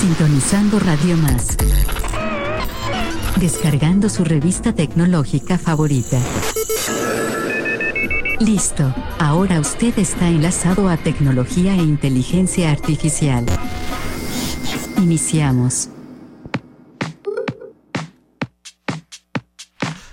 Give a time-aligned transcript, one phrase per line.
[0.00, 1.56] Sintonizando Radio Más.
[3.36, 6.18] Descargando su revista tecnológica favorita.
[8.40, 13.44] Listo, ahora usted está enlazado a tecnología e inteligencia artificial.
[14.96, 15.90] Iniciamos.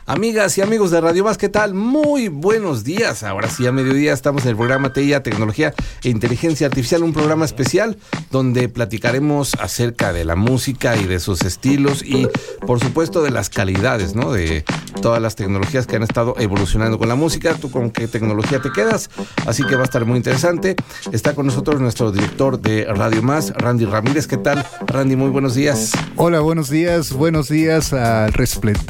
[0.09, 1.73] Amigas y amigos de Radio Más, ¿qué tal?
[1.73, 3.23] Muy buenos días.
[3.23, 7.43] Ahora sí, a mediodía estamos en el programa TIA, Tecnología e Inteligencia Artificial, un programa
[7.43, 7.97] especial
[8.31, 12.29] donde platicaremos acerca de la música y de sus estilos y,
[12.65, 14.32] por supuesto, de las calidades, ¿no?
[14.32, 14.63] De
[15.01, 17.55] todas las tecnologías que han estado evolucionando con la música.
[17.55, 19.10] ¿Tú con qué tecnología te quedas?
[19.46, 20.77] Así que va a estar muy interesante.
[21.11, 24.25] Está con nosotros nuestro director de Radio Más, Randy Ramírez.
[24.25, 24.65] ¿Qué tal?
[24.85, 25.91] Randy, muy buenos días.
[26.15, 27.11] Hola, buenos días.
[27.11, 28.33] Buenos días al,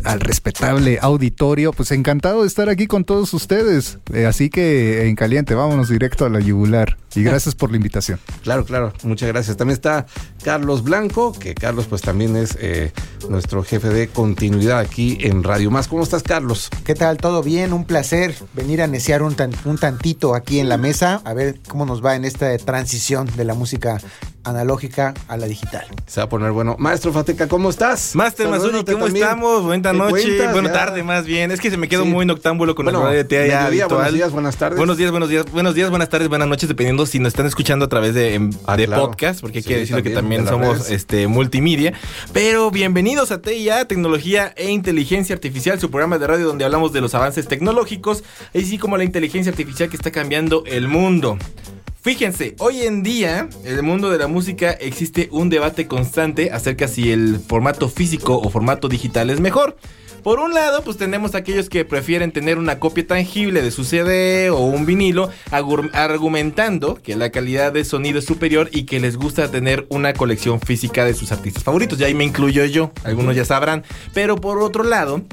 [0.04, 1.74] al respetable auditorio.
[1.74, 4.00] Pues encantado de estar aquí con todos ustedes.
[4.14, 6.98] Eh, así que en caliente, vámonos directo a la yugular.
[7.16, 8.20] Y gracias por la invitación.
[8.48, 9.58] Claro, claro, muchas gracias.
[9.58, 10.06] También está
[10.42, 12.94] Carlos Blanco, que Carlos pues también es eh,
[13.30, 15.90] nuestro jefe de continuidad aquí en Radio Más.
[15.90, 16.70] ¿Cómo estás, Carlos?
[16.86, 17.18] ¿Qué tal?
[17.18, 17.74] ¿Todo bien?
[17.74, 21.86] Un placer venir a neciar un, un tantito aquí en la mesa, a ver cómo
[21.86, 24.00] nos va en esta transición de la música
[24.50, 25.86] analógica a la digital.
[26.06, 26.76] Se va a poner bueno.
[26.80, 28.16] Maestro Fateca, ¿cómo estás?
[28.16, 29.64] Master Mazuni, ¿cómo estamos?
[29.64, 31.52] Buena noche, buena tarde más bien.
[31.52, 33.90] Es que se me quedó muy noctámbulo con bueno, la radio de ya habitual.
[33.98, 34.78] Buenos días, buenas tardes.
[34.78, 37.86] Buenos días, buenos días, buenos días, buenas tardes, buenas noches, dependiendo si nos están escuchando
[37.86, 39.08] a través de, em, ah, claro.
[39.08, 40.92] podcast, porque hay Sí, que decirlo que también, somos redes.
[40.92, 41.94] este multimedia.
[42.34, 47.02] Pero bienvenidos a TIA, Tecnología e Inteligencia Artificial, su programa de radio donde hablamos de
[47.02, 48.24] los avances tecnológicos,
[48.56, 51.38] así como la inteligencia artificial que está cambiando el mundo.
[52.08, 56.88] Fíjense, hoy en día, en el mundo de la música existe un debate constante acerca
[56.88, 59.76] si el formato físico o formato digital es mejor.
[60.24, 64.50] Por un lado, pues tenemos aquellos que prefieren tener una copia tangible de su CD
[64.50, 69.52] o un vinilo, argumentando que la calidad de sonido es superior y que les gusta
[69.52, 72.00] tener una colección física de sus artistas favoritos.
[72.00, 73.84] Ya ahí me incluyo yo, algunos ya sabrán.
[74.14, 75.24] Pero por otro lado,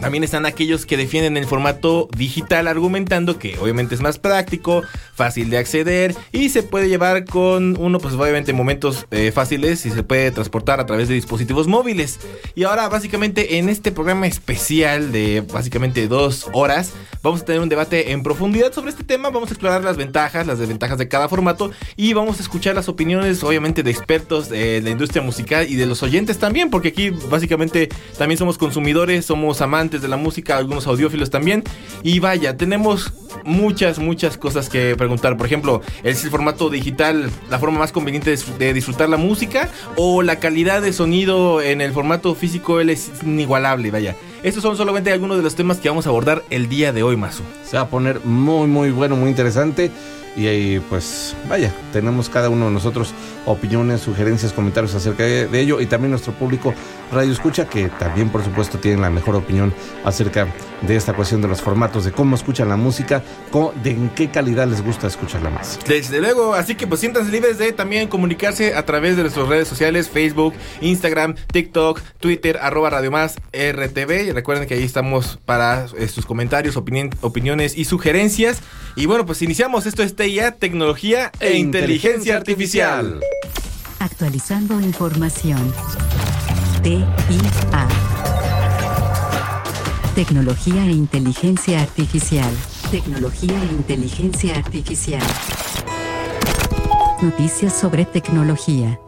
[0.00, 4.82] también están aquellos que defienden el formato digital argumentando que obviamente es más práctico,
[5.14, 9.90] fácil de acceder y se puede llevar con uno pues obviamente momentos eh, fáciles y
[9.90, 12.20] se puede transportar a través de dispositivos móviles.
[12.54, 16.92] Y ahora básicamente en este programa especial de básicamente dos horas
[17.22, 20.46] vamos a tener un debate en profundidad sobre este tema, vamos a explorar las ventajas,
[20.46, 24.80] las desventajas de cada formato y vamos a escuchar las opiniones obviamente de expertos de
[24.80, 29.47] la industria musical y de los oyentes también porque aquí básicamente también somos consumidores, somos
[29.60, 31.64] amantes de la música, algunos audiófilos también.
[32.02, 33.12] Y vaya, tenemos
[33.44, 35.36] muchas, muchas cosas que preguntar.
[35.36, 39.16] Por ejemplo, ¿es el formato digital la forma más conveniente de, dis- de disfrutar la
[39.16, 39.68] música?
[39.96, 43.90] ¿O la calidad de sonido en el formato físico él es inigualable?
[43.90, 44.16] Vaya.
[44.42, 47.16] Estos son solamente algunos de los temas que vamos a abordar el día de hoy,
[47.16, 47.42] Masu.
[47.64, 49.90] Se va a poner muy, muy bueno, muy interesante.
[50.38, 53.12] Y ahí, pues, vaya, tenemos cada uno de nosotros
[53.44, 55.80] opiniones, sugerencias, comentarios acerca de, ello.
[55.80, 56.72] Y también nuestro público
[57.10, 60.46] Radio Escucha, que también, por supuesto, tienen la mejor opinión acerca
[60.82, 64.30] de esta cuestión de los formatos, de cómo escuchan la música, cómo- de en qué
[64.30, 65.76] calidad les gusta escucharla más.
[65.88, 69.66] Desde luego, así que pues siéntanse libres de también comunicarse a través de nuestras redes
[69.66, 74.28] sociales, Facebook, Instagram, TikTok, Twitter, arroba Radio Más RTV.
[74.28, 78.60] Y recuerden que ahí estamos para eh, sus comentarios, opiniones y sugerencias.
[78.94, 79.86] Y bueno, pues iniciamos.
[79.86, 83.18] Esto es Tecnología e, Inteligencia Artificial.
[83.98, 85.72] Actualizando información.
[86.82, 87.88] TIA.
[90.14, 92.52] Tecnología e inteligencia artificial.
[92.90, 95.26] Tecnología e inteligencia artificial.
[97.22, 99.00] Noticias sobre tecnología.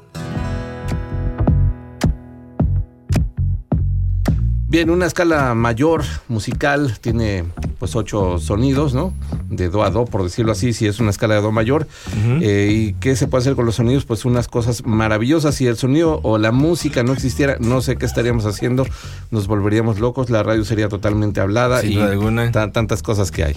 [4.71, 7.45] Bien, una escala mayor musical tiene
[7.81, 9.13] pues ocho sonidos, ¿no?
[9.49, 11.89] De do a do, por decirlo así, si es una escala de do mayor.
[12.41, 14.05] Eh, ¿Y qué se puede hacer con los sonidos?
[14.05, 15.57] Pues unas cosas maravillosas.
[15.57, 18.87] Si el sonido o la música no existiera, no sé qué estaríamos haciendo.
[19.33, 22.53] Nos volveríamos locos, la radio sería totalmente hablada Sin y alguna.
[22.53, 23.57] tantas cosas que hay.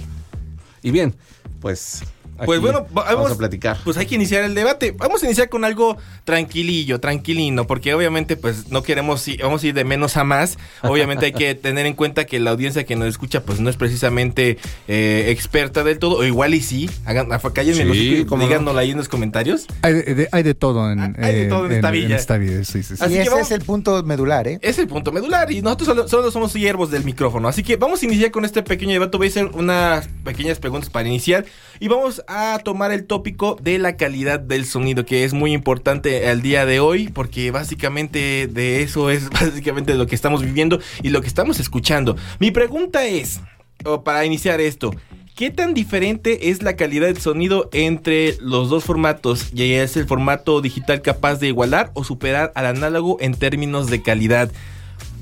[0.81, 1.13] Y bien,
[1.61, 2.01] pues...
[2.45, 3.77] Pues bueno, va- vamos a platicar.
[3.83, 4.91] Pues hay que iniciar el debate.
[4.97, 9.67] Vamos a iniciar con algo tranquilillo, tranquilino, porque obviamente pues no queremos ir, vamos a
[9.67, 10.57] ir de menos a más.
[10.81, 13.77] Obviamente hay que tener en cuenta que la audiencia que nos escucha pues no es
[13.77, 14.57] precisamente
[14.87, 16.89] eh, experta del todo, o igual y sí.
[17.05, 18.47] Hagan, cállenme los Sí, y cómo no.
[18.49, 19.67] díganoslo ahí en los comentarios.
[19.81, 22.15] Hay de, de- hay de todo en, Ah, hay de todo en esta villa.
[22.15, 23.03] esta vida, sí, sí, sí.
[23.03, 24.59] Así y que ese vamos- es el punto medular, ¿eh?
[24.61, 27.47] Es el punto medular y nosotros solo, solo somos hierbos del micrófono.
[27.47, 29.17] Así que vamos a iniciar con este pequeño debate.
[29.17, 31.45] Voy a hacer unas pequeñas preguntas para iniciar
[31.83, 36.29] y vamos a tomar el tópico de la calidad del sonido, que es muy importante
[36.29, 41.09] al día de hoy, porque básicamente de eso es básicamente lo que estamos viviendo y
[41.09, 42.15] lo que estamos escuchando.
[42.39, 43.41] Mi pregunta es,
[43.83, 44.91] o para iniciar esto,
[45.35, 49.49] ¿Qué tan diferente es la calidad del sonido entre los dos formatos?
[49.51, 54.03] ¿Y es el formato digital capaz de igualar o superar al análogo en términos de
[54.03, 54.51] calidad?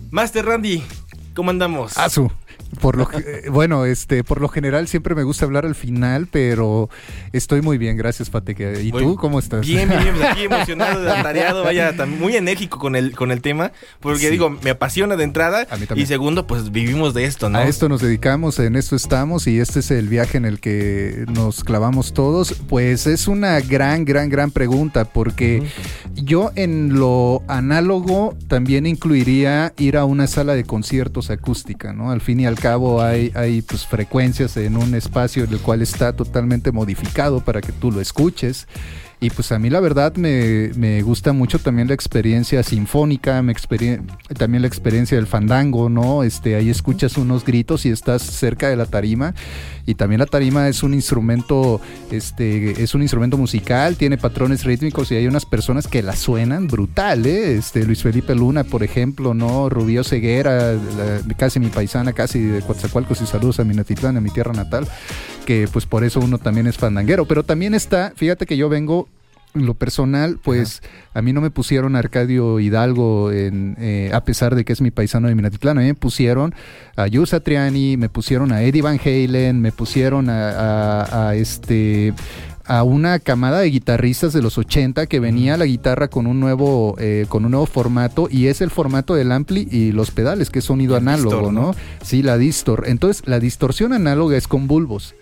[0.10, 0.84] Master Randy,
[1.34, 1.98] ¿cómo andamos?
[1.98, 2.30] Asu.
[2.80, 6.90] Por lo que- bueno, este, por lo general siempre me gusta hablar al final, pero
[7.34, 8.82] estoy muy bien, gracias, Pateque.
[8.82, 9.62] ¿Y Muy- tú cómo estás?
[9.66, 14.26] Bien, bien, bien, aquí emocionado, atareado, vaya, muy enérgico con el, con el tema, porque
[14.26, 14.30] Sí.
[14.32, 16.06] digo, me apasiona de entrada A mí también.
[16.06, 17.58] y segundo, pues vivimos de esto, ¿no?
[17.60, 21.26] A esto nos dedicamos, en esto estamos y este es el viaje en el que
[21.34, 22.54] nos clavamos todos.
[22.70, 25.64] Pues es una gran, gran, gran pregunta porque
[26.16, 32.12] yo en lo análogo también incluiría ir a una sala de conciertos acústica, ¿no?
[32.12, 35.82] Al fin y al cabo hay, hay pues frecuencias en un espacio en el cual
[35.82, 38.68] está totalmente modificado para que tú lo escuches.
[39.24, 43.54] Y pues a mí la verdad me, me gusta mucho también la experiencia sinfónica, me
[43.54, 44.02] experien-
[44.36, 46.24] también la experiencia del fandango, ¿no?
[46.24, 49.36] Este, ahí escuchas unos gritos y estás cerca de la tarima.
[49.86, 51.80] Y también la tarima es un instrumento,
[52.10, 56.66] este, es un instrumento musical, tiene patrones rítmicos y hay unas personas que la suenan
[56.66, 57.58] brutal, ¿eh?
[57.58, 59.70] Este, Luis Felipe Luna, por ejemplo, ¿no?
[59.70, 60.74] Rubio Ceguera,
[61.38, 64.88] casi mi paisana, casi de Coatzacoalcos y saludos a Minatitlán, a mi tierra natal,
[65.52, 67.26] que pues por eso uno también es fandanguero.
[67.26, 69.10] Pero también está, fíjate que yo vengo
[69.54, 70.82] en lo personal, pues
[71.14, 74.80] a mí no me pusieron a Arcadio Hidalgo, en, eh, a pesar de que es
[74.80, 76.56] mi paisano de Minatitlán, a mí me pusieron
[76.96, 82.14] a Yu Satriani, me pusieron a Eddie Van Halen, me pusieron a, a- a este
[82.64, 86.96] a una camada de guitarristas de los 80 que venía la guitarra con un nuevo
[87.00, 90.60] eh, con un nuevo formato y es el formato del ampli y los pedales que
[90.60, 91.62] es sonido El análogo, distor, ¿no?
[91.62, 91.76] ¿no?
[92.04, 92.86] Sí, la distor.
[92.88, 95.14] Entonces, la distorsión análoga es con bulbos.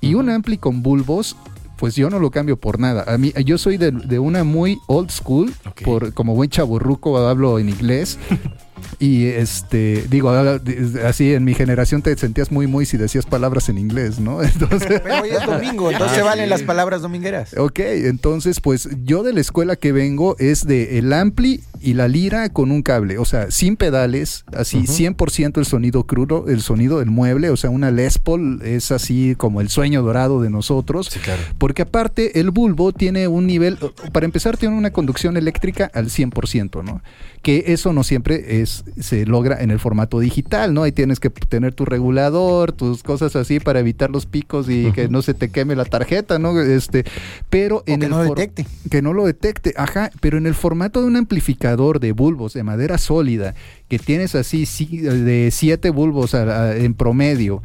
[0.00, 1.36] Y un ampli con bulbos,
[1.76, 3.04] pues yo no lo cambio por nada.
[3.06, 5.52] A mí, yo soy de, de una muy old school,
[5.84, 8.18] por, como buen chaburruco hablo en inglés.
[9.04, 10.58] Y este, digo, ah,
[11.04, 14.42] así en mi generación te sentías muy, muy si decías palabras en inglés, ¿no?
[14.42, 16.50] Entonces, Pero hoy es domingo, entonces Ah, valen sí.
[16.50, 17.54] las palabras domingueras.
[17.58, 22.08] Ok, entonces pues yo de la escuela que vengo es de el ampli y la
[22.08, 26.98] lira con un cable, o sea, sin pedales, así 100% el sonido crudo, el sonido
[27.00, 31.08] del mueble, o sea, una Les Paul es así como el sueño dorado de nosotros.
[31.12, 31.42] Sí, claro.
[31.58, 33.76] Porque aparte el bulbo tiene un nivel,
[34.12, 37.02] para empezar tiene una conducción eléctrica al 100%, ¿no?
[37.42, 40.82] Que eso no siempre es, se logra en el formato digital, ¿no?
[40.84, 45.08] Ahí tienes que tener tu regulador, tus cosas así para evitar los picos y que
[45.08, 46.60] no se te queme la tarjeta, ¿no?
[46.60, 47.04] Este,
[47.50, 48.66] pero O en que el no for- detecte.
[48.90, 52.62] que no lo detecte, ajá, pero en el formato de un amplificador de bulbos de
[52.62, 53.54] madera sólida,
[53.88, 57.62] que tienes así sí, de siete bulbos a- a- en promedio,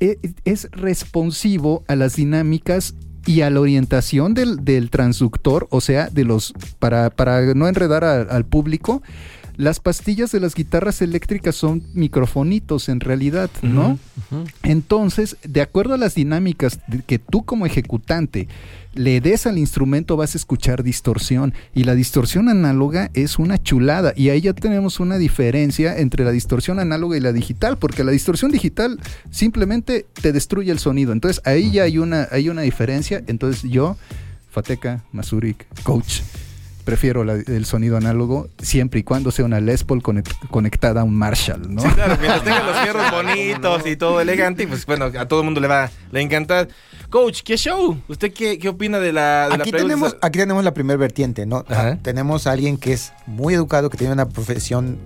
[0.00, 2.94] e- es responsivo a las dinámicas
[3.26, 8.04] y a la orientación del, del transductor, o sea, de los, para, para no enredar
[8.04, 9.02] a- al público,
[9.56, 13.98] las pastillas de las guitarras eléctricas son microfonitos en realidad, ¿no?
[14.62, 18.48] Entonces, de acuerdo a las dinámicas que tú como ejecutante
[18.94, 21.54] le des al instrumento, vas a escuchar distorsión.
[21.74, 24.12] Y la distorsión análoga es una chulada.
[24.16, 28.12] Y ahí ya tenemos una diferencia entre la distorsión análoga y la digital, porque la
[28.12, 28.98] distorsión digital
[29.30, 31.12] simplemente te destruye el sonido.
[31.12, 33.22] Entonces, ahí ya hay una, hay una diferencia.
[33.26, 33.96] Entonces, yo,
[34.50, 36.20] Fateca, Masurik, coach.
[36.86, 41.04] Prefiero la- el sonido análogo siempre y cuando sea una Les Paul conect- conectada a
[41.04, 41.82] un Marshall, ¿no?
[41.82, 45.44] Sí, claro, mientras tenga los fierros bonitos y todo elegante, pues bueno, a todo el
[45.44, 46.68] mundo le va, le encanta.
[47.10, 48.00] Coach, ¿qué show?
[48.08, 51.64] ¿Usted qué, qué opina de la, de Aquí tenemos, aquí tenemos la primer vertiente, ¿no?
[51.68, 51.98] Ajá.
[52.02, 54.98] Tenemos a alguien que es muy educado, que tiene una profesión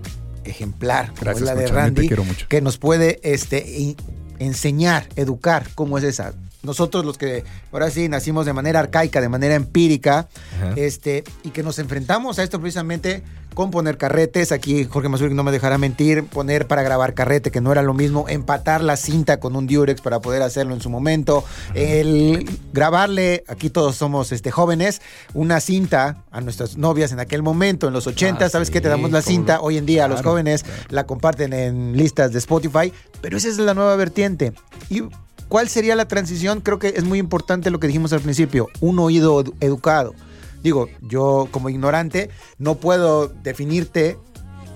[0.44, 2.46] ejemplar, como Gracias, es la de Mucha, te Randy, quiero mucho.
[2.48, 3.96] que nos puede este,
[4.38, 6.34] enseñar, educar cómo es esa.
[6.62, 10.74] Nosotros los que ahora sí nacimos de manera arcaica, de manera empírica, Ajá.
[10.76, 13.22] este, y que nos enfrentamos a esto precisamente
[13.54, 14.52] con poner carretes.
[14.52, 17.94] Aquí Jorge Mazur no me dejará mentir, poner para grabar carrete, que no era lo
[17.94, 23.42] mismo, empatar la cinta con un Durex para poder hacerlo en su momento, el grabarle,
[23.48, 25.00] aquí todos somos este, jóvenes,
[25.34, 28.80] una cinta a nuestras novias en aquel momento, en los 80, Ah, ¿sabes sí, qué?
[28.80, 32.38] Te damos la cinta, hoy en día los Claro, jóvenes la comparten en listas de
[32.38, 34.52] Spotify, pero esa es la nueva vertiente.
[34.88, 35.02] Y
[35.50, 36.60] ¿Cuál sería la transición?
[36.60, 40.14] Creo que es muy importante lo que dijimos al principio, un oído edu- educado.
[40.62, 44.16] Digo, yo como ignorante no puedo definirte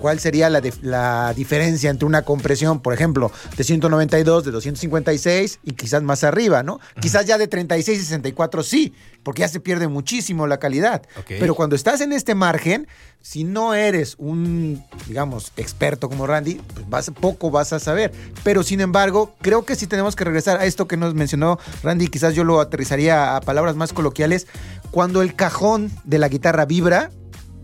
[0.05, 5.71] cuál sería la, la diferencia entre una compresión, por ejemplo, de 192, de 256 y
[5.71, 6.79] quizás más arriba, ¿no?
[7.01, 8.93] Quizás ya de 36 y 64 sí,
[9.23, 11.01] porque ya se pierde muchísimo la calidad.
[11.27, 12.87] Pero cuando estás en este margen,
[13.19, 18.11] si no eres un, digamos, experto como Randy, pues vas, poco vas a saber.
[18.43, 22.09] Pero sin embargo, creo que sí tenemos que regresar a esto que nos mencionó Randy,
[22.09, 24.45] quizás yo lo aterrizaría a palabras más coloquiales.
[24.91, 27.09] Cuando el cajón de la guitarra vibra,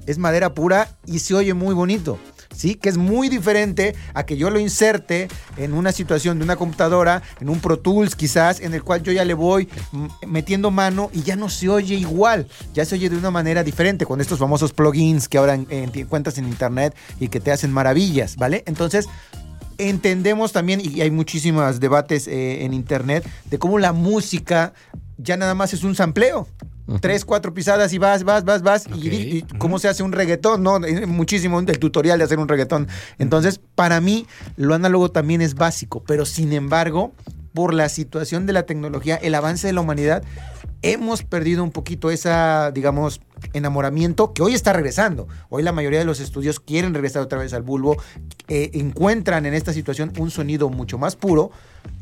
[0.08, 2.20] es madera pura y se oye muy bonito.
[2.54, 2.76] ¿Sí?
[2.76, 5.28] Que es muy diferente a que yo lo inserte
[5.58, 9.12] en una situación de una computadora, en un Pro Tools quizás, en el cual yo
[9.12, 9.70] ya le voy
[10.28, 14.06] metiendo mano y ya no se oye igual, ya se oye de una manera diferente
[14.06, 18.64] con estos famosos plugins que ahora encuentras en internet y que te hacen maravillas, ¿vale?
[18.66, 19.08] Entonces,
[19.78, 24.74] entendemos también, y hay muchísimos debates eh, en internet, de cómo la música
[25.18, 26.48] ya nada más es un sampleo.
[27.00, 28.88] Tres, cuatro pisadas y vas, vas, vas, vas.
[28.96, 30.80] Y, cómo se hace un reggaetón, ¿no?
[31.08, 32.88] Muchísimo el tutorial de hacer un reggaetón.
[33.18, 36.04] Entonces, para mí, lo análogo también es básico.
[36.06, 37.14] Pero sin embargo,
[37.54, 40.24] por la situación de la tecnología, el avance de la humanidad,
[40.82, 43.22] hemos perdido un poquito esa, digamos,
[43.54, 45.28] enamoramiento que hoy está regresando.
[45.50, 47.98] Hoy la mayoría de los estudios quieren regresar otra vez al bulbo,
[48.48, 51.52] eh, encuentran en esta situación un sonido mucho más puro,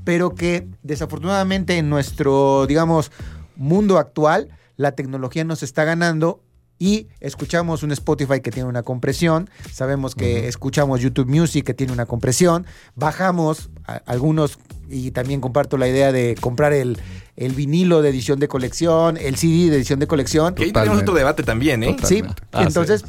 [0.03, 3.12] pero que desafortunadamente en nuestro, digamos,
[3.55, 6.41] mundo actual, la tecnología nos está ganando
[6.79, 11.91] y escuchamos un Spotify que tiene una compresión, sabemos que escuchamos YouTube Music que tiene
[11.91, 13.69] una compresión, bajamos
[14.05, 14.57] algunos
[14.88, 16.98] y también comparto la idea de comprar el,
[17.36, 20.55] el vinilo de edición de colección, el CD de edición de colección.
[20.55, 21.98] Que ahí tenemos otro debate también, ¿eh?
[22.05, 23.03] Sí, ah, entonces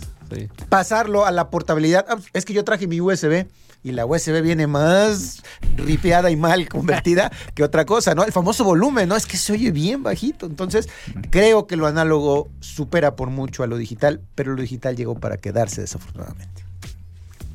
[0.69, 2.05] pasarlo a la portabilidad.
[2.09, 3.47] Ah, es que yo traje mi USB
[3.83, 5.43] y la USB viene más
[5.77, 8.25] ripeada y mal convertida que otra cosa, ¿no?
[8.25, 9.17] El famoso volumen, ¿no?
[9.17, 10.47] Es que se oye bien bajito.
[10.47, 10.89] Entonces,
[11.31, 15.39] creo que lo análogo supera por mucho a lo digital, pero lo digital llegó para
[15.39, 16.71] quedarse desafortunadamente.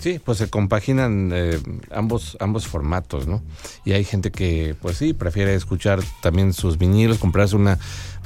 [0.05, 3.41] Sí, pues se compaginan eh, ambos, ambos formatos, ¿no?
[3.85, 7.79] Y hay gente que, pues sí, prefiere escuchar también sus vinilos, comprarse una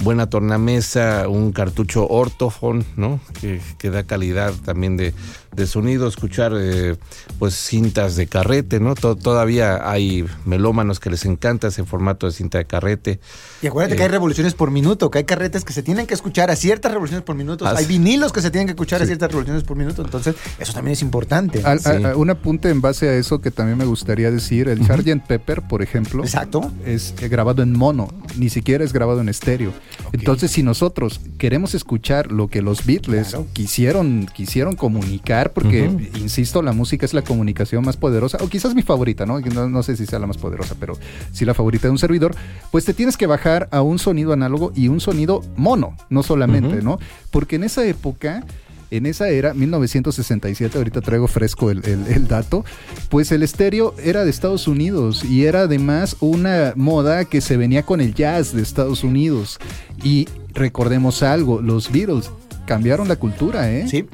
[0.04, 3.22] buena tornamesa, un cartucho ortofon, ¿no?
[3.40, 5.14] Que, que da calidad también de,
[5.56, 6.96] de sonido, escuchar eh,
[7.38, 8.96] pues cintas de carrete, ¿no?
[8.96, 13.20] todavía hay melómanos que les encanta ese formato de cinta de carrete.
[13.62, 16.14] Y acuérdate que hay eh, revoluciones por minuto, que hay carretes que se tienen que
[16.14, 19.30] escuchar a ciertas revoluciones por minuto, hay vinilos que se tienen que escuchar a ciertas
[19.30, 21.64] revoluciones por minuto, entonces eso también es importante.
[22.16, 25.26] un apunte en base a eso que también me gustaría decir, el Sgt.
[25.28, 26.72] Pepper, por ejemplo, Exacto.
[26.86, 29.74] es grabado en mono, ni siquiera es grabado en estéreo.
[30.12, 36.74] Entonces, si nosotros queremos escuchar lo que los Beatles quisieron, quisieron comunicar, porque, insisto, la
[36.74, 39.40] música es la comunicación más poderosa, o quizás mi favorita, ¿no?
[39.40, 39.84] ¿no?
[39.84, 40.98] sé si sea la más poderosa, pero
[41.32, 42.36] sí la favorita de un servidor,
[42.72, 46.82] pues te tienes que bajar a un sonido análogo y un sonido mono, no solamente,
[46.82, 47.00] ¿no?
[47.32, 48.44] Porque en esa época
[48.92, 52.66] en esa era, 1967, ahorita traigo fresco el, el, dato,
[53.10, 57.84] pues el estéreo era de Estados Unidos y era además una moda que se venía
[57.84, 59.60] con el jazz de Estados Unidos.
[60.04, 62.32] Y recordemos algo, los Beatles
[62.70, 63.88] cambiaron la cultura, ¿eh?
[63.88, 64.06] Sí.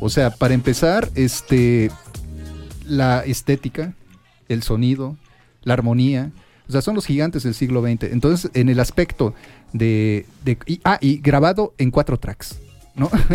[0.00, 1.90] O sea, para empezar, este,
[2.86, 3.94] la estética,
[4.48, 5.18] el sonido,
[5.64, 6.32] la armonía,
[6.66, 8.04] o sea, son los gigantes del siglo XX.
[8.04, 9.34] Entonces, en el aspecto
[9.74, 10.24] de...
[10.46, 12.58] de ah, y grabado en cuatro tracks.
[12.94, 13.10] ¿No?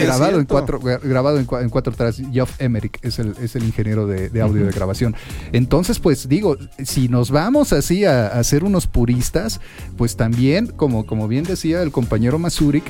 [0.00, 2.22] grabado, en cuatro, grabado en, cuatro tracks.
[2.32, 5.14] Geoff Emerick es el, es el ingeniero de, audio de grabación.
[5.52, 9.60] Entonces, pues digo, si nos vamos así a, a, ser unos puristas,
[9.96, 12.84] pues también, como, como bien decía el compañero Masurik,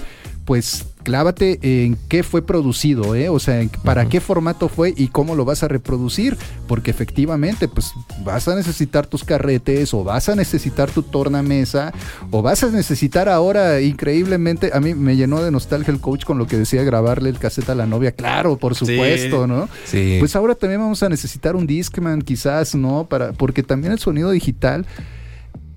[0.45, 3.31] pues clávate en qué fue producido, ¿eh?
[3.31, 6.37] o sea, para qué formato fue y cómo lo vas a reproducir,
[6.67, 11.95] porque efectivamente, pues vas a necesitar tus carretes o vas a necesitar tu tornamesa
[12.31, 16.37] o vas a necesitar ahora increíblemente, a mí me llenó de nostalgia el coach con
[16.37, 19.67] lo que decía grabarle el cassette a la novia, claro, por supuesto, ¿no?
[19.87, 20.17] Sí.
[20.19, 23.07] Pues ahora también vamos a necesitar un Discman quizás, ¿no?
[23.09, 24.85] Para, porque también el sonido digital,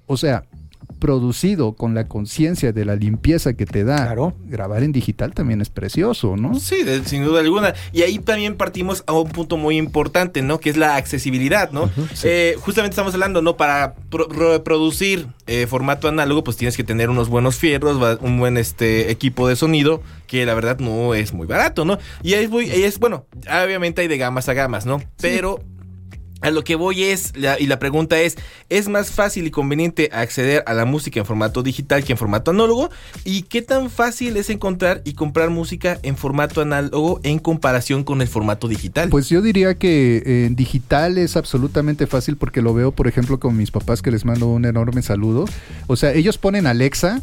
[0.07, 0.43] o sea,
[1.01, 4.15] producido con la conciencia de la limpieza que te da,
[4.45, 6.57] grabar en digital también es precioso, ¿no?
[6.59, 7.73] Sí, sin duda alguna.
[7.91, 10.59] Y ahí también partimos a un punto muy importante, ¿no?
[10.59, 11.89] Que es la accesibilidad, ¿no?
[12.23, 13.57] Eh, justamente estamos hablando, ¿no?
[13.57, 19.09] Para reproducir eh, formato análogo, pues tienes que tener unos buenos fierros, un buen este
[19.09, 21.97] equipo de sonido, que la verdad no es muy barato, ¿no?
[22.21, 25.01] Y ahí es, es bueno, obviamente hay de gamas a gamas, ¿no?
[25.19, 25.61] Pero
[26.41, 28.37] a lo que voy es, y la pregunta es,
[28.69, 32.51] ¿es más fácil y conveniente acceder a la música en formato digital que en formato
[32.51, 32.89] análogo?
[33.23, 38.21] ¿Y qué tan fácil es encontrar y comprar música en formato análogo en comparación con
[38.21, 39.09] el formato digital?
[39.09, 43.55] Pues yo diría que en digital es absolutamente fácil porque lo veo, por ejemplo, con
[43.55, 45.45] mis papás que les mando un enorme saludo.
[45.87, 47.21] O sea, ellos ponen Alexa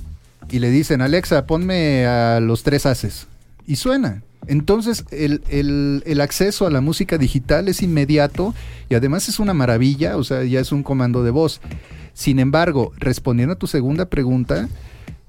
[0.51, 3.27] y le dicen, Alexa, ponme a los tres haces.
[3.69, 4.23] Y suena.
[4.47, 8.55] Entonces, el, acceso a la música digital es inmediato
[8.89, 11.61] y además es una maravilla, o sea, ya es un comando de voz.
[12.15, 14.71] Sin embargo, respondiendo a tu segunda pregunta,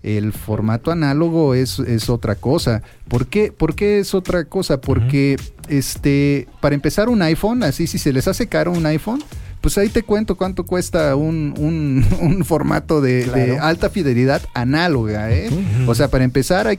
[0.04, 2.82] el formato análogo es, es otra cosa.
[3.10, 3.52] ¿Por qué?
[3.52, 4.80] ¿Por qué es otra cosa?
[4.80, 5.36] Porque,
[5.68, 9.22] este, para empezar, un iPhone, así, si se les hace caro un iPhone,
[9.62, 15.50] pues ahí te cuento cuánto cuesta un, un- un formato de, alta fidelidad análoga, ¿eh?
[15.88, 16.78] O sea, para empezar, hay,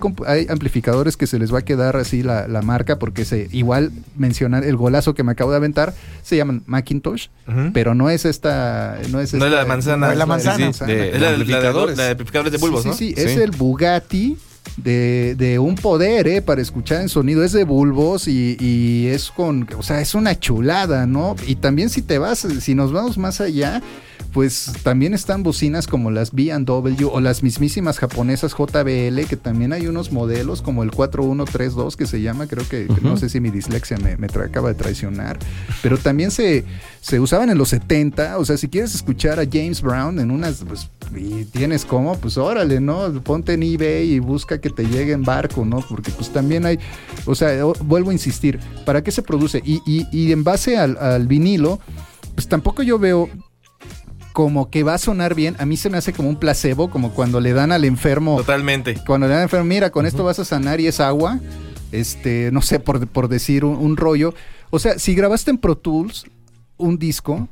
[0.49, 4.65] amplificadores que se les va a quedar así la, la marca, porque se igual mencionar
[4.65, 7.27] el golazo que me acabo de aventar, se llaman Macintosh,
[7.75, 10.07] pero no es esta, no es No es esta- la manzana.
[10.07, 10.73] No es la manzana.
[10.73, 11.97] Sí, de- Es la, de, amplificadores.
[11.99, 12.95] la de amplificadores de bulbos, sí, ¿no?
[12.95, 14.39] sí, sí, es el Bugatti
[14.77, 16.43] de, de un poder, ¿eh?
[16.43, 17.45] Para escuchar en sonido.
[17.45, 21.37] Es de bulbos y, y es con, o sea, es una chulada, ¿no?
[21.47, 23.83] Y también si te vas, si nos vamos más allá,
[24.33, 29.87] pues también están bocinas como las B&W o las mismísimas japonesas JBL, que también hay
[29.87, 33.97] unos modelos como el 4132 que se llama, creo que, no sé si mi dislexia
[33.99, 35.39] me, me acaba de traicionar,
[35.83, 36.65] pero también se,
[37.01, 40.65] se usaban en los 70, o sea, si quieres escuchar a James Brown en unas,
[40.67, 43.13] pues, y tienes como, pues órale, ¿no?
[43.23, 45.81] Ponte en eBay y busca que te llegue en barco, ¿no?
[45.89, 46.79] Porque pues también hay,
[47.27, 49.61] o sea, vuelvo a insistir, ¿para qué se produce?
[49.65, 51.81] Y, y- y en base al, al vinilo,
[52.35, 53.29] pues tampoco yo veo
[54.33, 57.13] como que va a sonar bien, a mí se me hace como un placebo, como
[57.13, 58.97] cuando le dan al enfermo Totalmente.
[59.07, 61.41] cuando le dan al enfermo, mira, con esto vas a sanar y es agua,
[61.93, 64.35] este, no sé, por, por decir un, un rollo.
[64.71, 66.25] O sea, si grabaste en Pro Tools
[66.77, 67.49] un disco,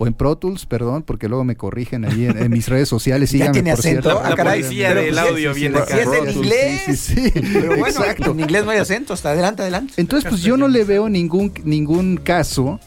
[0.00, 3.30] o en Pro Tools, perdón, porque luego me corrigen ahí en, en mis redes sociales.
[3.32, 4.02] Ya síganme, tiene por acento.
[4.10, 4.22] cierto.
[4.24, 5.94] Ah, La policía del pues, sí, audio sí, viene sí, acá.
[5.94, 6.80] sí, es en inglés.
[6.86, 7.32] Sí, sí, sí.
[7.52, 8.30] Pero bueno, Exacto.
[8.30, 9.14] en inglés no hay acento.
[9.14, 9.94] Está adelante, adelante.
[9.96, 12.78] Entonces, pues yo no le veo ningún, ningún caso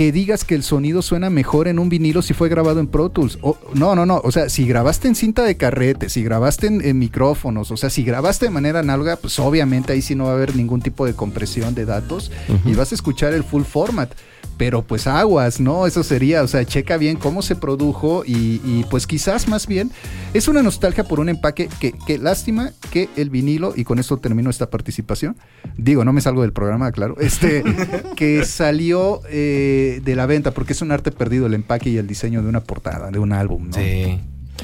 [0.00, 3.10] que digas que el sonido suena mejor en un vinilo si fue grabado en Pro
[3.10, 3.36] Tools.
[3.42, 4.18] O- no, no, no.
[4.24, 7.90] O sea, si grabaste en cinta de carrete, si grabaste en, en micrófonos, o sea,
[7.90, 11.04] si grabaste de manera análoga, pues obviamente ahí sí no va a haber ningún tipo
[11.04, 12.32] de compresión de datos
[12.64, 14.10] y vas a escuchar el full format.
[14.56, 15.86] Pero pues aguas, ¿no?
[15.86, 19.90] Eso sería, o sea, checa bien cómo se produjo y, y, pues quizás más bien
[20.34, 24.18] es una nostalgia por un empaque que, que lástima que el vinilo, y con esto
[24.18, 25.36] termino esta participación,
[25.76, 27.64] digo, no me salgo del programa, claro, este,
[28.16, 32.06] que salió eh, de la venta porque es un arte perdido el empaque y el
[32.06, 33.74] diseño de una portada, de un álbum, ¿no?
[33.74, 34.20] Sí.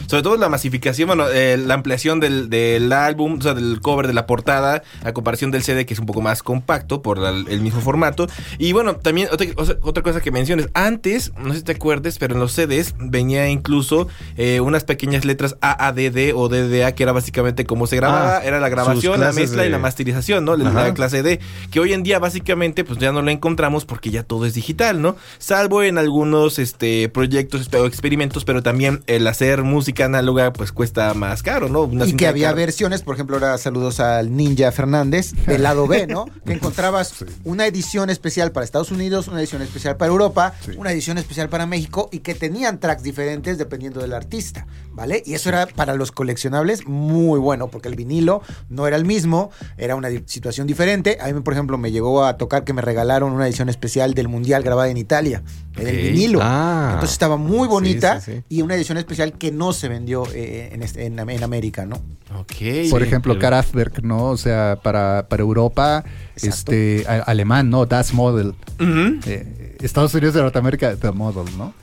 [0.06, 4.06] Sobre todo la masificación, bueno, eh, la ampliación del, del álbum, o sea, del cover
[4.06, 7.30] de la portada, a comparación del CD, que es un poco más compacto por la-
[7.30, 8.26] el mismo formato.
[8.58, 9.46] Y bueno, también otra,
[9.82, 13.48] otra cosa que menciones, antes, no sé si te acuerdes, pero en los CDs venía
[13.48, 18.44] incluso eh, unas pequeñas letras AADD o DDA, que era básicamente cómo se grababa, Ah,
[18.44, 20.56] era la grabación, la mezcla y la masterización, ¿no?
[20.56, 21.40] La, clase D,
[21.70, 25.00] que hoy en día básicamente pues ya no la encontramos porque ya todo es digital,
[25.02, 25.16] ¿no?
[25.38, 31.12] Salvo en algunos este proyectos o experimentos, pero también el hacer música análoga pues cuesta
[31.12, 31.82] más caro, ¿no?
[31.82, 36.06] Una y que había versiones, por ejemplo, ahora saludos al Ninja Fernández, del lado B,
[36.06, 36.24] ¿no?
[36.46, 41.18] Que encontrabas una edición especial para Estados Unidos, una edición especial para Europa, una edición
[41.18, 45.22] especial para México y que tenían tracks diferentes dependiendo del artista, ¿vale?
[45.24, 49.50] Y eso era para los coleccionables muy bueno, porque el vinilo no era el mismo,
[49.78, 51.18] era una situación diferente.
[51.20, 54.26] A mí, por ejemplo, me llegó a tocar que me regalaron una edición especial del
[54.28, 55.42] Mundial grabada en Italia,
[55.76, 56.40] en el vinilo.
[56.42, 56.88] Ah.
[56.94, 58.44] Entonces estaba muy bonita Sí, sí, sí.
[58.48, 61.96] y una edición especial que no se vendió eh, en, este- en, en América, ¿no?
[62.34, 62.88] Ok.
[62.90, 64.30] Por ejemplo, pero- Kraftwerk, ¿no?
[64.30, 66.04] O sea, para, para Europa,
[66.34, 66.72] Exacto.
[66.72, 67.84] este, a- alemán, ¿no?
[67.86, 68.54] Das Model.
[68.80, 71.74] Eh, Estados Unidos de Norteamérica, The Model, ¿no?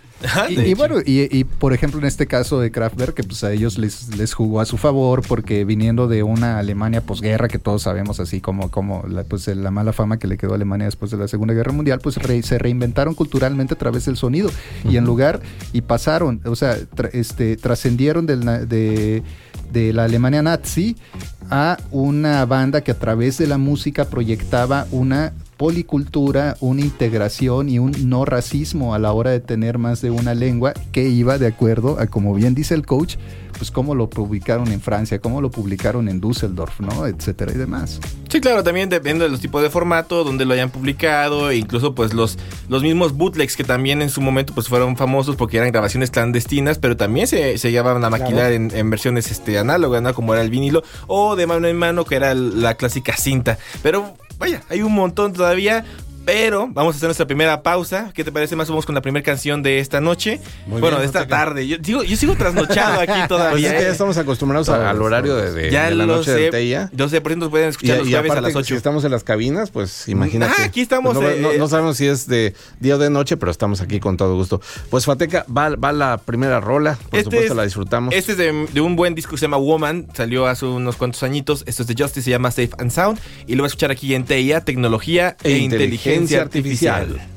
[0.50, 3.78] Y, bueno, y, y, por ejemplo en este caso de Kraftwerk, que pues a ellos
[3.78, 8.20] les, les jugó a su favor porque viniendo de una Alemania posguerra que todos sabemos
[8.20, 11.18] así como, como la, pues, la mala fama que le quedó a Alemania después de
[11.18, 14.50] la Segunda Guerra Mundial, pues re- se reinventaron culturalmente a través del sonido.
[14.90, 15.42] Y en lugar
[15.74, 19.24] y pasaron, o sea, tra- este, trascendieron del de,
[19.72, 20.96] de la Alemania nazi
[21.50, 27.80] a una banda que a través de la música proyectaba una policultura, una integración y
[27.80, 31.48] un no racismo a la hora de tener más de una lengua que iba de
[31.48, 33.16] acuerdo a, como bien dice el coach,
[33.58, 37.08] pues cómo lo publicaron en Francia, cómo lo publicaron en Düsseldorf, ¿no?
[37.08, 38.00] Etcétera y demás.
[38.30, 41.94] Sí, claro, también depende de los tipos de formato, donde lo hayan publicado, e incluso
[41.94, 42.38] pues los,
[42.68, 46.80] los mismos bootlegs que también en su momento pues fueron famosos porque eran grabaciones clandestinas,
[46.80, 50.14] pero también se, se llevaban a maquilar en, en versiones este, análogas, ¿no?
[50.14, 53.60] Como era el vinilo, o de mano en mano, que era la clásica cinta.
[53.82, 55.86] Pero vaya, hay un montón todavía.
[56.26, 58.12] Pero vamos a hacer nuestra primera pausa.
[58.14, 58.70] ¿Qué te parece más?
[58.70, 60.40] Vamos con la primera canción de esta noche.
[60.68, 61.68] Muy bueno, bien, de esta tarde.
[61.68, 63.68] Yo, digo, yo sigo trasnochado aquí Pues todavía.
[63.70, 63.92] es que ya ¿eh?
[63.92, 66.40] estamos acostumbrados al horario de, de- ya de la noche sé.
[66.40, 66.90] del TEIA.
[66.94, 68.66] Yo sé, por ejemplo, pueden Y, escuchar los y jueves a las 8.
[68.66, 70.54] si estamos en las cabinas, pues imagínate.
[70.62, 73.10] Ah, aquí estamos, Pues no, eh, no- no sabemos si es de día o de
[73.10, 74.62] noche, pero estamos aquí con todo gusto.
[74.90, 76.96] Pues Fateca, va, va la primera rola.
[77.10, 78.14] Por Este supuesto, es- la disfrutamos.
[78.16, 81.22] Este es de, de un buen disco que se llama Woman, salió hace unos cuantos
[81.24, 81.66] añitos.
[81.68, 83.20] Esto es de Justice, se llama Safe and Sound.
[83.46, 87.33] Y lo va a escuchar aquí en TIA, Tecnología e, E Inteligencia, inteligencia Artificial.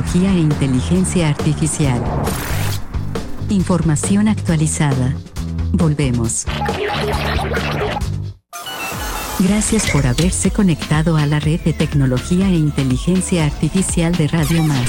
[0.00, 2.02] Tecnología e inteligencia artificial.
[3.50, 5.14] Información actualizada.
[5.72, 6.46] Volvemos.
[9.40, 14.88] Gracias por haberse conectado a la red de tecnología e inteligencia artificial de Radio Más.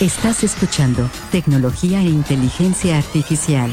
[0.00, 3.72] Estás escuchando Tecnología e Inteligencia Artificial.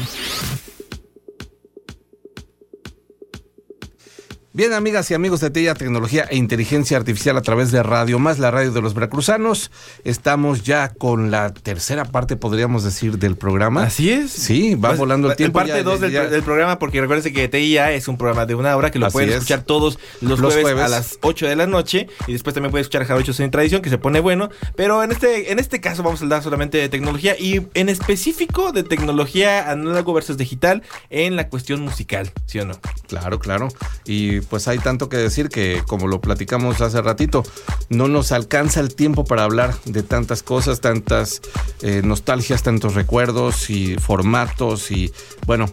[4.54, 8.38] Bien, amigas y amigos de TIA Tecnología e Inteligencia Artificial a través de Radio Más,
[8.38, 9.70] la radio de los veracruzanos.
[10.04, 13.84] Estamos ya con la tercera parte, podríamos decir, del programa.
[13.84, 14.30] Así es.
[14.30, 15.58] Sí, va Pues, volando el en tiempo.
[15.58, 18.90] parte ya- 2 del, programa, porque recuérdense que TIA es un programa de una hora
[18.90, 19.36] que lo Así pueden es.
[19.36, 20.84] escuchar todos los, Los jueves, jueves.
[20.84, 22.08] a las 8 de la noche.
[22.26, 24.50] Y después también pueden escuchar Jarochos en Tradición, que se pone bueno.
[24.76, 28.72] Pero en este, en este caso vamos a hablar solamente de tecnología y en específico
[28.72, 32.74] de tecnología análogo versus digital en la cuestión musical, ¿sí o no?
[33.08, 33.68] Claro, claro.
[34.04, 37.42] Y pues hay tanto que decir que, como lo platicamos hace ratito,
[37.88, 41.42] no nos alcanza el tiempo para hablar de tantas cosas, tantas
[41.82, 45.12] eh, nostalgias, tantos recuerdos y formatos y,
[45.46, 45.72] bueno,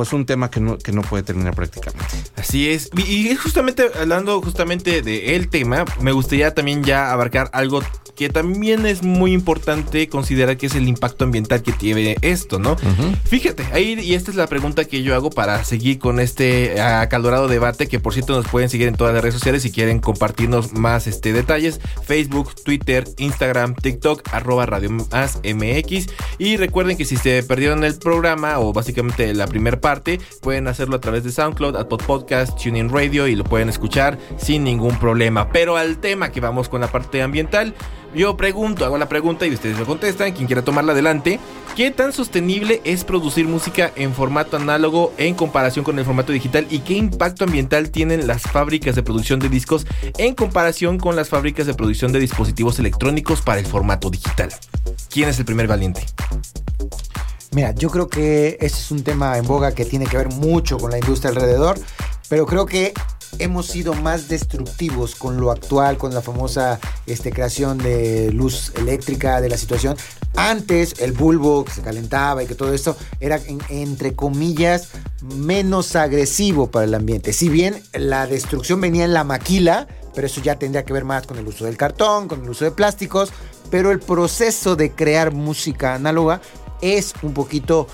[0.00, 2.06] pues un tema que no, que no puede terminar prácticamente.
[2.34, 2.88] Así es.
[2.96, 7.82] Y, y justamente hablando justamente de el tema, me gustaría también ya abarcar algo
[8.20, 12.76] que también es muy importante considerar que es el impacto ambiental que tiene esto, ¿no?
[13.24, 17.48] Fíjate, ahí y esta es la pregunta que yo hago para seguir con este acalorado
[17.48, 20.74] debate que por cierto nos pueden seguir en todas las redes sociales si quieren compartirnos
[20.74, 27.16] más este detalles, Facebook, Twitter, Instagram, TikTok, arroba Radio Más MX y recuerden que si
[27.16, 29.89] se perdieron el programa o básicamente la primera parte,
[30.40, 34.64] pueden hacerlo a través de SoundCloud, Apple Podcast, TuneIn Radio y lo pueden escuchar sin
[34.64, 35.50] ningún problema.
[35.50, 37.74] Pero al tema que vamos con la parte ambiental,
[38.14, 41.38] yo pregunto, hago la pregunta y ustedes me contestan, quien quiera tomarla adelante.
[41.76, 46.66] ¿Qué tan sostenible es producir música en formato análogo en comparación con el formato digital?
[46.70, 49.86] ¿Y qué impacto ambiental tienen las fábricas de producción de discos
[50.18, 54.50] en comparación con las fábricas de producción de dispositivos electrónicos para el formato digital?
[55.08, 56.04] ¿Quién es el primer valiente?
[57.52, 60.78] Mira, yo creo que este es un tema en boga que tiene que ver mucho
[60.78, 61.78] con la industria alrededor,
[62.28, 62.94] pero creo que
[63.40, 69.40] hemos sido más destructivos con lo actual, con la famosa este, creación de luz eléctrica,
[69.40, 69.96] de la situación.
[70.36, 74.88] Antes el bulbo que se calentaba y que todo esto era, en- entre comillas,
[75.36, 77.32] menos agresivo para el ambiente.
[77.32, 81.26] Si bien la destrucción venía en la maquila, pero eso ya tendría que ver más
[81.26, 83.32] con el uso del cartón, con el uso de plásticos,
[83.70, 86.40] pero el proceso de crear música análoga
[86.80, 87.86] es un poquito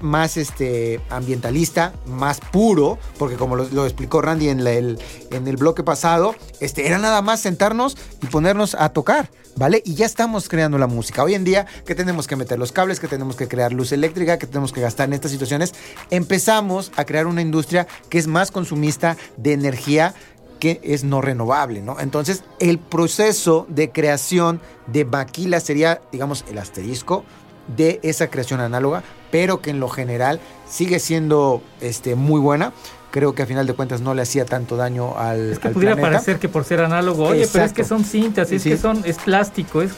[0.00, 4.98] más este, ambientalista, más puro, porque como lo, explicó Randy en, el,
[5.30, 9.82] en el bloque pasado, este, era nada más sentarnos y ponernos a tocar, ¿vale?
[9.84, 11.22] Y ya estamos creando la música.
[11.22, 14.38] Hoy en día, que tenemos que meter los cables, que tenemos que crear luz eléctrica,
[14.38, 15.74] que tenemos que gastar en estas situaciones,
[16.10, 20.14] empezamos a crear una industria que es más consumista de energía
[20.60, 21.98] que es no renovable, ¿no?
[21.98, 27.24] Entonces, el proceso de creación de maquila sería, digamos, el asterisco
[27.68, 32.72] de esa creación análoga, pero que en lo general sigue siendo este, muy buena.
[33.10, 35.74] Creo que a final de cuentas no le hacía tanto daño al, Es que al
[35.74, 36.18] pudiera planeta.
[36.18, 38.70] parecer que por ser análogo, oye, pero es que son cintas, es Sí.
[38.70, 39.92] que son, es plástico, es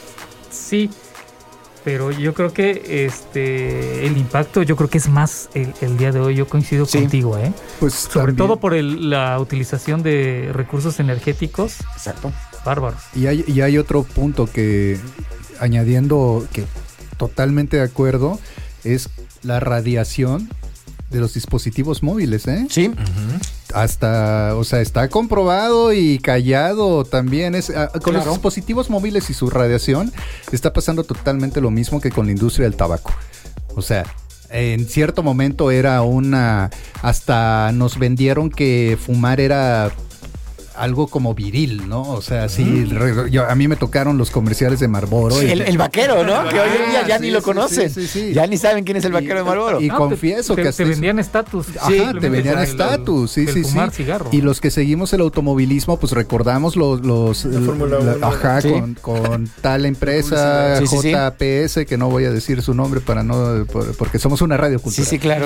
[0.49, 0.89] sí.
[1.83, 6.11] Pero yo creo que este el impacto, yo creo que es más el, el día
[6.13, 6.33] de hoy.
[6.35, 6.99] Yo coincido Sí.
[6.99, 7.51] contigo, ¿eh?
[7.81, 12.31] Pues Sobre también- todo por el- la utilización de recursos energéticos Exacto.
[12.63, 13.01] bárbaros.
[13.13, 14.97] Y hay, y hay otro punto que,
[15.59, 16.65] añadiendo que
[17.17, 18.39] totalmente de acuerdo,
[18.83, 19.09] es
[19.43, 20.49] la radiación
[21.13, 22.65] de los dispositivos móviles, ¿eh?
[22.69, 22.91] Sí,
[23.73, 27.55] Hasta, o sea, está comprobado y callado también.
[27.55, 30.11] Es, ah, con los dispositivos móviles y su radiación
[30.51, 33.13] está pasando totalmente lo mismo que con la industria del tabaco.
[33.75, 34.05] O sea,
[34.49, 36.71] en cierto momento era una...
[37.01, 39.91] Hasta nos vendieron que fumar era
[40.75, 42.01] algo como viril, ¿no?
[42.01, 45.41] O sea, sí, re- yo- a mí me tocaron los comerciales de Marlboro.
[45.41, 46.33] y- El, el vaquero, ¿no?
[46.49, 47.89] Que hoy en día ya ni sí, lo sí, conocen.
[47.89, 48.33] sí, sí, sí.
[48.33, 49.81] Ya ni saben quién es el vaquero de Marlboro.
[49.81, 51.67] y No, confieso te, que te, te vendían estatus.
[51.77, 53.69] Ajá, simplemente te vendían estatus, sí, el sí, sí.
[53.71, 54.29] fumar cigarro.
[54.31, 58.27] Y los que seguimos el automovilismo, pues recordamos los, los La Fórmula la- Uno.
[58.27, 58.69] ajá, Sí.
[58.71, 61.11] con, con tal empresa Sí, sí, sí.
[61.11, 64.77] JPS, que no voy a decir su nombre para no, por- porque somos una radio
[64.79, 65.09] Sí, cultural.
[65.09, 65.45] sí, claro.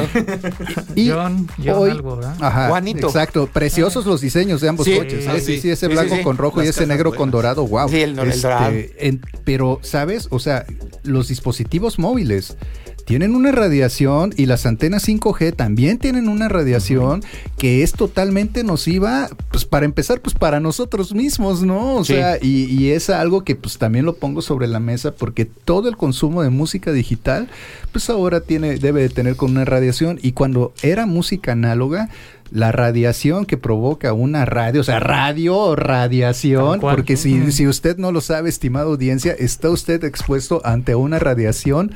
[0.95, 2.35] Y John, John hoy- algo, ¿verdad?
[2.39, 3.07] Ajá, Juanito.
[3.07, 3.47] exacto.
[3.47, 4.97] Preciosos los diseños de ambos Sí.
[4.97, 5.16] coches.
[5.25, 5.39] ¿Eh?
[5.39, 5.61] Sí, Sí.
[5.61, 6.23] sí, ese blanco sí, sí.
[6.23, 7.17] con rojo y ese negro buenas.
[7.19, 7.89] con dorado, wow.
[7.89, 8.73] Sí, el- el dorado.
[8.99, 10.27] en- pero, ¿sabes?
[10.31, 10.65] O sea,
[11.03, 12.57] los dispositivos móviles
[13.05, 17.23] tienen una radiación y las antenas 5G también tienen una radiación
[17.57, 21.95] que es totalmente nociva, pues para empezar, pues para nosotros mismos, ¿no?
[21.95, 22.15] O Sí.
[22.15, 25.87] sea, y, y es algo que pues también lo pongo sobre la mesa porque todo
[25.87, 27.47] el consumo de música digital,
[27.93, 32.09] pues ahora tiene, debe de tener con una radiación y cuando era música análoga,
[32.51, 37.97] la radiación que provoca una radio, o sea, radio o radiación, porque si, si usted
[37.97, 41.91] no lo sabe, estimada audiencia, está usted expuesto ante una radiación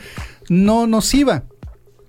[0.50, 1.44] no nociva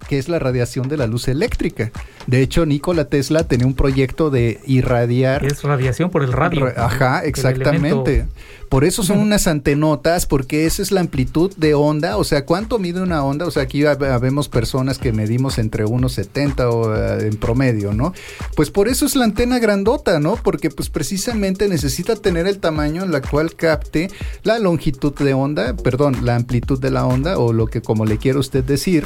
[0.08, 1.90] que es la radiación de la luz eléctrica.
[2.26, 6.66] De hecho, Nikola Tesla tenía un proyecto de irradiar Es radiación por el radio.
[6.66, 8.26] Ra- Ajá, exactamente.
[8.68, 12.16] Por eso son unas antenotas, porque esa es la amplitud de onda.
[12.16, 13.44] O sea, ¿cuánto mide una onda?
[13.46, 18.14] O sea, aquí habemos personas que medimos entre unos 70 o, eh, en promedio, ¿no?
[18.56, 20.36] Pues por eso es la antena grandota, ¿no?
[20.42, 24.10] Porque pues precisamente necesita tener el tamaño en la cual capte
[24.42, 28.16] la longitud de onda, perdón, la amplitud de la onda o lo que como le
[28.16, 29.04] quiera usted decir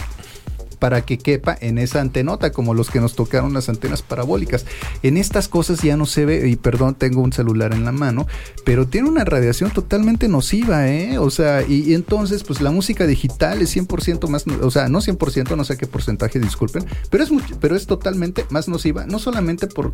[0.79, 4.67] para que quepa en esa antenota, como los que nos tocaron las antenas parabólicas.
[5.03, 8.27] En estas cosas ya no se ve, y perdón, tengo un celular en la mano,
[8.65, 11.19] pero tiene una radiación totalmente nociva, ¿eh?
[11.19, 15.01] O sea, y, y entonces, pues la música digital es 100% más, o sea, no
[15.01, 19.19] 100%, no sé qué porcentaje, disculpen, pero es, mucho- pero es totalmente más nociva, no
[19.19, 19.93] solamente por,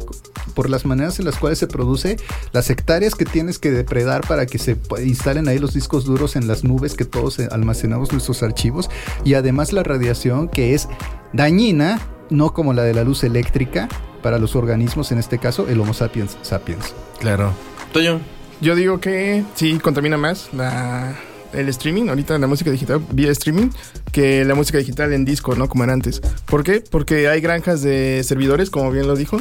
[0.54, 2.16] por las maneras en las cuales se produce,
[2.52, 6.46] las hectáreas que tienes que depredar para que se instalen ahí los discos duros en
[6.48, 8.90] las nubes que todos eh, almacenamos nuestros archivos,
[9.24, 10.88] y además la radiación que es
[11.32, 13.88] dañina, no como la de la luz eléctrica
[14.22, 16.94] para los organismos, en este caso el Homo sapiens sapiens.
[17.18, 17.52] Claro.
[17.92, 18.20] Toyo.
[18.60, 21.16] Yo digo que sí contamina más la,
[21.52, 23.70] el streaming, ahorita la música digital vía streaming,
[24.12, 25.68] que la música digital en disco, ¿no?
[25.68, 26.20] Como era antes.
[26.46, 26.84] ¿Por qué?
[26.88, 29.38] Porque hay granjas de servidores, como bien lo dijo,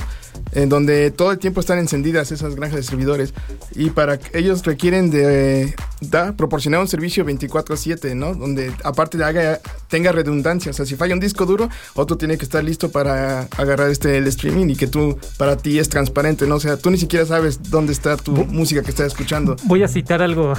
[0.53, 3.33] en donde todo el tiempo están encendidas esas granjas de servidores.
[3.75, 8.33] Y para ellos requieren de da, proporcionar un servicio 24/7, ¿no?
[8.33, 10.71] Donde aparte haga, tenga redundancia.
[10.71, 14.17] O sea, si falla un disco duro, otro tiene que estar listo para agarrar este
[14.17, 16.55] el streaming y que tú, para ti es transparente, ¿no?
[16.55, 19.57] O sea, tú ni siquiera sabes dónde está tu música que estás escuchando.
[19.63, 20.53] Voy a citar algo,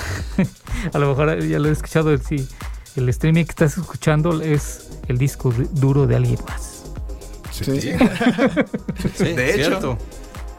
[0.92, 2.46] a lo mejor ya lo he escuchado, sí.
[2.96, 6.83] El streaming que estás escuchando es el disco du- duro de alguien más.
[7.50, 7.64] Sí.
[9.16, 9.68] Sí, De hecho.
[9.68, 9.98] cierto.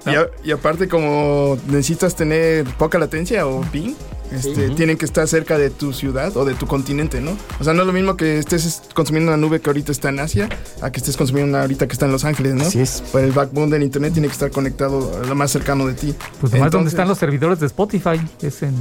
[0.06, 3.93] Y, a- y aparte, como necesitas tener poca latencia o ping,
[4.32, 7.38] este, tienen que estar cerca de tu ciudad o de tu continente, ¿no?
[7.60, 10.19] O sea, no es lo mismo que estés consumiendo una nube que ahorita está en
[10.19, 10.50] Asia
[10.82, 12.63] a que estés consumiendo una ahorita que está en Los Ángeles, ¿no?
[12.63, 13.04] Así es.
[13.12, 16.15] Pues el backbone del internet tiene que estar conectado a lo más cercano de ti.
[16.41, 18.76] Pues donde Entonces- están los servidores de Spotify, es en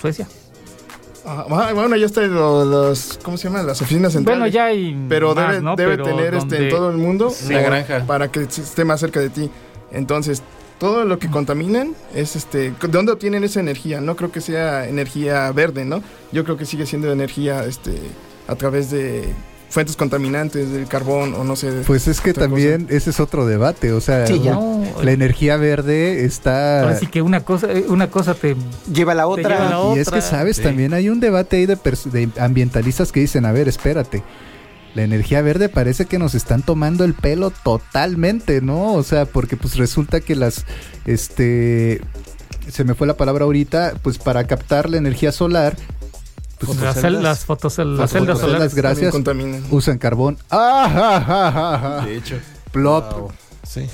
[0.00, 0.28] Suecia.
[1.26, 3.62] Ah, bueno, ya está lo- los, ¿cómo se llama?
[3.62, 4.40] Las oficinas centrales.
[4.40, 5.76] Bueno, ya hay Pero más, debe, ¿no?
[5.76, 8.04] debe Pero tener este, en todo el mundo o- granja.
[8.06, 9.50] para que esté más cerca de ti.
[9.92, 10.42] Entonces,
[10.78, 12.70] todo lo que contaminan es este.
[12.70, 14.00] ¿De dónde obtienen esa energía?
[14.00, 16.02] No creo que sea energía verde, ¿no?
[16.32, 17.98] Yo creo que sigue siendo energía este,
[18.46, 19.32] a través de
[19.70, 21.70] fuentes contaminantes, del carbón o no sé.
[21.70, 24.52] de- Pues es que otra también ese es otro debate, o sea, Sí, ya.
[24.52, 26.82] No, la energía verde está...
[26.82, 28.56] ahora sí que una cosa, eh, una cosa te,
[28.92, 29.48] Lleva la te otra.
[29.58, 30.28] lleva a la Y es que, otra.
[30.30, 30.56] ¿sabes?
[30.56, 30.62] Sí.
[30.62, 34.22] También hay un debate ahí de, de ambientalistas que dicen, a ver, espérate.
[34.94, 38.94] La energía verde parece que nos están tomando el pelo totalmente, ¿no?
[38.94, 40.64] O sea, porque pues resulta que las,
[41.04, 42.00] este,
[42.72, 45.76] se me fue la palabra ahorita, pues para captar la energía solar,
[46.58, 48.72] pues las, cel- las, celdas fotoceldas, solares.
[48.74, 49.14] gra- gracias.
[49.70, 50.38] Usan carbón.
[50.50, 52.06] ¡Ah, ja, ja, ja, ja!
[52.06, 52.36] De hecho.
[52.72, 53.12] Plop.
[53.12, 53.32] Wow.
[53.66, 53.86] Sí.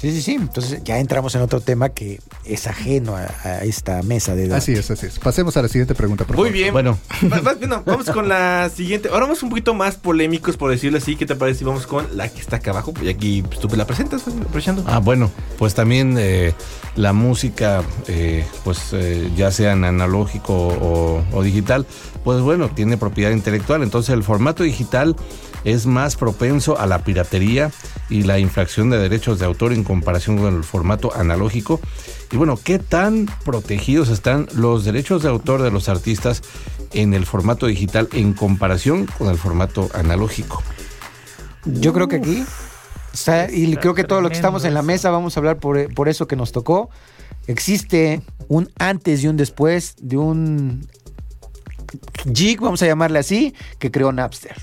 [0.00, 0.34] Sí, sí, sí.
[0.34, 4.58] Entonces ya entramos en otro tema que es ajeno a, a esta mesa de debate.
[4.58, 5.18] Así es, así es.
[5.18, 6.52] Pasemos a la siguiente pregunta, por Muy favor.
[6.52, 6.72] bien.
[6.72, 6.98] Bueno,
[7.32, 9.08] Va- va- bueno, vamos con la siguiente.
[9.08, 11.16] Ahora vamos un poquito más polémicos, por decirlo así.
[11.16, 12.94] ¿Qué te parece si vamos con la que está acá abajo?
[13.02, 14.84] Y aquí pues, tú me la presentas, aprovechando.
[14.86, 16.54] Ah, bueno, pues también eh,
[16.94, 21.86] la música, eh, pues eh, ya sea en analógico o, o digital,
[22.22, 23.82] pues bueno, tiene propiedad intelectual.
[23.82, 25.16] Entonces el formato digital
[25.72, 27.70] es más propenso a la piratería
[28.08, 31.80] y la infracción de derechos de autor en comparación con el formato analógico.
[32.30, 36.42] Y bueno, ¿qué tan protegidos están los derechos de autor de los artistas
[36.92, 40.62] en el formato digital en comparación con el formato analógico?
[41.64, 42.44] Yo creo que aquí
[43.52, 46.08] y creo que todo lo que estamos en la mesa vamos a hablar por, por
[46.08, 46.90] eso que nos tocó.
[47.46, 50.86] Existe un antes y un después de un
[52.32, 54.56] jig, vamos a llamarle así, que creó Napster.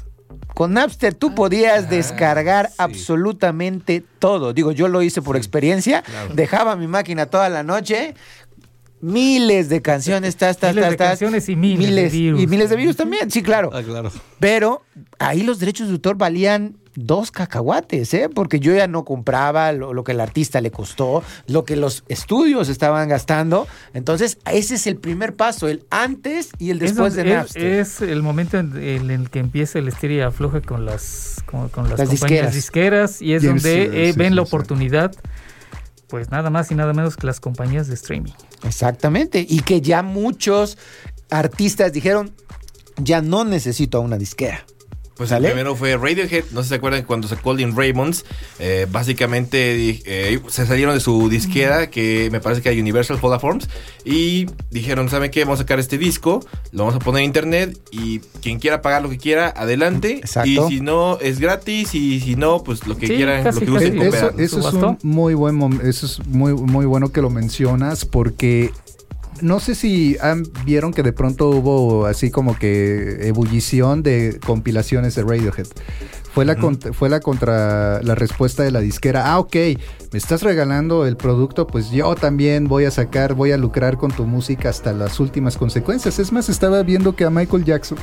[0.56, 2.76] Con Napster tú podías descargar sí.
[2.78, 4.54] absolutamente todo.
[4.54, 6.02] Digo, yo lo hice por experiencia.
[6.34, 8.16] Dejaba mi máquina toda la noche.
[9.02, 12.42] Miles de canciones, tas, tas, Miles tas, de canciones y miles de virus.
[12.42, 13.70] Y miles de virus también, sí, claro.
[13.74, 14.10] Ah, claro.
[14.40, 14.84] Pero
[15.20, 18.30] ahí los derechos de autor valían dos cacahuates, ¿eh?
[18.34, 22.04] Porque yo ya no compraba lo, lo que el artista le costó, lo que los
[22.08, 23.68] estudios estaban gastando.
[23.94, 27.64] Entonces, ese es el primer paso, el antes y el Es después de es, Napster.
[27.66, 31.70] es el momento en, en el que empieza el estira y afloja con las, con,
[31.70, 32.54] con las, Las compañías disqueras.
[32.54, 35.14] disqueras y es es- donde sí, eh, sí, ven la oportunidad,
[36.08, 38.32] pues nada más y nada menos que las compañías de streaming.
[38.64, 39.46] Exactamente.
[39.48, 40.78] Y que ya muchos
[41.30, 42.32] artistas dijeron,
[42.98, 44.66] ya no necesito a una disquera.
[45.16, 45.48] Pues ¿Sale?
[45.48, 48.26] el primero fue Radiohead, no sé si se acuerdan cuando sacó el In Raymonds,
[48.60, 53.70] eh, básicamente eh, se salieron de su disquera, que me parece que era Universal Forms
[54.04, 55.46] y dijeron, ¿saben qué?
[55.46, 59.04] Vamos a sacar este disco, lo vamos a poner en internet y quien quiera pagar
[59.04, 60.18] lo que quiera, adelante.
[60.18, 60.50] Exacto.
[60.50, 63.80] Y si no, es gratis y si no, pues lo que Sí, quieran, casi, lo
[63.80, 64.34] que cooperar.
[64.38, 68.72] Eso, eso es un muy buen eso es muy muy bueno que lo mencionas porque
[69.46, 75.16] no sé si han- vieron que de pronto hubo así como que ebullición de compilaciones
[75.16, 75.68] de Radiohead.
[76.34, 76.58] Fue la,
[76.92, 79.32] fue la contra la respuesta de la disquera.
[79.32, 79.56] Ah, ok,
[80.12, 84.12] me estás regalando el producto, pues yo también voy a sacar, voy a lucrar con
[84.12, 86.20] tu música hasta las últimas consecuencias.
[86.20, 87.98] Es más, estaba viendo que a Michael Jackson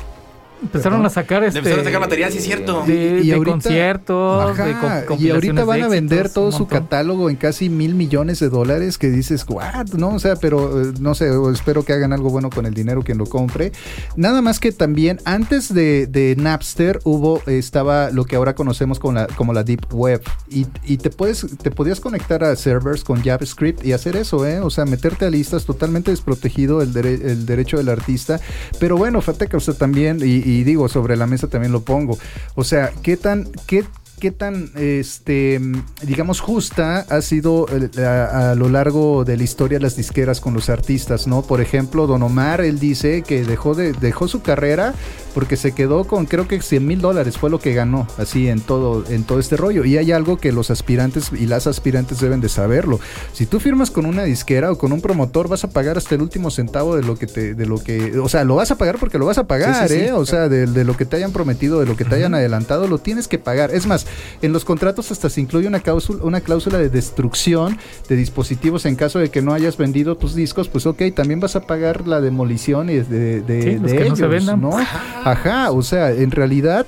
[0.63, 2.85] Empezaron a sacar este, empezaron a sacar material, sí es cierto.
[2.87, 7.29] De, Y de ahorita- conciertos, de y ahorita van a vender éxitos, todo su catálogo
[7.31, 11.15] en casi mil millones de dólares que dices, what, no, o sea, pero eh, no
[11.15, 13.73] sé, espero que hagan algo bueno con el dinero quien lo compre.
[14.17, 19.15] Nada más que también antes de, de Napster hubo, estaba lo que ahora conocemos como
[19.15, 23.23] la, como la Deep Web y, y te puedes, te podías conectar a servers con
[23.23, 24.61] JavaScript y hacer eso, ¿eh?
[24.61, 28.41] O sea, meterte a listas totalmente desprotegido el, dere- el derecho del artista.
[28.79, 31.83] Pero bueno, fíjate que o sea, también, y, y digo, sobre la mesa también lo
[31.83, 32.19] pongo.
[32.55, 33.85] O sea, ¿qué tan, qué,
[34.21, 35.61] qué tan, este,
[36.03, 37.67] digamos, justa ha sido
[37.99, 41.43] a lo largo de la historia las disqueras con los artistas, ¿no?
[41.43, 44.95] Por ejemplo, Don Omar, él dice que dejó, de, dejó su carrera
[45.35, 48.61] porque se quedó con, creo que 100 mil dólares fue lo que ganó, así en
[48.61, 49.85] todo, en todo este rollo.
[49.85, 53.01] Y hay algo que los aspirantes y las aspirantes deben de saberlo.
[53.33, 56.23] Si tú firmas con una disquera o con un promotor, vas a pagar hasta el
[56.23, 58.99] último centavo de lo que te, de lo que, o sea, lo vas a pagar
[58.99, 60.07] porque lo vas a pagar, Sí, sí, sí.
[60.07, 60.13] ¿eh?
[60.13, 62.87] O sea, de, de lo que te hayan prometido, de lo que te hayan adelantado,
[62.87, 63.75] lo tienes que pagar.
[63.75, 64.07] Es más,
[64.43, 67.79] en los contratos hasta se incluye una cláusula, una cláusula de destrucción
[68.09, 71.57] de dispositivos en caso de que no hayas vendido tus discos, pues ok, también vas
[71.57, 74.61] a pagar la demolición y de, de, los de que no se ellos, vendan.
[74.61, 74.77] ¿no?
[75.25, 76.87] Ajá, o sea, en realidad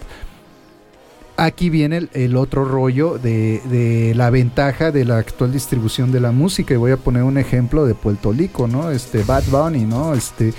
[1.36, 6.74] aquí viene el, otro rollo de, la ventaja de la actual distribución de la música.
[6.74, 8.90] Y voy a poner un ejemplo de Puerto Rico, ¿no?
[8.90, 10.14] Este Bad Bunny, ¿no?
[10.14, 10.52] Este,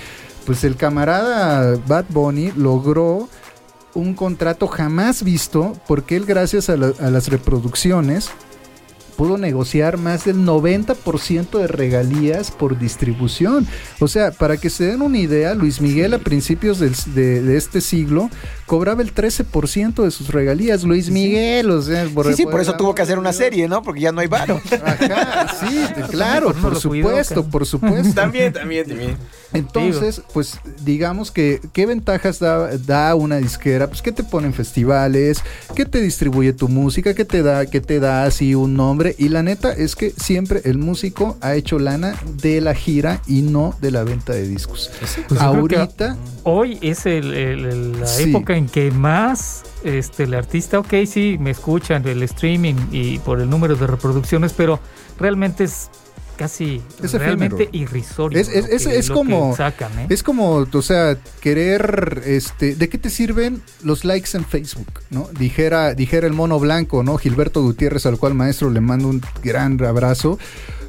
[0.44, 3.28] pues el camarada Bad Bunny logró
[3.94, 8.30] un contrato jamás visto porque él gracias a las reproducciones
[9.16, 13.66] pudo negociar más del 90% de regalías por distribución.
[14.00, 17.56] O sea, para que se den una idea, Luis Miguel a principios del- de, de
[17.56, 18.30] este siglo
[18.66, 20.82] cobraba el 13% de sus regalías.
[20.84, 23.82] Luis Miguel, o sea, Sí, sí, por eso tuvo que hacer una serie, ¿no?
[23.82, 24.60] Porque ya no hay varo.
[24.84, 28.12] Ajá, sí, claro, por supuesto, por supuesto.
[28.14, 29.16] También, también, también.
[29.52, 34.52] Entonces, pues digamos que qué ventajas da, da una disquera, pues que te pone en
[34.54, 35.42] festivales,
[35.74, 39.14] que te distribuye tu música, que te da, que te da así un nombre.
[39.18, 43.42] Y la neta es que siempre el músico ha hecho lana de la gira y
[43.42, 44.90] no de la venta de discos.
[45.28, 48.30] Pues Ahorita, hoy es el- el- el- la Sí.
[48.30, 53.40] época en que más este, el artista, ok, sí, me escuchan el streaming y por
[53.40, 54.80] el número de reproducciones, pero
[55.18, 55.88] realmente es
[56.36, 57.70] casi Es realmente efímero.
[57.92, 58.38] irrisorio.
[58.38, 60.06] Es- es- es- que- como- sacan, ¿eh?
[60.10, 64.86] Es como, o sea, querer, este, ¿de qué te sirven los likes en Facebook?
[65.08, 65.28] ¿No?
[65.38, 67.16] Dijera, dijera el mono blanco, ¿no?
[67.16, 70.38] Gilberto Gutiérrez, al cual maestro le mando un gran abrazo.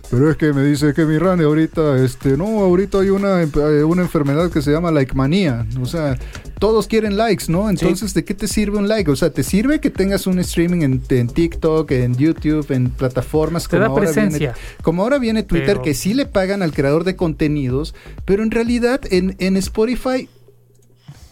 [0.10, 3.84] Pero es que me dice que mi Randy ahorita, este, no, ahorita hay una, eh,
[3.84, 5.66] una enfermedad que se llama like manía.
[5.82, 6.18] O sea,
[6.60, 7.70] todos quieren likes, ¿no?
[7.70, 9.12] Entonces, ¿de qué te sirve un like?
[9.12, 13.64] O sea, ¿te sirve que tengas un streaming en, en TikTok, en YouTube, en plataformas
[13.64, 14.40] Te como da ahora presencia.
[14.54, 14.54] viene?
[14.82, 17.94] Como ahora viene Twitter, Pero- que sí le pagan al creador de contenidos,
[18.24, 20.30] pero en realidad en, en Spotify,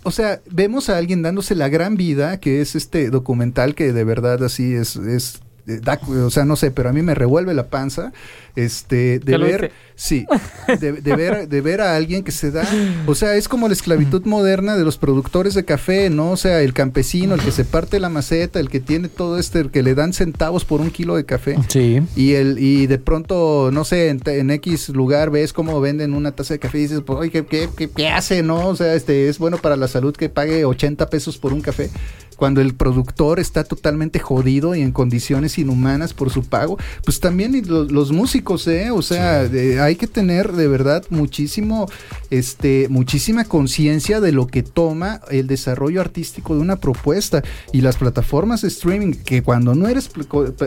[0.03, 4.03] o sea, vemos a alguien dándose la gran vida, que es este documental que de
[4.03, 7.67] verdad así es, es da- o sea, no sé, pero a mí me revuelve la
[7.67, 8.11] panza,
[8.55, 10.25] este, de ver, sí,
[10.79, 12.63] de, de ver, de ver a alguien que se da,
[13.05, 16.31] o sea, es como la esclavitud moderna de los productores de café, ¿no?
[16.31, 19.59] O sea, el campesino, el que se parte la maceta, el que tiene todo este,
[19.59, 21.57] el que le dan centavos por un kilo de café.
[21.67, 22.01] Sí.
[22.15, 26.31] Y el y de pronto, no sé, en, en X lugar ves cómo venden una
[26.33, 28.67] taza de café y dices, pues, oye, ¿qué, qué, qué- qué hace, no?
[28.69, 31.89] O sea, este es bueno para la salud que pague 80 pesos por un café.
[32.35, 37.55] Cuando el productor está totalmente jodido y en condiciones inhumanas por su pago, pues también
[37.55, 38.91] y lo- los, músicos, ¿eh?
[38.91, 39.41] O sea,
[39.81, 41.87] hay que tener de verdad muchísimo,
[42.29, 47.97] este, muchísima conciencia de lo que toma el desarrollo artístico de una propuesta y las
[47.97, 50.09] plataformas de streaming que cuando no eres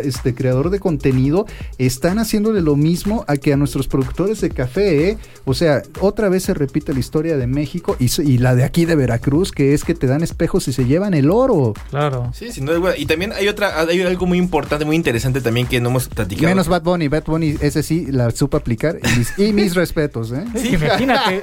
[0.02, 1.46] este creador de contenido
[1.78, 5.18] están haciéndole lo mismo a que a nuestros productores de café, ¿eh?
[5.44, 8.84] O sea, otra vez se repite la historia de México y, y la de aquí
[8.84, 11.57] de Veracruz, que es que te dan espejos y se llevan el oro.
[11.90, 12.30] Claro.
[12.34, 12.96] Sí, sin duda.
[12.96, 16.48] Y también hay otra, hay algo muy importante, muy interesante también que no hemos platicado.
[16.48, 20.32] Menos Bad Bunny, Bad Bunny, ese sí la supo aplicar y mis, y mis respetos,
[20.32, 20.44] ¿eh?
[20.54, 21.40] Es que imagínate,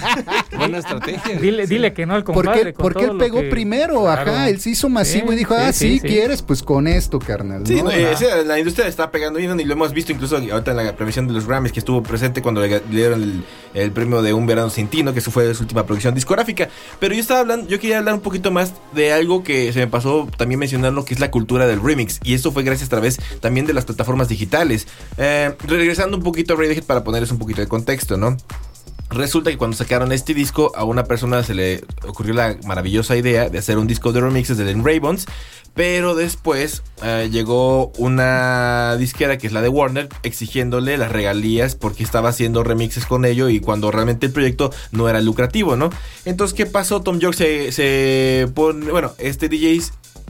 [0.56, 1.38] Buena estrategia.
[1.38, 2.72] dile, dile que no al compadre.
[2.72, 4.32] Porque, con porque todo él pegó que- primero, Claro.
[4.32, 6.06] ajá, él se hizo masivo Sí, y dijo, sí, ah, sí, sí, sí.
[6.08, 7.66] quieres, pues con esto, carnal.
[7.66, 7.84] Sí, ¿no?
[7.84, 8.14] no, eh,
[8.46, 11.34] la industria está pegando bien y lo hemos visto incluso ahorita en la premiación de
[11.34, 13.44] los Grammys que estuvo presente cuando le, le dieron el,
[13.74, 15.12] el premio de Un Verano Sin Ti, ¿no?
[15.12, 16.68] que eso fue su última producción discográfica.
[16.98, 19.86] Pero yo estaba hablando, yo quería hablar un poquito más de algo que se me
[19.86, 22.20] pasó también mencionarlo, que es la cultura del remix.
[22.24, 24.86] Y esto fue gracias a través también de las plataformas digitales.
[25.18, 28.36] Eh, regresando un poquito a Radiohead para ponerles un poquito de contexto, ¿no?
[29.12, 33.50] Resulta que cuando sacaron este disco, a una persona se le ocurrió la maravillosa idea
[33.50, 35.26] de hacer un disco de remixes de Den Ravens.
[35.74, 42.02] Pero después eh, llegó una disquera que es la de Warner exigiéndole las regalías porque
[42.02, 45.88] estaba haciendo remixes con ello y cuando realmente el proyecto no era lucrativo, ¿no?
[46.26, 47.00] Entonces, ¿qué pasó?
[47.00, 49.80] Tom York se, se pone, bueno, este DJ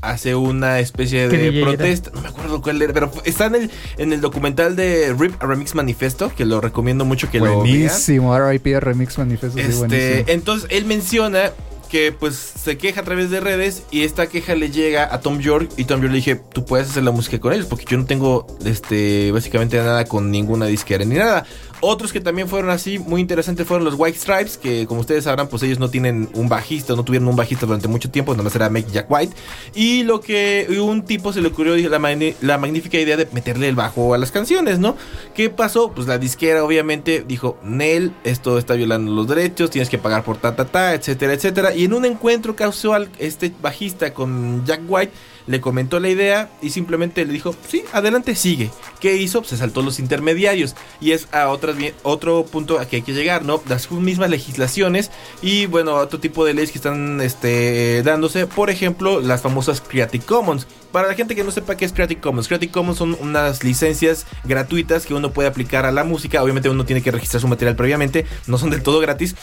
[0.03, 1.71] hace una especie ¿Qué de DJ era?
[1.71, 5.43] protesta, no me acuerdo cuál era, pero está en el, en el documental de Rip
[5.43, 7.59] a Remix Manifesto, que lo recomiendo mucho que lo vean.
[7.61, 10.25] Buenísimo, RIP Remix Manifesto, sí, Este, buenísimo.
[10.29, 11.53] entonces él menciona
[11.89, 15.41] que pues se queja a través de redes y esta queja le llega a Tom
[15.41, 17.99] York y Tom York le dije, tú puedes hacer la música con ellos porque yo
[17.99, 21.45] no tengo este básicamente nada con ninguna disquera ni nada.
[21.85, 25.49] Otros que también fueron así muy interesantes fueron los White Stripes, que como ustedes sabrán,
[25.49, 28.70] pues ellos no tienen un bajista, no tuvieron un bajista durante mucho tiempo, nomás era
[28.70, 29.35] Make Jack White.
[29.74, 31.99] Y lo que un tipo se le ocurrió la,
[32.41, 34.97] la magnífica idea de meterle el bajo a las canciones, ¿no?
[35.35, 35.91] ¿Qué pasó?
[35.91, 40.37] Pues la disquera obviamente dijo, Nel, esto está violando los derechos, tienes que pagar por
[40.37, 41.74] ta, ta, ta, etcétera, etcétera.
[41.74, 45.12] Y en un encuentro casual, este bajista con Jack White
[45.47, 48.70] le comentó la idea y simplemente le dijo, sí, adelante, sigue.
[49.01, 49.40] ¿Qué hizo?
[49.40, 50.74] Pues se saltó los intermediarios.
[51.01, 53.62] Y es a otras, otro punto a que hay que llegar, ¿no?
[53.68, 55.11] Las mismas legislaciones
[55.43, 58.47] y, bueno, otro tipo de leyes que están este, dándose.
[58.47, 60.66] Por ejemplo, las famosas Creative Commons.
[60.93, 64.26] Para la gente que no sepa qué es Creative Commons, Creative Commons son unas licencias
[64.45, 66.43] gratuitas que uno puede aplicar a la música.
[66.43, 69.34] Obviamente uno tiene que registrar su material previamente, no son del todo gratis.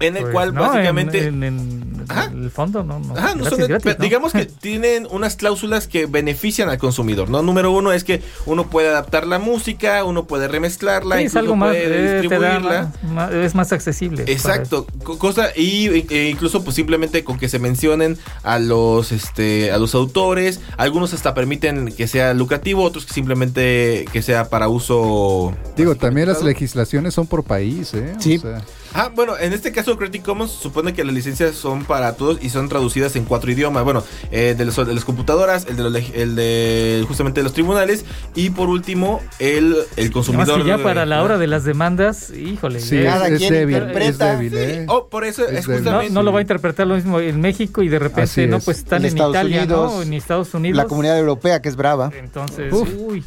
[0.00, 1.26] En el Pues, cual no, básicamente...
[1.26, 2.30] En, en- en Ajá.
[2.32, 3.00] el fondo, no.
[3.00, 6.78] no Ajá, no gratis, son de- gratis, digamos que tienen unas cláusulas que benefician al
[6.78, 7.42] consumidor, ¿no?
[7.42, 11.38] Número uno es que uno puede adaptar la música, uno puede remezclarla, Sí, es incluso
[11.40, 12.92] algo más, puede eh, distribuirla.
[13.12, 14.24] más- es más accesible.
[14.28, 19.70] Exacto, co- cosa y e incluso pues simplemente con que se mencionen a los este
[19.72, 24.68] a los autores, algunos hasta permiten que sea lucrativo, otros que simplemente que sea para
[24.68, 28.14] uso Digo, también las legislaciones son por país, ¿eh?
[28.16, 28.38] O Sí.
[28.38, 28.62] sea,
[28.94, 32.50] Ah, bueno, en este caso Creative Commons supone que las licencias son para todos y
[32.50, 33.84] son traducidas en cuatro idiomas.
[33.84, 37.52] Bueno, eh, de, los- de las computadoras, el de, los el de justamente de los
[37.52, 40.62] tribunales y por último el, el Además consumidor.
[40.62, 42.80] que ya para la hora de las demandas, híjole.
[42.80, 44.36] sí, Cada es, es quien débil, es interpreta.
[44.36, 44.84] débil, ¿eh?
[44.88, 46.12] Oh, por eso Es no, justamente.
[46.12, 48.64] no lo va a interpretar lo mismo en México y de repente, no, es.
[48.64, 50.02] pues están En en, Estados Italia, Unidos, ¿no?
[50.02, 50.76] En Estados Unidos.
[50.76, 52.10] La comunidad europea que es brava.
[52.18, 52.88] Entonces, Uf.
[52.98, 53.24] uy,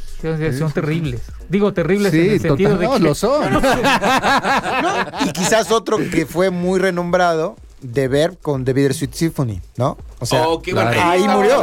[0.58, 1.22] son terribles.
[1.50, 3.62] Digo terribles en el sentido total, de no, que lo son.
[5.26, 9.98] Y quizás otro que fue muy renombrado de ver con The Bittersweet Symphony, ¿no?
[10.20, 11.10] O sea, Oh, qué bueno, claro.
[11.10, 11.60] ahí murió.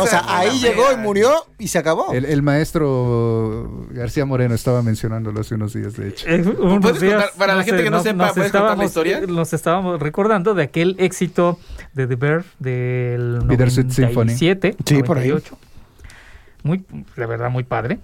[0.00, 2.12] o sea, ahí llegó y murió y se acabó.
[2.12, 6.28] El, el maestro García Moreno estaba mencionándolo hace unos días, de hecho.
[6.28, 9.20] Eh, unos ¿Puedes días, contar- para la gente que no sepa, ¿puedes contar la historia?
[9.28, 11.58] Nos estábamos recordando de aquel éxito
[11.92, 14.32] de The Bear del Bittersweet Symphony.
[14.34, 15.28] 97, Sí, por ahí.
[15.28, 15.56] 98.
[16.64, 16.84] Muy,
[17.16, 18.00] de verdad, muy padre.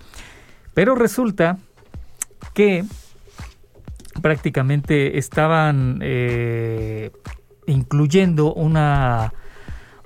[0.73, 1.59] Pero resulta
[2.55, 2.85] que
[4.21, 7.11] prácticamente estaban eh,
[7.67, 9.33] incluyendo una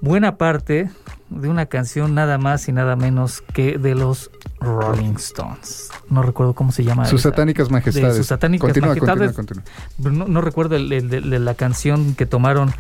[0.01, 0.91] buena parte
[1.31, 5.91] de una canción nada más y nada menos que de los Rolling Stones.
[6.11, 7.07] No recuerdo cómo se llama.
[7.07, 7.31] Sus esa.
[7.31, 8.17] satánicas majestades.
[8.17, 9.33] sus satánicas continúa, majestades.
[9.33, 9.65] Continúa,
[9.97, 10.27] continúa.
[10.27, 12.73] No, no recuerdo el, el de, de la canción que tomaron.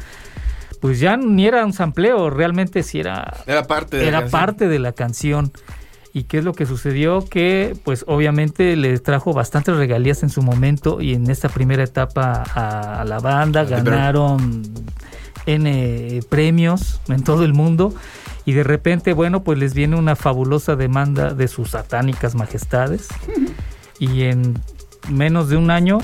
[0.81, 4.41] Pues ya ni era un sampleo, realmente sí era, Era parte de la era canción.
[4.41, 5.53] parte de la canción.
[6.15, 7.25] ¿Y qué es lo que sucedió?
[7.29, 12.45] Que pues obviamente les trajo bastantes regalías en su momento y en esta primera etapa
[12.55, 14.63] a, a la banda ganaron
[15.45, 17.93] N premios en todo el mundo
[18.45, 23.09] y de repente, bueno, pues les viene una fabulosa demanda de sus satánicas majestades
[23.99, 24.59] y en
[25.11, 25.99] menos de un año,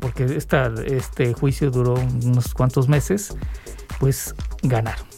[0.00, 1.94] porque esta, este juicio duró
[2.24, 3.36] unos cuantos meses,
[3.98, 5.09] pues ganaron.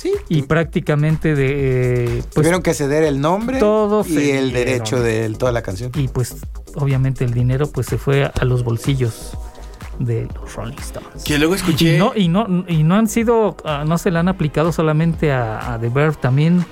[0.00, 0.12] Sí.
[0.30, 2.04] Y prácticamente de...
[2.04, 5.90] eh, pues, Tuvieron que ceder el nombre Todos y el derecho de toda la canción.
[5.94, 6.36] y pues
[6.76, 9.32] obviamente el dinero pues se fue a los bolsillos
[9.98, 11.22] de los Rolling Stones.
[11.24, 11.96] Que luego escuché.
[11.96, 15.30] Y no, y no, y no han sido, ah, no se le han aplicado solamente
[15.32, 16.64] a, a The Verve, también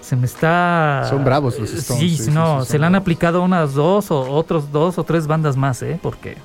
[0.00, 1.04] se me está...
[1.10, 3.02] Son bravos los Eh, Stones, Sí, sí, no, sí, se le han bravos.
[3.04, 5.98] aplicado unas dos o otros dos o tres bandas más, ¿eh?
[6.02, 6.38] Porque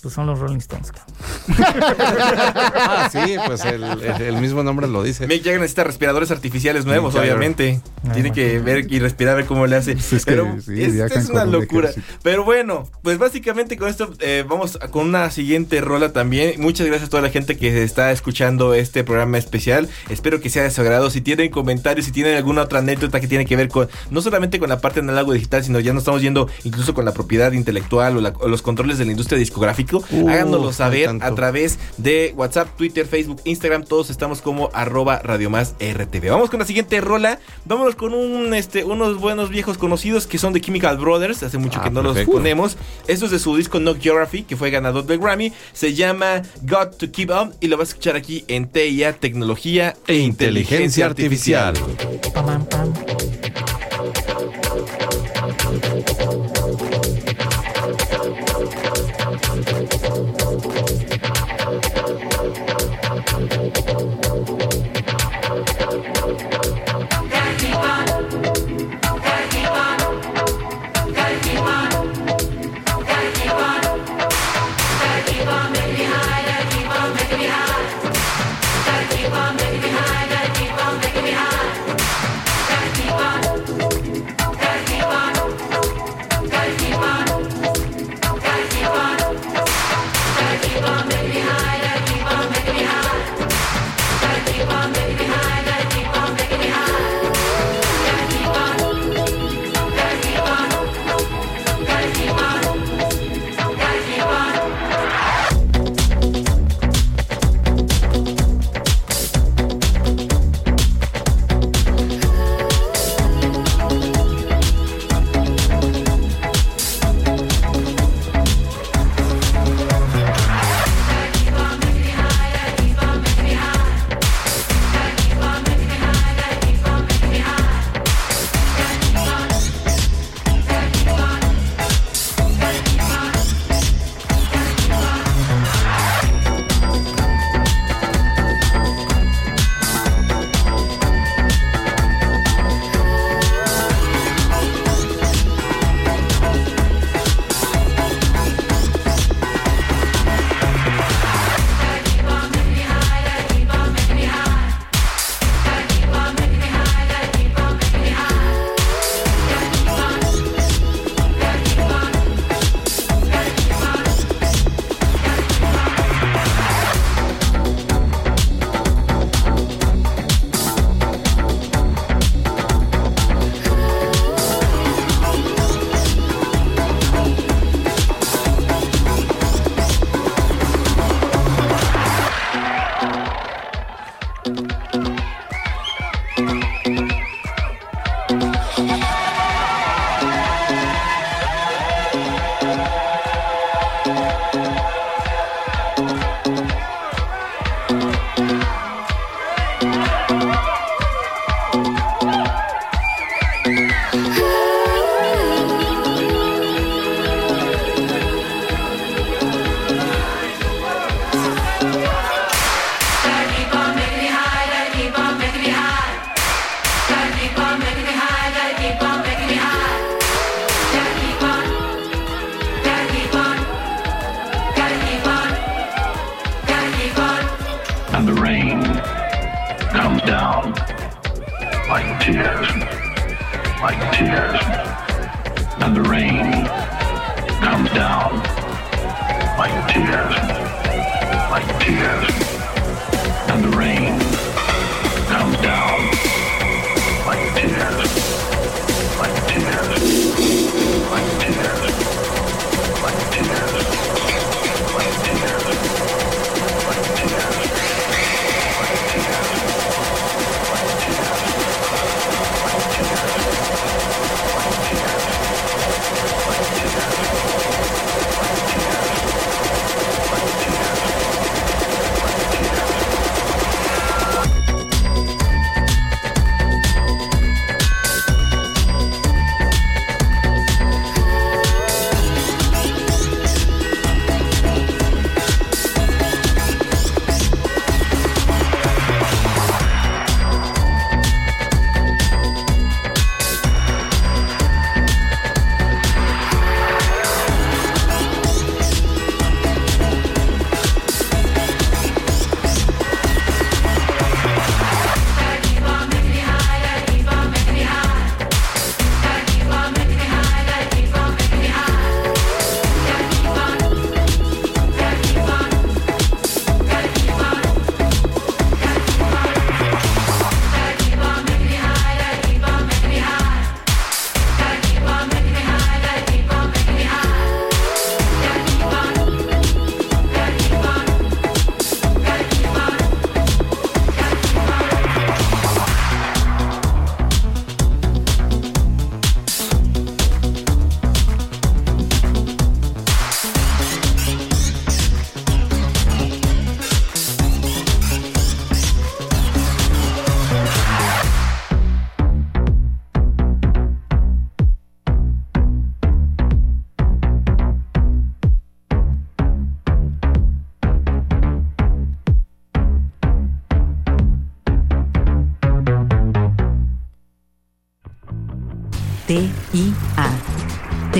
[0.00, 0.92] pues son los Rolling Stones.
[0.92, 1.16] cabrón.
[1.48, 5.26] Ah, sí, pues el, el- el mismo nombre lo dice.
[5.26, 7.80] Mick Jagger necesita respiradores artificiales nuevos, obviamente.
[8.08, 9.92] Ah, Tiene que ver y respirar a ver cómo le hace.
[9.94, 11.90] Pues es que Pero sí, es, una locura.
[12.22, 16.60] Pero bueno, pues básicamente con esto eh, vamos a- con una siguiente rola también.
[16.60, 19.88] Muchas gracias a toda la gente que está escuchando este programa especial.
[20.08, 21.10] Espero que sea de su agrado.
[21.10, 24.58] Si tienen comentarios, si tienen alguna otra anécdota que tiene que ver con, no solamente
[24.58, 28.16] con la parte análogo digital, sino ya nos estamos yendo incluso con la propiedad intelectual
[28.16, 31.08] o, la- o los controles de la industria discográfico, Uh, háganoslo saber.
[31.32, 33.84] A través de WhatsApp, Twitter, Facebook, Instagram.
[33.84, 36.30] Todos estamos como arroba Radio Más RTV.
[36.30, 37.38] Vamos con la siguiente rola.
[37.64, 41.42] Vámonos con un, este, unos buenos viejos conocidos que son de Chemical Brothers.
[41.42, 42.76] Hace mucho Ah, que no los ponemos.
[43.08, 45.52] Esto es de su disco No Geography, que fue ganador del Grammy.
[45.72, 49.96] Se llama Got to Keep On y lo vas a escuchar aquí en TIA, Tecnología
[50.06, 51.74] e Inteligencia Artificial.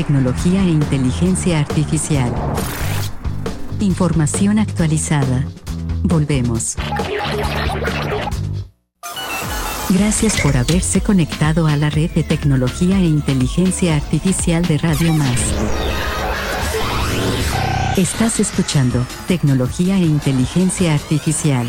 [0.03, 2.35] Tecnología e inteligencia artificial.
[3.79, 5.45] Información actualizada.
[6.03, 6.75] Volvemos.
[9.91, 15.41] Gracias por haberse conectado a la red de tecnología e inteligencia artificial de Radio Más.
[17.97, 21.69] Estás escuchando Tecnología e Inteligencia Artificial.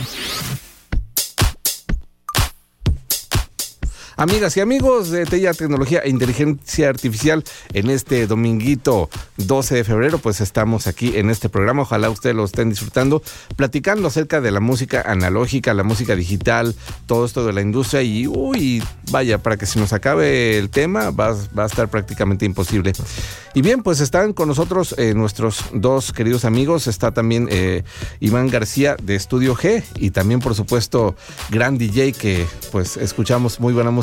[4.16, 7.44] Amigas y amigos de TEIA Tecnología e Inteligencia Artificial,
[7.74, 11.82] en este dominguito 12 de febrero, pues estamos aquí en este programa.
[11.82, 13.24] Ojalá ustedes lo estén disfrutando,
[13.56, 16.76] platicando acerca de la música analógica, la música digital,
[17.08, 18.04] todo esto de la industria.
[18.04, 22.46] Y uy, vaya, para que se nos acabe el tema, va, va a estar prácticamente
[22.46, 22.94] imposible.
[23.56, 26.86] Y bien, pues están con nosotros eh, nuestros dos queridos amigos.
[26.86, 27.84] Está también eh,
[28.20, 31.16] Iván García de Estudio G y también, por supuesto,
[31.50, 34.03] gran DJ que pues escuchamos muy buena música.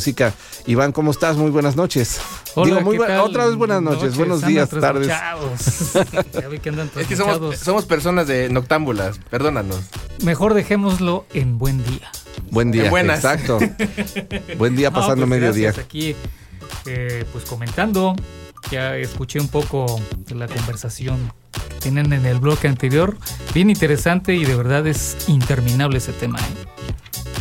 [0.67, 1.37] Iván, ¿cómo estás?
[1.37, 2.21] Muy buenas noches.
[2.55, 3.21] Hola, Digo, muy ¿qué bu- tal?
[3.21, 5.07] Otra vez buenas noches, buenos días, tardes.
[5.07, 6.33] trasnochados.
[6.43, 9.81] Ya vi que andan Es que somos, personas de noctámbulas, perdónanos.
[10.25, 12.11] Mejor dejémoslo en buen día.
[12.51, 12.85] Buen día.
[12.85, 13.19] En buenas.
[13.19, 13.59] Exacto.
[14.59, 15.71] Buen día No, pasando pues, mediodía.
[15.71, 16.17] Aquí,
[16.87, 18.17] eh, pues comentando,
[18.71, 23.17] ya escuché un poco de la conversación que tienen en el bloque anterior.
[23.55, 26.39] Bien interesante y de verdad es interminable ese tema.
[26.39, 26.43] ¿eh?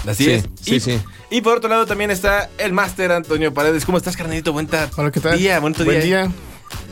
[0.09, 0.49] Así Sí, es.
[0.61, 0.99] sí, y, sí.
[1.29, 3.85] y por otro lado también está el máster Antonio Paredes.
[3.85, 4.51] ¿Cómo estás, carnalito?
[4.53, 5.37] Buen tar- Hola, ¿qué tal?
[5.37, 6.23] día, bonito Buen día.
[6.23, 6.31] día.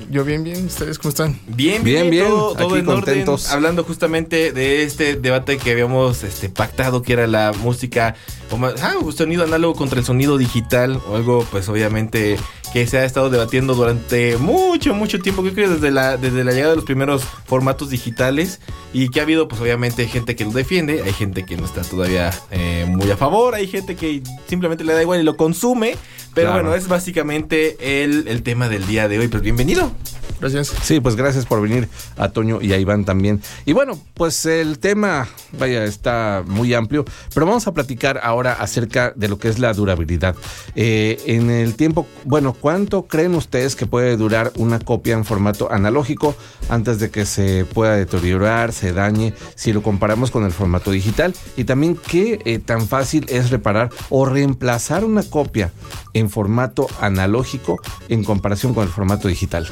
[0.10, 0.66] Yo bien, bien.
[0.66, 1.40] ¿Ustedes cómo están?
[1.48, 2.26] Bien, Bien, bien, bien.
[2.28, 3.44] Todo, todo Aquí en contentos.
[3.46, 3.54] orden.
[3.56, 8.16] Hablando justamente de este debate que habíamos este, pactado, que era la música,
[8.50, 12.38] o más, ah, un sonido análogo contra el sonido digital, o algo, pues obviamente,
[12.74, 15.42] que se ha estado debatiendo durante mucho, mucho tiempo.
[15.42, 18.60] Creo que desde la, desde la llegada de los primeros formatos digitales,
[18.94, 21.82] y que ha habido, pues obviamente, gente que lo defiende, hay gente que no está
[21.82, 25.96] todavía eh, muy a favor, hay gente que simplemente le da igual y lo consume.
[26.34, 26.64] Pero Claro.
[26.66, 29.28] bueno, es básicamente el, el tema del día de hoy.
[29.28, 29.92] Pues bienvenido.
[30.40, 30.72] Gracias.
[30.84, 33.42] Sí, pues gracias por venir a Toño y a Iván también.
[33.66, 35.28] Y bueno, pues el tema,
[35.58, 39.74] vaya, está muy amplio, pero vamos a platicar ahora acerca de lo que es la
[39.74, 40.36] durabilidad.
[40.76, 45.72] Eh, en el tiempo, bueno, ¿cuánto creen ustedes que puede durar una copia en formato
[45.72, 46.36] analógico
[46.70, 51.34] antes de que se pueda deteriorar, se dañe, si lo comparamos con el formato digital?
[51.56, 55.72] Y también qué eh, tan fácil es reparar o reemplazar una copia
[56.14, 57.80] en formato analógico
[58.10, 59.68] en comparación con el formato digital.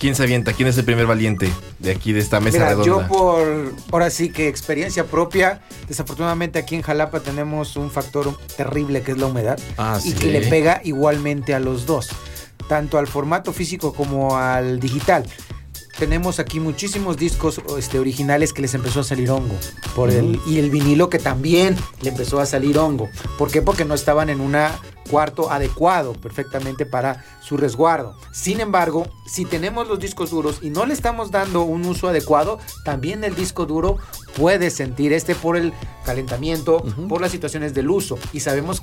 [0.00, 0.54] ¿Quién se avienta?
[0.54, 2.86] ¿Quién es el primer valiente de aquí, de esta mesa Mira, redonda?
[2.86, 9.02] yo por, ahora sí que experiencia propia, desafortunadamente aquí en Jalapa tenemos un factor terrible
[9.02, 10.14] que es la humedad Ah, y sí.
[10.14, 12.08] que le pega igualmente a los dos,
[12.66, 15.24] tanto al formato físico como al digital.
[15.98, 19.54] Tenemos aquí muchísimos discos este, originales que les empezó a salir hongo.
[19.94, 23.10] Por el, y el vinilo que también le empezó a salir hongo.
[23.36, 23.60] ¿Por qué?
[23.60, 24.54] Porque no estaban en un
[25.10, 28.16] cuarto adecuado perfectamente para su resguardo.
[28.32, 32.58] Sin embargo, si tenemos los discos duros y no le estamos dando un uso adecuado,
[32.84, 33.98] también el disco duro
[34.36, 35.72] puede sentir este por el
[36.04, 38.18] calentamiento, por las situaciones del uso.
[38.32, 38.82] Y sabemos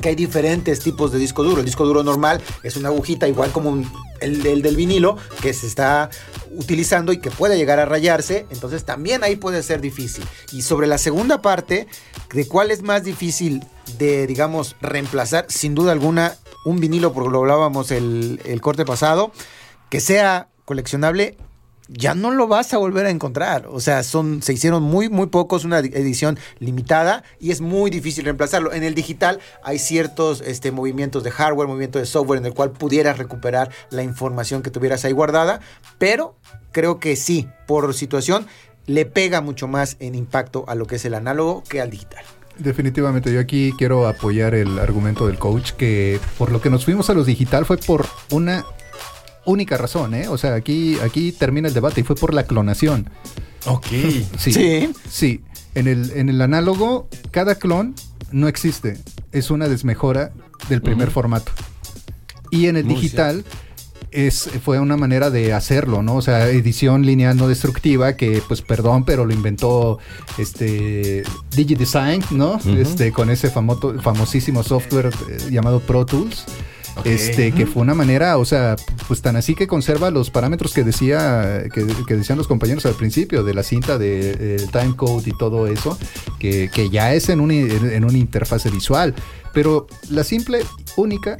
[0.00, 1.60] que hay diferentes tipos de disco duro.
[1.60, 3.82] El disco duro normal es una agujita igual como
[4.20, 6.10] el, el del vinilo que se está
[6.52, 8.46] utilizando y que puede llegar a rayarse.
[8.50, 10.24] Entonces también ahí puede ser difícil.
[10.52, 11.86] Y sobre la segunda parte,
[12.32, 13.64] de cuál es más difícil
[13.98, 19.32] de, digamos, reemplazar, sin duda alguna, un vinilo, porque lo hablábamos el, el corte pasado,
[19.88, 21.36] que sea coleccionable
[21.88, 23.66] ya no lo vas a volver a encontrar.
[23.66, 27.90] O sea, son, se hicieron muy, muy pocos, una edi- edición limitada y es muy
[27.90, 28.72] difícil reemplazarlo.
[28.72, 32.72] En el digital hay ciertos este, movimientos de hardware, movimientos de software en el cual
[32.72, 35.60] pudieras recuperar la información que tuvieras ahí guardada,
[35.98, 36.36] pero
[36.72, 38.46] creo que sí, por situación,
[38.86, 42.24] le pega mucho más en impacto a lo que es el análogo que al digital.
[42.58, 47.08] Definitivamente, yo aquí quiero apoyar el argumento del coach que por lo que nos fuimos
[47.08, 48.64] a los digital fue por una
[49.44, 50.28] única razón, ¿eh?
[50.28, 53.10] O sea, aquí, aquí termina el debate y fue por la clonación.
[53.66, 53.86] Ok.
[54.38, 54.52] Sí.
[54.52, 54.92] Sí.
[55.08, 55.40] Sí.
[55.74, 57.94] En el, en el análogo, cada clon
[58.32, 58.98] no existe.
[59.32, 60.32] Es una desmejora
[60.68, 61.52] del primer formato.
[62.50, 63.44] Y en el Muy digital
[64.10, 66.16] es, fue una manera de hacerlo, ¿no?
[66.16, 69.98] O sea, edición lineal no destructiva, que pues perdón, pero lo inventó
[70.38, 71.22] este
[71.54, 72.58] DigiDesign, ¿no?
[72.76, 76.44] Este, con ese famoso, famosísimo software eh, llamado Pro Tools.
[77.04, 78.76] Este, que fue una manera, o sea,
[79.06, 82.94] pues tan así que conserva los parámetros que decía, que, que decían los compañeros al
[82.94, 85.98] principio, de la cinta de el timecode y todo eso,
[86.38, 89.14] que, que ya es en una, en una interfase visual.
[89.52, 90.60] Pero la simple,
[90.96, 91.38] única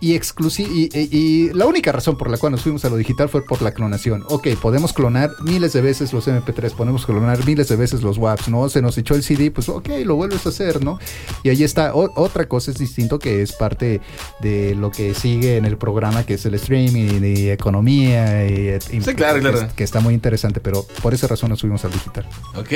[0.00, 2.96] y, exclusi- y, y- y la única razón por la cual nos fuimos a lo
[2.96, 4.22] digital fue por la clonación.
[4.28, 8.48] Ok, podemos clonar miles de veces los MP3, podemos clonar miles de veces los WAPs,
[8.48, 8.68] ¿no?
[8.68, 10.98] Se nos echó el CD, pues ok, lo vuelves a hacer, ¿no?
[11.42, 11.94] Y ahí está.
[11.94, 14.00] O- otra cosa es distinto que es parte
[14.40, 18.46] de lo que sigue en el programa, que es el streaming y economía.
[18.48, 19.68] Y, y- Sí, claro, que, claro.
[19.74, 22.24] que está muy interesante, pero por esa razón nos fuimos al digital.
[22.56, 22.72] Ok.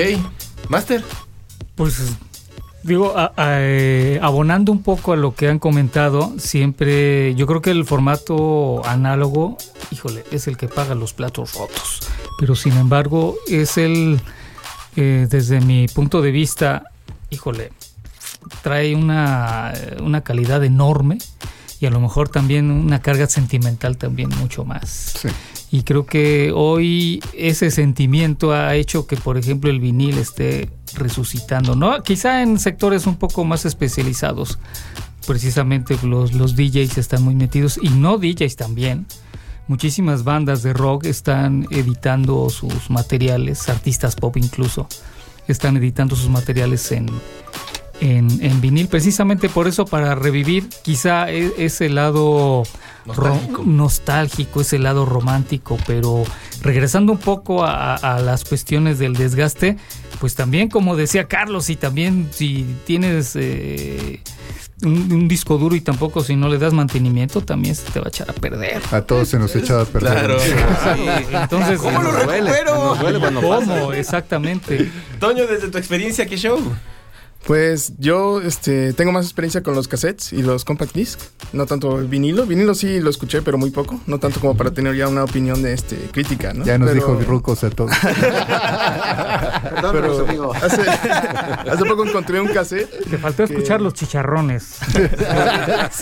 [0.69, 1.05] Master.
[1.75, 2.01] Pues
[2.83, 7.71] digo, a- eh, abonando un poco a lo que han comentado, siempre yo creo que
[7.71, 9.57] el formato análogo,
[9.91, 12.01] híjole, es el que paga los platos rotos.
[12.39, 14.21] Pero sin embargo, es el,
[14.97, 16.85] eh, desde mi punto de vista,
[17.31, 17.73] híjole,
[18.63, 21.19] trae una, una calidad enorme
[21.83, 25.15] y a lo mejor también una carga sentimental también mucho más.
[25.21, 25.29] Sí.
[25.73, 31.75] Y creo que hoy ese sentimiento ha hecho que, por ejemplo, el vinil esté resucitando,
[31.75, 32.01] ¿no?
[32.05, 34.61] Quizá en sectores un poco más especializados.
[35.27, 39.07] Precisamente los, los DJs están muy metidos y no DJs también.
[39.67, 44.87] Muchísimas bandas de rock están editando sus materiales, artistas pop incluso,
[45.49, 47.07] están editando sus materiales en,
[48.03, 52.65] en, en vinil, precisamente por eso, para revivir quizá e- ese lado
[53.65, 54.61] Nostálgico.
[54.61, 56.25] ese lado romántico, pero
[56.63, 59.77] regresando un poco a, a las cuestiones del desgaste,
[60.21, 64.21] pues también como decía Carlos, y también si tienes eh,
[64.83, 68.07] un, un disco duro y tampoco si no le das mantenimiento, también se te va
[68.07, 68.83] a echar a perder.
[68.91, 70.13] A todos se nos echaba a perder.
[70.13, 70.39] Claro.
[71.33, 72.85] Entonces, ¿Cómo lo duele, recupero?
[72.85, 73.79] nos duele cuando pasa.
[73.81, 73.93] ¿Cómo?
[73.93, 74.91] Exactamente.
[75.21, 76.59] Toño, desde tu experiencia, ¿qué show?
[77.47, 81.19] Pues yo este, tengo más experiencia con los cassettes y los compact disc,
[81.53, 82.47] no tanto el vinilo.
[82.47, 85.61] Vinilo sí lo escuché, pero muy poco, no tanto como para tener ya una opinión
[85.61, 86.65] de este crítica, ¿no?
[86.65, 87.91] Ya nos Pero- dijo rucos a todos.
[88.03, 90.55] Perdón, Pero amigo.
[90.55, 92.89] hace, hace poco encontré un cassette.
[93.11, 94.77] Te faltó que- escuchar los chicharrones.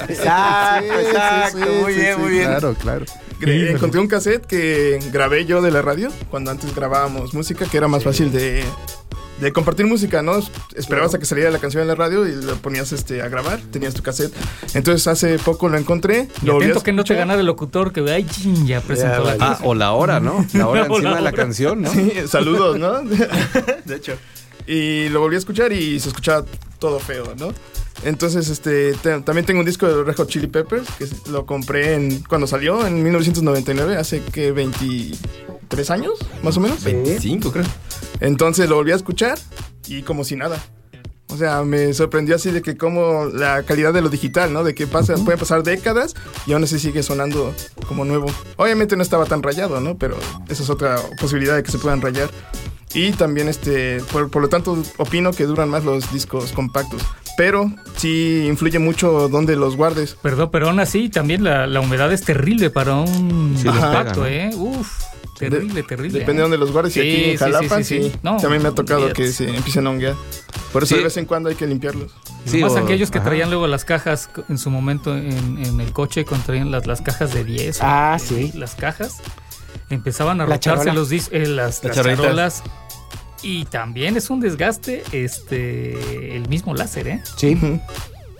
[0.08, 1.58] Exacto, exacto.
[1.82, 2.44] muy bien, muy bien.
[2.46, 3.04] Claro, claro.
[3.40, 7.88] Encontré un cassette que grabé yo de la radio cuando antes grabábamos música, que era
[7.88, 8.62] más fácil de,
[9.40, 10.38] de compartir música, ¿no?
[10.74, 13.58] Esperabas a que saliera la canción en la radio y lo ponías este, a grabar,
[13.70, 14.32] tenías tu cassette.
[14.74, 16.28] Entonces hace poco lo encontré.
[16.42, 17.16] Y lo volví a atento que no te escuchar.
[17.18, 20.44] ganara el locutor que ay, chin, ya presentó la Ah, o la hora, ¿no?
[20.52, 21.92] La hora O la encima de la canción, ¿no?
[21.92, 23.00] Sí, saludos, ¿no?
[23.84, 24.14] de hecho.
[24.66, 26.44] Y lo volví a escuchar y se escuchaba
[26.78, 27.52] todo feo, ¿no?
[28.04, 31.94] Entonces, este, te- también tengo un disco de Red Hot Chili Peppers que lo compré
[31.94, 34.52] en, cuando salió, en 1999, hace que
[35.70, 36.82] 23 años, más o menos.
[36.82, 37.64] 25, creo.
[38.20, 39.38] Entonces lo volví a escuchar
[39.86, 40.60] y como si nada.
[41.28, 44.64] O sea, me sorprendió así de que como la calidad de lo digital, ¿no?
[44.64, 47.54] De que pasa, pueden pasar décadas y aún así sigue sonando
[47.86, 48.26] como nuevo.
[48.56, 49.96] Obviamente no estaba tan rayado, ¿no?
[49.96, 50.16] Pero
[50.48, 52.28] esa es otra posibilidad de que se puedan rayar.
[52.92, 57.00] Y también, este, por, por lo tanto, opino que duran más los discos compactos.
[57.36, 60.16] Pero sí influye mucho dónde los guardes.
[60.20, 63.68] Perdón, pero aún así también la, la humedad es terrible para un Sí,
[64.26, 64.50] ¿eh?
[64.56, 64.88] Uf,
[65.48, 66.18] terrible, terrible.
[66.20, 66.96] Depende de dónde los guardes.
[66.96, 68.02] y Sí, aquí en sí, sí, Jalapa, sí, sí.
[68.10, 68.12] sí.
[68.22, 70.14] No, también me ha tocado que se empiecen a honguear.
[70.72, 70.98] Por eso Sí.
[70.98, 72.12] de vez en cuando hay que limpiarlos.
[72.46, 73.28] Sí, Más aquellos que ajá.
[73.28, 77.02] traían luego las cajas en su momento en, en el coche, cuando traían las, las
[77.02, 77.80] cajas de 10.
[77.80, 78.52] o Ah, sí.
[78.54, 79.20] Las cajas.
[79.90, 80.94] Empezaban a La rocharse charola.
[80.94, 82.62] los dis- eh, las, Las las charolas.
[83.42, 87.22] Y también es un desgaste este el mismo láser, ¿eh?
[87.36, 87.58] Sí.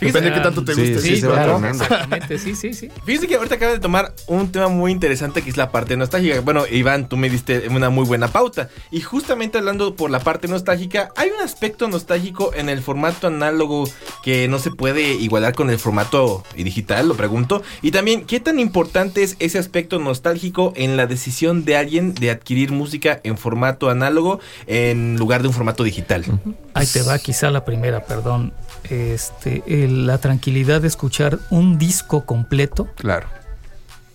[0.00, 1.00] Depende de qué tanto te Sí, guste.
[1.00, 1.84] sí, se va claro, tornando.
[1.84, 2.88] Exactamente, sí, sí, sí.
[3.04, 6.40] Fíjense que ahorita acaba de tomar un tema muy interesante que es la parte nostálgica.
[6.40, 8.68] Bueno, Iván, tú me diste una muy buena pauta.
[8.90, 13.84] Y justamente hablando por la parte nostálgica, hay un aspecto nostálgico en el formato análogo
[14.22, 17.62] que no se puede igualar con el formato digital, lo pregunto.
[17.82, 22.30] Y también, ¿qué tan importante es ese aspecto nostálgico en la decisión de alguien de
[22.30, 26.24] adquirir música en formato análogo en lugar de un formato digital?
[26.74, 28.52] Ahí te va quizá la primera, perdón.
[28.90, 33.28] Este, el- la tranquilidad de escuchar un disco completo, Claro.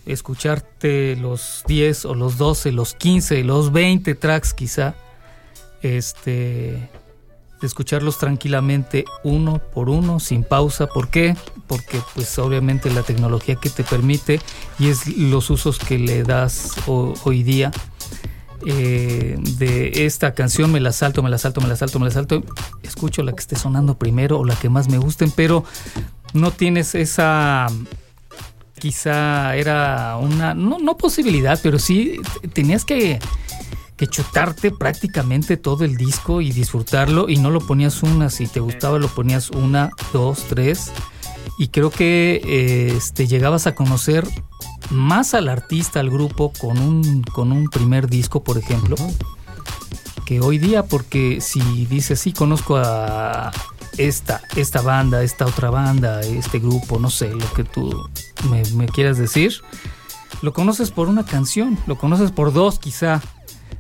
[0.06, 4.94] escucharte los 10 o los 12, los 15, los 20 tracks quizá,
[5.82, 6.90] este,
[7.62, 10.88] de escucharlos tranquilamente uno por uno, sin pausa.
[10.88, 11.36] ¿Por qué?
[11.68, 14.42] Porque pues obviamente la tecnología que te permite
[14.78, 17.72] y es los usos que le das ho- hoy día.
[18.66, 22.12] Eh, de esta canción me la salto, me la salto, me la salto, me la
[22.12, 22.44] salto.
[22.84, 25.64] Escucho la que esté sonando primero o la que más me gusten, pero
[26.34, 27.68] no tienes esa
[28.78, 32.20] quizá era una, no, no posibilidad, pero sí
[32.54, 33.20] tenías que,
[33.98, 38.60] que chutarte prácticamente todo el disco y disfrutarlo y no lo ponías una, si te
[38.60, 40.92] gustaba lo ponías una, dos, tres
[41.58, 44.28] y creo que eh, este, llegabas a conocer
[44.90, 48.96] más al artista, al grupo con un, con un primer disco, por ejemplo,
[50.26, 53.52] que hoy día, porque si dices, sí, conozco a
[53.98, 58.10] esta, esta banda, esta otra banda, este grupo, no sé, lo que tú
[58.50, 59.54] me, me quieras decir,
[60.42, 63.22] lo conoces por una canción, lo conoces por dos quizá.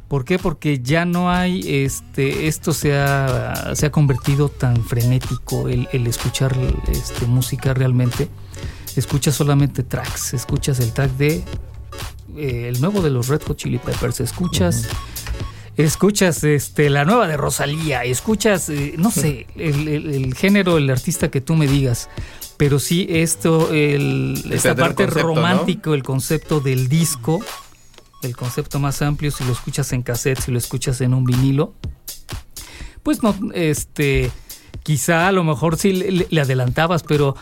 [0.07, 0.37] ¿Por qué?
[0.37, 6.05] Porque ya no hay, este, esto se ha, se ha convertido tan frenético el, el
[6.05, 6.55] escuchar
[6.87, 8.29] este, música realmente.
[8.95, 11.43] Escuchas solamente tracks, escuchas el track de
[12.37, 14.87] eh, el nuevo de los Red Hot Chili Peppers, escuchas,
[15.77, 20.89] escuchas este, la nueva de Rosalía, escuchas, eh, no sé, el, el- el género, el
[20.89, 22.09] artista que tú me digas.
[22.57, 25.35] Pero sí, esto, el, esta parte concepto, ¿no?
[25.35, 27.41] romántico, el concepto del disco,
[28.23, 31.73] el concepto más amplio, si lo escuchas en cassette, si lo escuchas en un vinilo,
[33.03, 34.31] pues no, este,
[34.83, 37.35] quizá a lo mejor sí le adelantabas, pero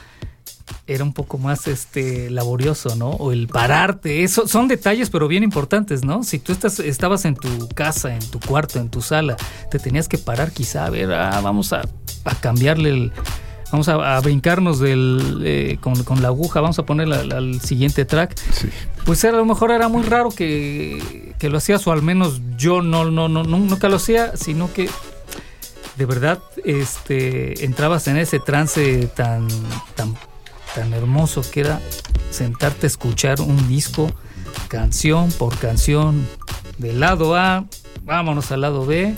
[0.87, 3.09] era un poco más este laborioso, ¿no?
[3.11, 6.23] O el pararte, eso son detalles pero bien importantes, ¿no?
[6.23, 9.35] Si tú estás estabas en tu casa, en tu cuarto, en tu sala,
[9.71, 11.81] te tenías que parar quizá a ver, ah, vamos a,
[12.25, 13.11] a cambiarle el
[13.71, 17.59] vamos a, a brincarnos del eh, con, con la aguja, vamos a poner al, al
[17.61, 18.35] siguiente track.
[19.05, 22.39] Pues era, a lo mejor era muy raro que, que lo hacías, o al menos
[22.57, 24.89] yo no, no, no, no- nunca lo hacía, sino que
[25.97, 29.47] de verdad este, entrabas en ese trance tan,
[29.95, 30.15] tan,
[30.75, 31.81] tan hermoso que era
[32.31, 34.11] sentarte a escuchar un disco,
[34.67, 36.27] canción por canción,
[36.77, 37.65] del lado A,
[38.03, 39.15] vámonos al lado B.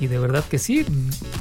[0.00, 0.84] Y de verdad que sí,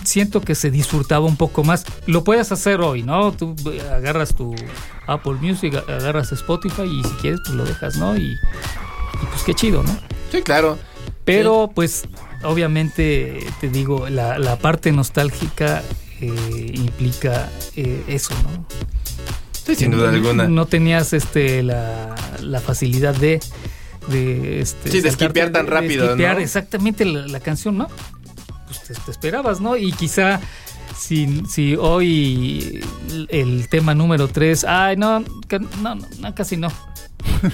[0.03, 1.86] siento que se disfrutaba un poco más.
[2.05, 3.31] Lo puedes hacer hoy, ¿no?
[3.31, 3.55] Tú
[3.91, 4.53] agarras tu
[5.07, 8.15] Apple Music, agarras Spotify y si quieres, pues lo dejas, ¿no?
[8.15, 9.97] Y, y pues qué chido, ¿no?
[10.31, 10.77] Sí, claro.
[11.25, 12.03] Pero pues
[12.43, 15.81] obviamente te digo, la, la parte nostálgica
[16.21, 18.65] eh, implica eh, eso, ¿no?
[19.66, 20.47] Sí, sin duda alguna.
[20.47, 23.39] No tenías este la, la facilidad de,
[24.09, 25.11] de este, Sí, de
[25.51, 26.39] tan rápido, ¿no?
[26.39, 27.88] exactamente la, la canción, ¿no?
[28.68, 29.78] Pues te, te esperabas, ¿no?
[29.78, 30.41] Y quizá
[30.97, 32.82] si, si hoy
[33.30, 35.24] el tema número 3, ay, no,
[35.82, 36.70] no, no, casi no.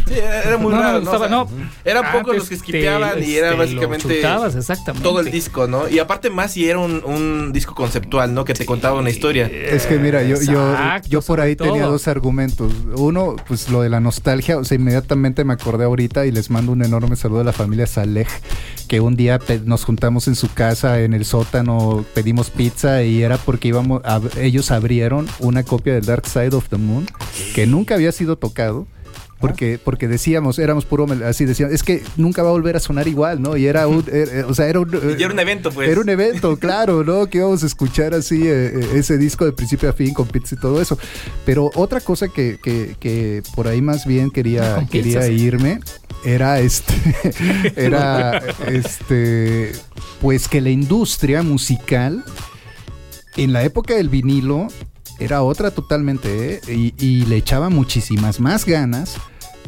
[0.07, 0.99] Sí, era muy No, no raro.
[1.01, 1.11] ¿no?
[1.11, 1.69] gustaba, O sea, no.
[1.85, 5.03] Eran pocos Antes los que skipeaban te- y era te lo básicamente chutabas, exactamente.
[5.07, 5.87] todo el disco, ¿no?
[5.89, 8.45] Y aparte más si era un, un disco conceptual, ¿no?
[8.45, 9.47] Que te contaba una historia.
[9.47, 11.91] Es que mira, yo, yo, Exacto, yo por ahí tenía todo.
[11.93, 12.71] dos argumentos.
[12.95, 16.71] Uno, pues lo de la nostalgia, o sea, inmediatamente me acordé ahorita y les mando
[16.71, 18.27] un enorme saludo a la familia Saleh,
[18.87, 23.37] que un día nos juntamos en su casa, en el sótano, pedimos pizza y era
[23.37, 27.07] porque íbamos, a- ellos abrieron una copia del Dark Side of the Moon
[27.55, 28.87] que nunca había sido tocado.
[29.39, 33.07] Porque, porque decíamos, éramos puro, así decíamos, es que nunca va a volver a sonar
[33.07, 33.55] igual, ¿no?
[33.55, 35.89] Y era un, era- o sea, era un, Y era un evento, pues.
[35.89, 37.27] era un evento, claro, ¿no?
[37.27, 40.55] Que íbamos a escuchar así eh, eh, ese disco de principio a fin con pizza
[40.55, 40.99] y todo eso.
[41.45, 45.79] Pero otra cosa que, que- que por ahí más bien quería, Con quería irme
[46.25, 46.93] era este,
[47.77, 49.71] era este,
[50.19, 52.25] pues que la industria musical
[53.37, 54.67] en la época del vinilo
[55.19, 56.61] era otra totalmente, ¿eh?
[56.67, 59.17] y, y le echaba muchísimas más ganas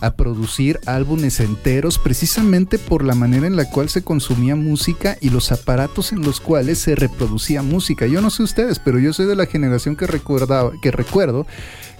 [0.02, 5.30] a producir álbumes enteros precisamente por la manera en la cual se consumía música y
[5.30, 8.08] los aparatos en los cuales se reproducía música.
[8.08, 11.45] Yo no sé ustedes, pero yo soy de la generación que recordaba, que recuerdo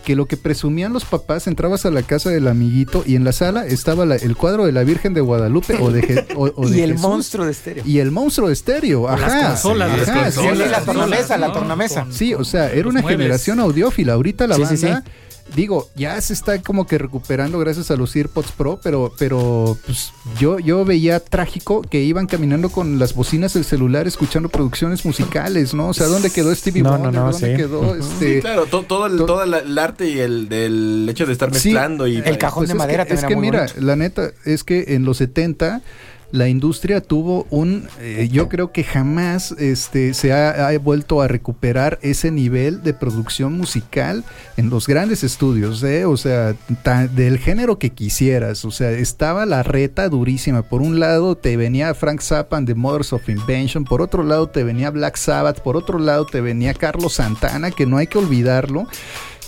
[0.06, 3.32] que lo que presumían los papás, entrabas a la casa del amiguito y en la
[3.32, 6.68] sala estaba la- el cuadro de la Virgen de Guadalupe o de, Je- o- o
[6.70, 7.02] de y el Jesús.
[7.08, 7.84] monstruo de estéreo.
[7.86, 9.26] Y el monstruo de estéreo, Las ajá.
[9.28, 9.92] las ajá, consolas,
[10.36, 12.04] Sí, la tornamesa, la tornamesa.
[12.04, 13.20] Con- Sí, o sea, era una muebles.
[13.20, 14.14] generación audiófila.
[14.14, 15.04] Ahorita la Sí, sí, banda,
[15.56, 20.12] digo, ya se está como que recuperando gracias a los AirPods Pro, pero, pero pues,
[20.40, 25.74] yo, yo veía trágico que iban caminando con las bocinas del celular escuchando producciones musicales,
[25.74, 25.88] ¿no?
[25.90, 27.14] O sea, ¿dónde quedó Stevie No, Wonder?
[27.14, 27.58] no, no, ¿Dónde sí.
[27.58, 28.36] quedó este?
[28.36, 31.34] Sí, claro, to- todo, el, to- todo el, el arte y el del hecho de
[31.34, 33.58] estar Sí, mezclando y el cajón de Pues es madera que, es también que era
[33.58, 33.86] muy mira, bonito.
[33.88, 35.82] la neta es que en los 70
[36.32, 42.00] la industria tuvo un, eh, yo creo que jamás este, se ha, vuelto a recuperar
[42.02, 44.24] ese nivel de producción musical
[44.58, 46.06] en los grandes estudios, ¿eh?
[46.06, 46.56] o sea,
[47.14, 50.62] del género que quisieras, o sea, estaba la reta durísima.
[50.62, 54.48] Por un lado te venía Frank Zappa and the Mothers of Invention, por otro lado
[54.48, 58.18] te venía Black Sabbath, por otro lado te venía Carlos Santana, que no hay que
[58.18, 58.88] olvidarlo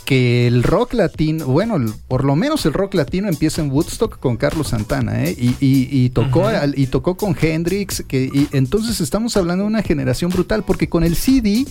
[0.06, 1.78] que el rock latino, bueno,
[2.08, 5.36] por lo menos el rock latino empieza en Woodstock con Carlos Santana, ¿eh?
[5.38, 9.82] Y, y- y tocó, y tocó con Hendrix, que, y entonces estamos hablando de una
[9.82, 11.66] generación brutal, porque con el CD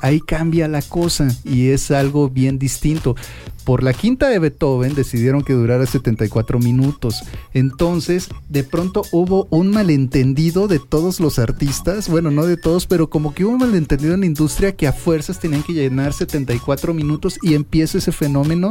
[0.00, 3.16] ahí cambia la cosa y es algo bien distinto.
[3.64, 7.22] Por la quinta de Beethoven decidieron que durara 74 minutos.
[7.54, 12.08] Entonces, de pronto hubo un malentendido de todos los artistas.
[12.08, 14.92] Bueno, no de todos, pero como que hubo un malentendido en la industria que a
[14.92, 18.68] fuerzas tenían que llenar 74 minutos y empieza ese fenómeno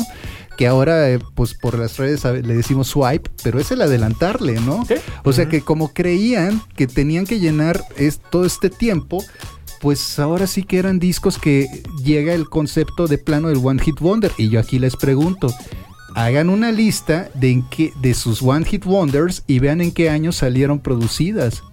[0.58, 4.86] que ahora, eh, pues por las redes le decimos swipe, pero es el adelantarle, ¿no?
[4.86, 4.94] Sí.
[5.24, 9.24] O sea que como creían que tenían que llenar es- todo este tiempo,
[9.84, 11.68] pues ahora sí que eran discos que
[12.02, 14.32] llega el concepto de plano del One Hit Wonder.
[14.38, 15.54] Y yo aquí les pregunto,
[16.16, 20.10] hagan una lista de, en qué, de sus One Hit Wonders y vean en qué
[20.10, 21.64] años salieron producidas.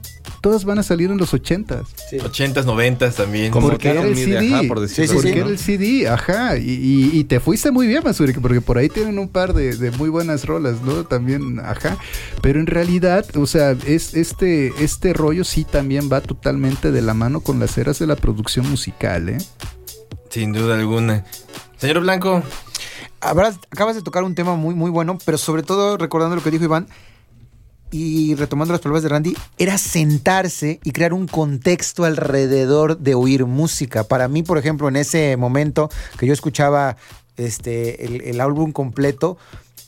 [0.40, 1.84] Todas van a salir en los 80s.
[2.12, 3.50] 80s, 90s también.
[3.52, 4.54] Como porque era el CD.
[4.54, 5.52] ajá, por decirlo porque así, era ¿no?
[5.52, 6.56] el CD, ajá.
[6.56, 9.76] Y, y- y te fuiste muy bien, Masuri, porque por ahí tienen un par de,
[9.76, 11.04] de muy buenas rolas, ¿no?
[11.04, 11.98] También, ajá.
[12.42, 17.12] Pero en realidad, o sea, es, este, este rollo sí también va totalmente de la
[17.14, 19.38] mano con las eras de la producción musical, ¿eh?
[20.30, 21.24] Sin duda alguna.
[21.78, 22.42] Señor Blanco,
[23.20, 26.50] Habrás- acabas de tocar un tema muy, muy bueno, pero sobre todo recordando lo que
[26.50, 26.86] dijo Iván
[27.90, 33.46] y retomando las palabras de Randy, era sentarse y crear un contexto alrededor de oír
[33.46, 34.04] música.
[34.04, 36.96] Para mí, por ejemplo, en ese momento que yo escuchaba
[37.36, 39.38] este, el, el álbum completo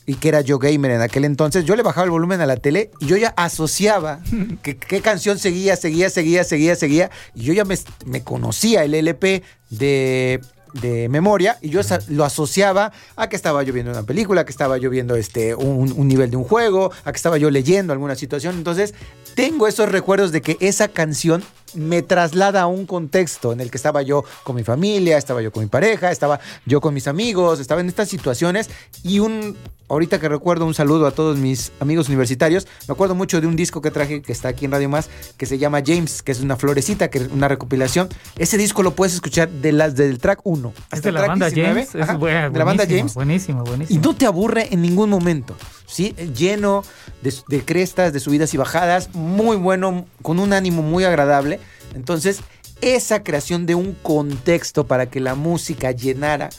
[0.05, 2.57] y que era Yo Gamer en aquel entonces, yo le bajaba el volumen a la
[2.57, 4.19] tele y yo ya asociaba
[4.61, 7.11] qué canción seguía, seguía, seguía, seguía, seguía.
[7.35, 10.41] Y yo ya me, me conocía el LP de,
[10.73, 14.77] de memoria y yo lo asociaba a que estaba yo viendo una película, que estaba
[14.77, 18.55] yo viendo este, un nivel de un juego, a que estaba yo leyendo alguna situación.
[18.55, 18.93] Entonces,
[19.35, 21.43] tengo esos recuerdos de que esa canción
[21.75, 25.51] me traslada a un contexto en el que estaba yo con mi familia, estaba yo
[25.51, 28.69] con mi pareja, estaba yo con mis amigos, estaba en estas situaciones
[29.03, 29.55] y un
[29.89, 33.55] ahorita que recuerdo un saludo a todos mis amigos universitarios, me acuerdo mucho de un
[33.55, 36.39] disco que traje que está aquí en Radio Más que se llama James, que es
[36.39, 38.09] una florecita, que es una recopilación.
[38.37, 41.93] Ese disco lo puedes escuchar de las del track 1 Es de la banda James.
[41.93, 43.13] Es ajá, buena, de la banda James.
[43.13, 44.01] Buenísimo, Y buenísimo.
[44.03, 45.55] no te aburre en ningún momento,
[45.85, 46.15] ¿sí?
[46.35, 46.83] Lleno
[47.21, 51.59] de, de crestas, de subidas y bajadas, muy bueno, con un ánimo muy agradable.
[51.93, 52.41] Entonces,
[52.81, 56.49] esa creación de un contexto para que la música llenara,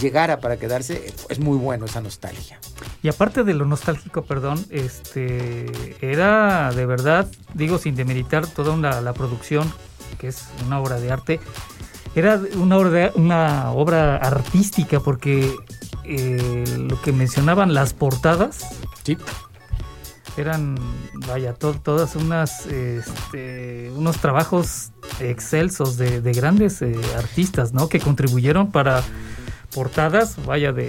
[0.00, 2.58] llegara para quedarse, es muy bueno esa nostalgia.
[3.02, 5.66] Y aparte de lo nostálgico, perdón, este
[6.00, 9.72] era de verdad, digo sin demeritar toda una- la producción,
[10.18, 11.40] que es una obra de arte,
[12.16, 15.54] era una obra, de- una obra artística porque
[16.04, 18.58] eh, lo que mencionaban las portadas
[19.04, 19.16] Sí.
[20.38, 20.76] Eran,
[21.26, 27.88] vaya, to- todas unas, este, unos trabajos excelsos de, de grandes eh, artistas, ¿no?
[27.88, 29.02] Que contribuyeron para
[29.74, 30.88] portadas, vaya, de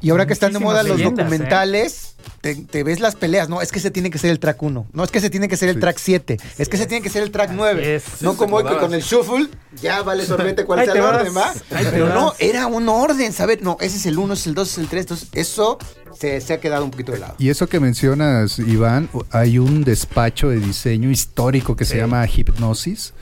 [0.00, 3.48] Y ahora que están de moda los leyendas, documentales, te, te ves las peleas.
[3.48, 4.86] No, es que ese tiene que ser el track 1.
[4.92, 6.38] No, es que ese tiene que ser el track 7.
[6.58, 7.96] Es que ese tiene que ser el track 9.
[7.96, 8.04] es.
[8.22, 9.48] No Sí, como hoy se que con el shuffle
[9.80, 11.52] ya vale sorbete cuál sea el vas, orden, ¿va?
[11.68, 13.60] Pero no, era un orden, ¿sabes?
[13.60, 15.02] No, ese es el 1, ese es el 2, ese es el 3.
[15.02, 15.78] Entonces, eso
[16.18, 17.34] se, se ha quedado un poquito de lado.
[17.38, 23.12] Y eso que mencionas, Iván, hay un despacho de diseño histórico que se llama Hipnosis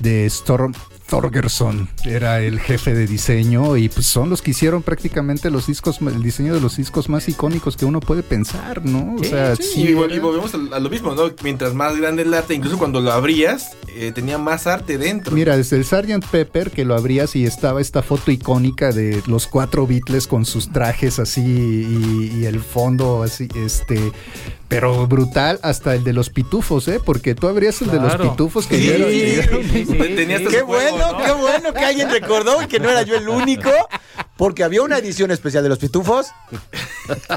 [0.00, 0.72] de Storm
[1.20, 1.88] Thorgerson.
[2.04, 6.22] Era el jefe de diseño y pues son los que hicieron prácticamente los discos, el
[6.22, 9.14] diseño de los discos más icónicos que uno puede pensar, ¿no?
[9.14, 11.30] O Sí, sea, sí, sí, y, vol- era- y volvemos a, a lo mismo, ¿no?
[11.44, 15.34] Mientras más grande el arte, incluso cuando lo abrías, eh, tenía más arte dentro.
[15.36, 16.26] Mira, desde el Sgt.
[16.30, 20.72] Pepper que lo abrías y estaba esta foto icónica de los cuatro Beatles con sus
[20.72, 24.10] trajes así y, y el fondo así, este,
[24.68, 26.98] pero brutal hasta el de los pitufos, ¿eh?
[27.04, 29.92] Porque tú abrías el de los pitufos que Sí, era- sí, ya era- sí, sí,
[30.14, 30.44] Tenía sí.
[30.44, 33.70] hasta Qué juego, qué bueno que alguien recordó y que no era yo el único.
[34.36, 36.32] Porque había una edición especial de los pitufos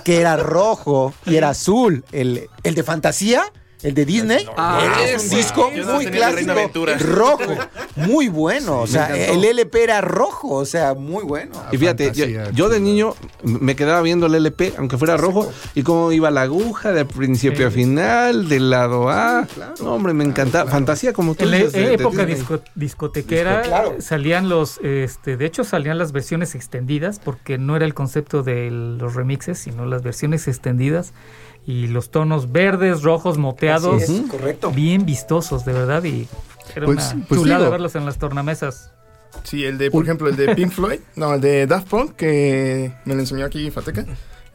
[0.03, 2.03] que era rojo y era azul.
[2.11, 3.43] El, el de fantasía,
[3.87, 6.53] el de Disney, Ah, era un disco muy clásico.
[6.99, 7.55] Rojo,
[7.95, 8.81] muy bueno.
[8.81, 11.51] o sea, el LP era rojo, o sea, muy bueno.
[11.71, 15.51] Y fíjate, yo, fantasía, yo de niño me quedaba viendo el LP, aunque fuera rojo,
[15.73, 19.47] y cómo iba la aguja de principio a final, del lado A.
[19.81, 20.69] No, hombre, me encantaba.
[20.69, 23.95] Fantasía como tú En la época disco- discotequera Disco- claro.
[23.99, 28.69] salían los, este, de hecho salían las versiones extendidas porque no era el concepto de
[28.71, 31.13] los remixes, sino las versiones extendidas
[31.67, 34.71] y los tonos verdes, rojos, moteados, Así es, correcto.
[34.71, 36.27] bien vistosos de verdad y
[36.75, 38.91] era Pues- una pues chulada digo- verlos en las tornamesas.
[39.43, 42.91] Sí, el de, por ejemplo, el de Pink Floyd, no, el de Daft Punk, que
[43.05, 44.05] me lo enseñó aquí Fateca,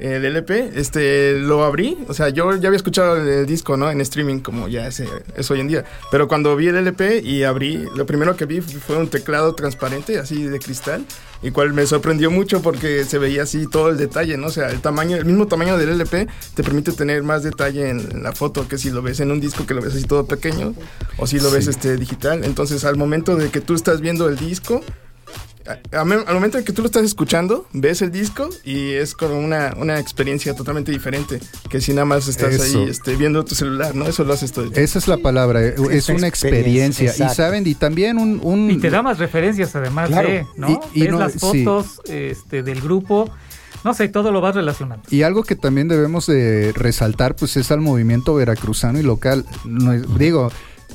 [0.02, 3.90] el LP, este, lo abrí, o sea, yo ya había escuchado el, el disco, ¿no?
[3.90, 7.20] En streaming, como ya es, eh, es hoy en día, pero cuando vi el LP
[7.20, 11.06] y abrí, lo primero que vi fue un teclado transparente, así de cristal,
[11.42, 14.48] y cual me sorprendió mucho porque se veía así todo el detalle, ¿no?
[14.48, 18.22] O sea, el tamaño, el mismo tamaño del LP te permite tener más detalle en
[18.22, 20.74] la foto que si lo ves en un disco que lo ves así todo pequeño,
[21.16, 24.36] o si lo ves este digital, entonces al momento de que tú estás viendo el
[24.36, 24.82] disco,
[25.66, 29.14] a- a- al momento en que tú lo estás escuchando, ves el disco y es
[29.14, 32.78] como una, una experiencia totalmente diferente que si nada más estás Eso.
[32.80, 34.06] ahí este, viendo tu celular, ¿no?
[34.06, 34.84] Eso lo haces todo el tiempo.
[34.84, 37.26] Esa es la palabra, eh, es una experiencia, experiencia.
[37.32, 38.40] Y saben, y también un...
[38.42, 40.28] un- Y te da más referencias además Claro.
[40.28, 40.80] de, ¿no?
[40.94, 41.38] Y- y Ves no- las sí.
[41.64, 43.30] fotos este, del grupo,
[43.84, 45.02] no sé, todo lo vas relacionando.
[45.10, 49.44] Y algo que también debemos de resaltar, pues es al movimiento veracruzano y local.
[49.64, 50.50] No es- digo,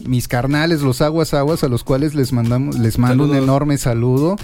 [0.06, 4.36] mis carnales, los aguas aguas, a los cuales les mandamos, les mando un enorme saludo.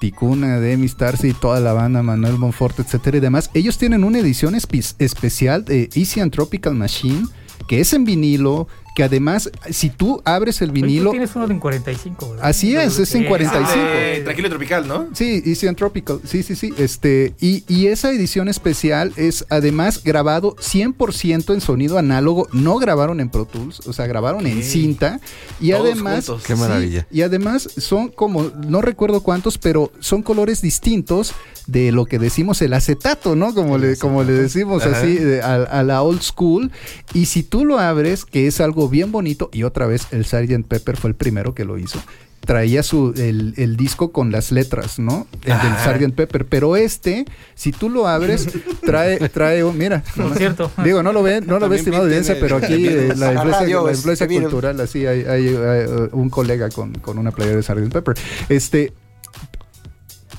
[0.00, 3.50] Ticuna, Demi Starcy, toda la banda, Manuel Monforte, etcétera y demás.
[3.54, 7.26] Ellos tienen una edición espe- especial de Easy and Tropical Machine,
[7.68, 11.10] que es en vinilo, que además, si tú abres el Oye, tú vinilo...
[11.10, 12.46] tienes uno en 45, ¿verdad?
[12.46, 13.74] Así es, es en Sí, 45.
[13.84, 15.08] Eh, tranquilo y tropical, ¿no?
[15.14, 16.72] Sí, Easy and Tropical, sí, sí, sí.
[16.78, 23.20] Este, y, y esa edición especial es además grabado 100% en sonido análogo, no grabaron
[23.20, 25.20] en Pro Tools, o sea, grabaron en cinta.
[25.60, 26.26] Y Todos además.
[26.26, 26.44] juntos.
[26.46, 27.06] Qué sí, maravilla.
[27.10, 31.34] y además son como, no recuerdo cuántos, pero son colores distintos
[31.66, 33.54] de lo que decimos el acetato, ¿no?
[33.54, 34.98] Como, le, como le decimos Ajá.
[35.00, 36.70] así de- a, a la old school.
[37.14, 40.66] Y si tú lo abres, que es algo bien bonito, y otra vez el Sgt.
[40.66, 42.02] Pepper fue el primero que lo hizo.
[42.40, 45.26] Traía su, el, el disco con las letras, ¿no?
[45.44, 45.72] El del
[46.10, 46.14] Sgt.
[46.14, 46.44] Pepper.
[46.44, 47.24] Pero este,
[47.54, 48.48] si tú lo abres,
[48.84, 50.04] trae, trae un, mira.
[50.14, 50.70] Por nomás- cierto.
[50.84, 54.40] Digo, no lo ven, no lo ve, estimado audiencia, pero aquí eh, la influencia, la
[54.42, 57.90] cultural, así hay, hay, eh, un colega con, con una playera de Sgt.
[57.92, 58.14] Pepper.
[58.50, 58.92] Este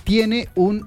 [0.03, 0.85] tiene un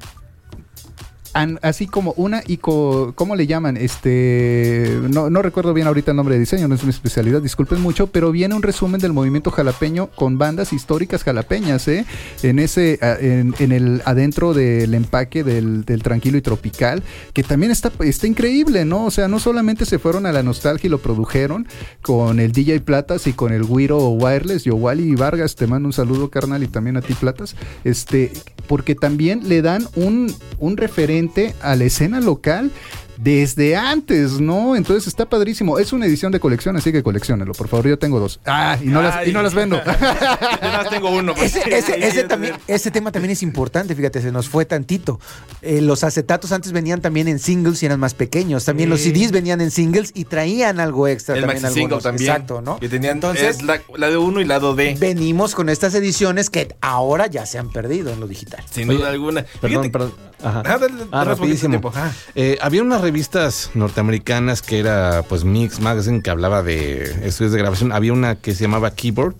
[1.34, 3.76] así como una ico, ¿cómo le llaman?
[3.76, 7.80] Este, no, no recuerdo bien ahorita el nombre de diseño, no es mi especialidad, disculpen
[7.80, 12.06] mucho, pero viene un resumen del movimiento jalapeño con bandas históricas jalapeñas, ¿eh?
[12.42, 17.02] En ese, en, en el adentro del empaque del, del tranquilo y tropical,
[17.32, 19.04] que también está, está increíble, ¿no?
[19.06, 21.66] O sea, no solamente se fueron a la nostalgia y lo produjeron
[22.02, 25.92] con el DJ Platas y con el Wiro Wireless, yo Wally Vargas, te mando un
[25.92, 28.32] saludo, carnal, y también a ti, Platas, este,
[28.68, 32.70] porque también le dan un, un referente a la escena local
[33.18, 34.76] desde antes, ¿no?
[34.76, 35.78] Entonces está padrísimo.
[35.78, 37.86] Es una edición de colección, así que coleccionenlo, por favor.
[37.88, 38.40] Yo tengo dos.
[38.46, 39.76] Ah, y no, las, y no las vendo.
[39.84, 41.34] Yo nada más tengo uno.
[41.34, 41.56] pues.
[41.56, 45.18] Ese, también, ese tema también es importante, fíjate, se nos fue tantito.
[45.62, 48.64] Eh, los acetatos antes venían también en singles y eran más pequeños.
[48.64, 49.00] También los.
[49.00, 51.62] CDs venían en singles y traían algo extra El también.
[51.62, 52.02] maxi single algunos.
[52.04, 52.30] también.
[52.30, 52.78] Exacto, ¿no?
[52.78, 54.96] Que tenían Entonces, es la, lado 1 y lado D.
[54.98, 58.62] venimos con estas ediciones que ahora ya se han perdido en lo digital.
[58.70, 59.44] Sin Oye, duda alguna.
[59.60, 60.12] Perdón, Fíjate- perdón.
[60.42, 60.62] Ajá.
[60.64, 61.70] Ah, dale, Ah, rapidísimo.
[61.72, 61.92] tiempo.
[61.94, 62.12] Ah.
[62.34, 67.58] Eh, había unas revistas norteamericanas que era pues Mix Magazine que hablaba de estudios de
[67.58, 67.92] grabación.
[67.92, 69.36] Había una que se llamaba Keyboard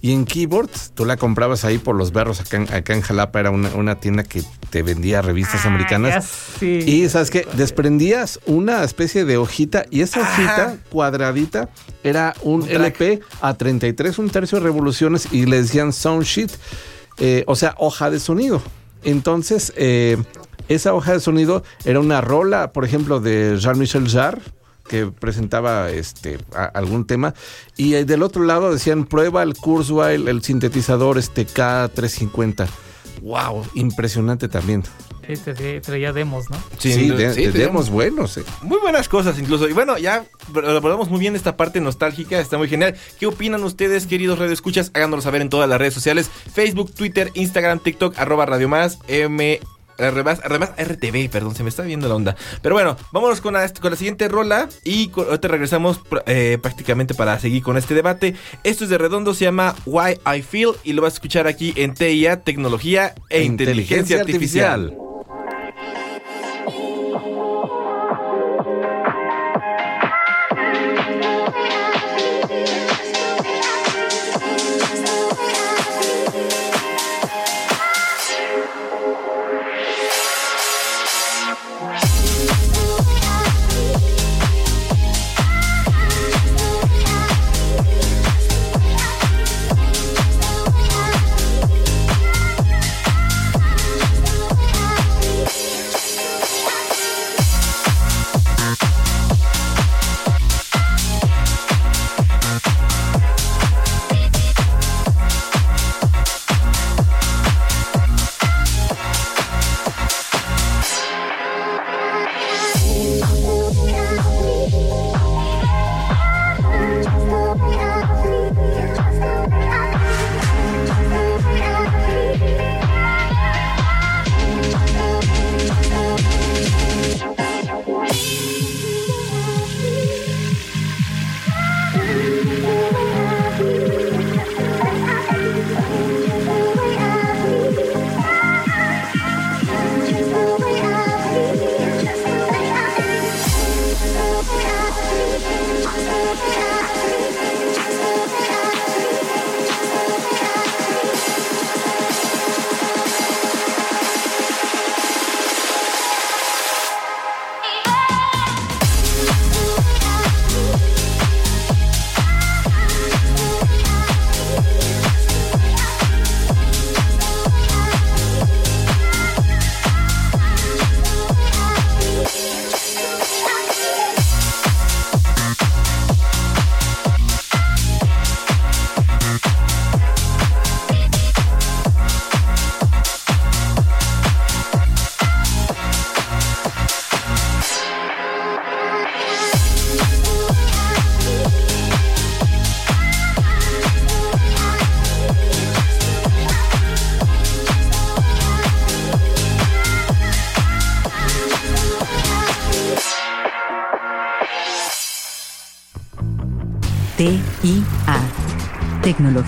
[0.00, 3.40] y en Keyboard tú la comprabas ahí por los berros acá en, acá en Jalapa.
[3.40, 6.14] Era una, una tienda que te vendía revistas Ah, americanas.
[6.14, 6.20] ya
[6.60, 6.78] sí.
[6.86, 11.68] Y sabes que desprendías una especie de hojita y esa hojita cuadradita
[12.04, 12.68] era un.
[12.68, 16.50] LP a 33, un tercio de revoluciones y le decían sound sheet,
[17.18, 18.62] eh, o sea, hoja de sonido.
[19.06, 20.16] Entonces, eh,
[20.68, 24.42] esa hoja de sonido era una rola, por ejemplo, de Jean-Michel Jarre
[24.88, 26.38] que presentaba este
[26.74, 27.34] algún tema
[27.76, 32.68] y eh, del otro lado decían prueba el Kurzweil, el sintetizador este K350.
[33.22, 34.82] Wow, impresionante también.
[35.26, 36.56] Sí, te- te- traía demos, ¿no?
[36.78, 38.36] Sí, de, sí, de demos buenos.
[38.36, 38.44] eh.
[38.62, 39.68] Muy buenas cosas incluso.
[39.68, 40.24] Y bueno, ya
[40.54, 42.94] abordamos muy bien esta parte nostálgica, está muy genial.
[43.18, 44.90] ¿Qué opinan ustedes, queridos radioescuchas?
[44.94, 46.30] Háganoslo saber en todas las redes sociales.
[46.54, 49.58] Facebook, Twitter, Instagram, TikTok, arroba Radio Más, M...
[49.98, 52.36] R más, R más, RTV, perdón, se me está viendo la onda.
[52.62, 57.38] Pero bueno, vámonos con la, con la siguiente rola y ahorita regresamos eh, prácticamente para
[57.38, 58.34] seguir con este debate.
[58.64, 61.72] Esto es de Redondo, se llama Why I Feel y lo vas a escuchar aquí
[61.76, 65.05] en TIA, Tecnología e Inteligencia, Artificial.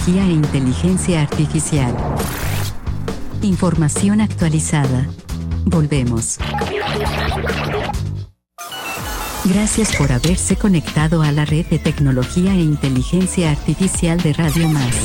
[0.09, 1.95] Tecnología e inteligencia artificial.
[3.43, 5.07] Información actualizada.
[5.67, 6.39] Volvemos.
[9.45, 14.97] Gracias por haberse conectado a la red de tecnología e inteligencia artificial de Radio Más.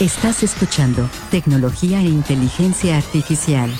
[0.00, 3.70] Estás escuchando Tecnología e Inteligencia Artificial.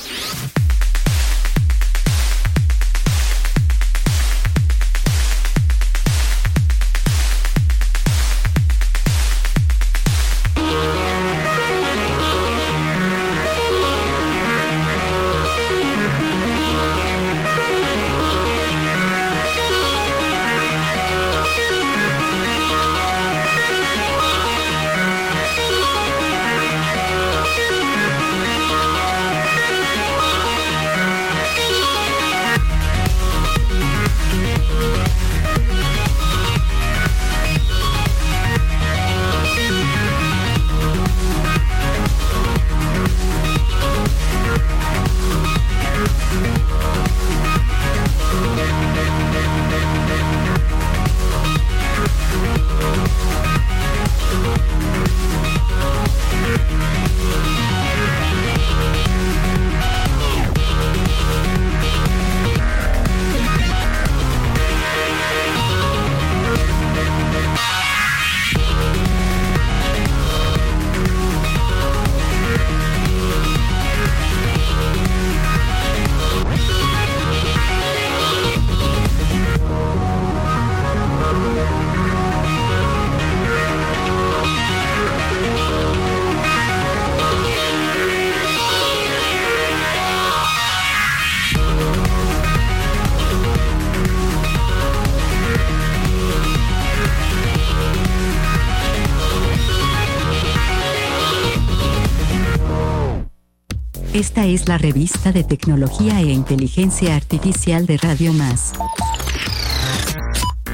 [104.79, 108.73] Revista de tecnología e inteligencia artificial de Radio Más.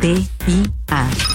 [0.00, 1.31] TIA.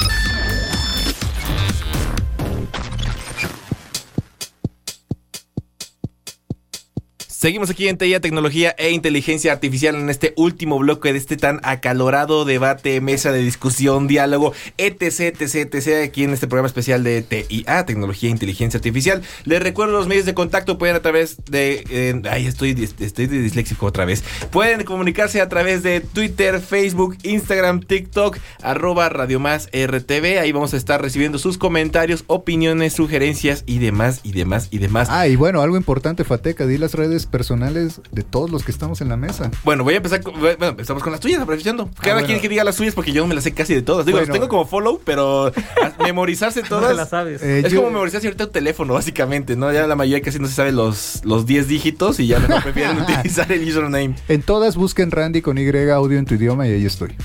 [7.48, 11.62] Seguimos aquí en TIA Tecnología e Inteligencia Artificial en este último bloque de este tan
[11.64, 17.22] acalorado debate, mesa de discusión, diálogo, etc, etc, etc, aquí en este programa especial de
[17.22, 19.22] TIA, Tecnología e Inteligencia Artificial.
[19.46, 22.22] Les recuerdo los medios de contacto, pueden a través de...
[22.30, 24.26] ay, estoy, estoy de disléxico otra vez.
[24.52, 29.42] Pueden comunicarse a través de Twitter, Facebook, Instagram, TikTok, arroba Radio.
[29.48, 35.08] Ahí vamos a estar recibiendo sus comentarios, opiniones, sugerencias y demás, y demás, y demás.
[35.10, 39.00] Ah, y bueno, algo importante, Fateca, di las redes personales de todos los que estamos
[39.02, 39.52] en la mesa.
[39.64, 41.88] Bueno, voy a empezar con, bueno, empezamos con las tuyas, aprovechando.
[42.02, 42.28] Cada bueno.
[42.28, 44.06] quien que diga las suyas porque yo no me las sé casi de todas.
[44.08, 44.28] Digo, Bueno.
[44.32, 45.52] las tengo como follow, pero
[46.04, 46.90] memorizarse No todas.
[46.90, 47.44] te la sabes.
[47.44, 49.72] Eh, es yo- como memorizarse ahorita un teléfono, básicamente, ¿no?
[49.72, 52.98] Ya la mayoría casi no se sabe los, los 10 dígitos y ya mejor prefieren
[53.02, 54.16] utilizar el username.
[54.28, 57.16] En todas busquen Randy con Y audio en tu idioma y ahí estoy.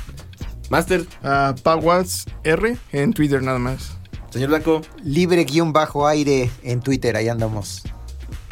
[0.70, 3.93] Master, Ah, Pawas R en Twitter nada más.
[4.30, 7.82] señor Blanco, Libre guion bajo aire en Twitter, ahí andamos.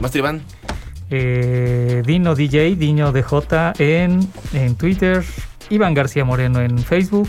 [0.00, 0.42] Master Iván,
[1.10, 4.20] Eh, Dino DJ, Dino DJ en,
[4.52, 5.24] en Twitter,
[5.68, 7.28] Iván García Moreno en Facebook,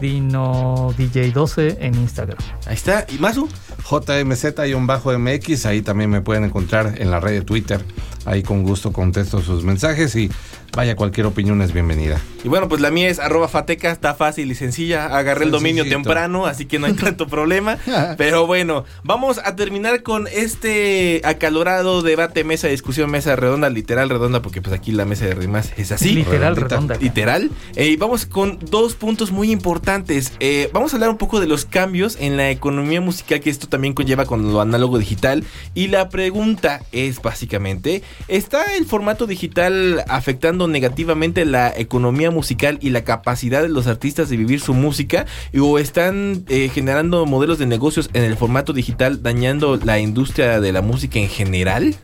[0.00, 2.38] Dino DJ 12 en Instagram.
[2.66, 3.06] ahí está.
[3.08, 3.48] ¿Y Masu?
[3.84, 7.80] JMZ-MX, ahí también me pueden encontrar en la red de Twitter.
[8.24, 10.30] Ahí con gusto contesto sus mensajes y
[10.76, 12.20] vaya, cualquier opinión es bienvenida.
[12.42, 15.16] Y bueno, pues la mía es arroba fateca, está fácil y sencilla.
[15.16, 17.78] Agarré el dominio temprano, así que no hay tanto problema.
[18.16, 24.08] Pero bueno, vamos a terminar con este acalorado debate, mesa de discusión, mesa redonda, literal
[24.08, 26.14] redonda, porque pues aquí la mesa de rimas es así.
[26.14, 26.94] Literal redondita.
[26.94, 26.96] redonda.
[26.96, 27.50] Literal.
[27.76, 30.32] Eh, y vamos con dos puntos muy importantes.
[30.40, 33.68] Eh, vamos a hablar un poco de los cambios en la economía musical que esto
[33.68, 35.44] también conlleva con lo análogo digital.
[35.74, 42.90] Y la pregunta es básicamente, ¿está el formato digital afectando negativamente la economía musical y
[42.90, 45.26] la capacidad de los artistas de vivir su música?
[45.58, 50.72] ¿O están eh, generando modelos de negocios en el formato digital dañando la industria de
[50.72, 51.96] la música en general?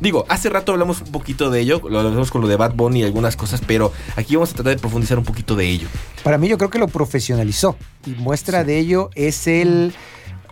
[0.00, 3.00] Digo, hace rato hablamos un poquito de ello, lo hablamos con lo de Bad Bunny
[3.00, 5.88] y algunas cosas, pero aquí vamos a tratar de profundizar un poquito de ello.
[6.22, 7.76] Para mí yo creo que lo profesionalizó.
[8.06, 9.92] Y muestra de ello es el...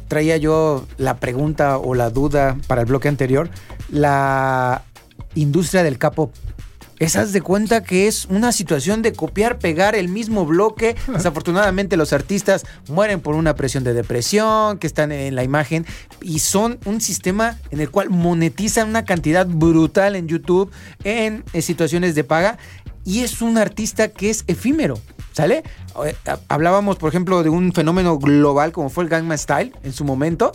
[0.09, 3.49] Traía yo la pregunta o la duda para el bloque anterior.
[3.91, 4.83] La
[5.35, 6.33] industria del capo.
[6.99, 10.97] Esas de cuenta que es una situación de copiar, pegar el mismo bloque.
[11.13, 15.85] Desafortunadamente los artistas mueren por una presión de depresión, que están en la imagen,
[16.23, 20.71] y son un sistema en el cual monetizan una cantidad brutal en YouTube,
[21.05, 22.59] en eh, situaciones de paga,
[23.05, 24.99] y es un artista que es efímero.
[25.37, 25.63] ¿Sale?
[26.07, 29.93] Eh, ha- Hablábamos, por ejemplo, de un fenómeno global como fue el Gangnam Style en
[29.93, 30.53] su momento.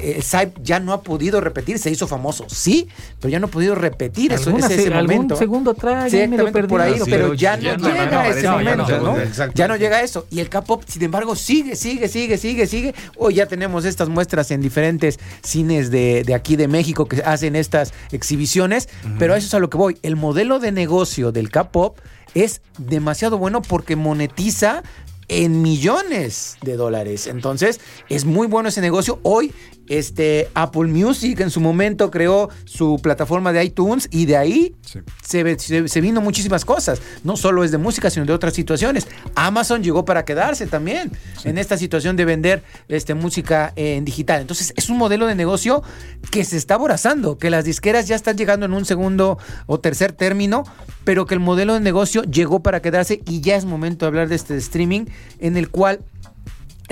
[0.00, 2.88] Eh, El Psy ya no ha podido repetir, se hizo famoso, sí,
[3.20, 5.36] pero ya no ha podido repetir eso, ese, se- ese algún momento.
[5.36, 8.42] segundo track, Sí, exactamente, por ahí, pero ya, ya no no, llega no, a ese
[8.42, 8.98] ya no, momento, ya
[9.46, 9.52] no.
[9.54, 10.26] Ya no llega a eso.
[10.30, 12.94] Y el K-pop, sin embargo, sigue, sigue, sigue, sigue, sigue.
[13.18, 17.54] Hoy ya tenemos estas muestras en diferentes cines de, de aquí de México que hacen
[17.54, 18.88] estas exhibiciones,
[19.18, 19.98] pero a eso es a lo que voy.
[20.02, 21.98] El modelo de negocio del K-pop
[22.34, 24.82] es demasiado bueno porque monetiza
[25.28, 27.26] en millones de dólares.
[27.26, 29.18] Entonces, es muy bueno ese negocio.
[29.22, 29.52] Hoy,
[29.98, 34.74] este Apple Music en su momento creó su plataforma de iTunes y de ahí
[35.22, 37.00] se, ve- se- se vino muchísimas cosas.
[37.24, 39.06] No solo es de música, sino de otras situaciones.
[39.34, 41.12] Amazon llegó para quedarse también
[41.44, 44.40] en esta situación de vender este, música en digital.
[44.40, 45.82] Entonces, es un modelo de negocio
[46.30, 50.12] que se está aborazando, que las disqueras ya están llegando en un segundo o tercer
[50.12, 50.64] término,
[51.04, 54.28] pero que el modelo de negocio llegó para quedarse y ya es momento de hablar
[54.28, 55.06] de este streaming
[55.40, 56.00] en el cual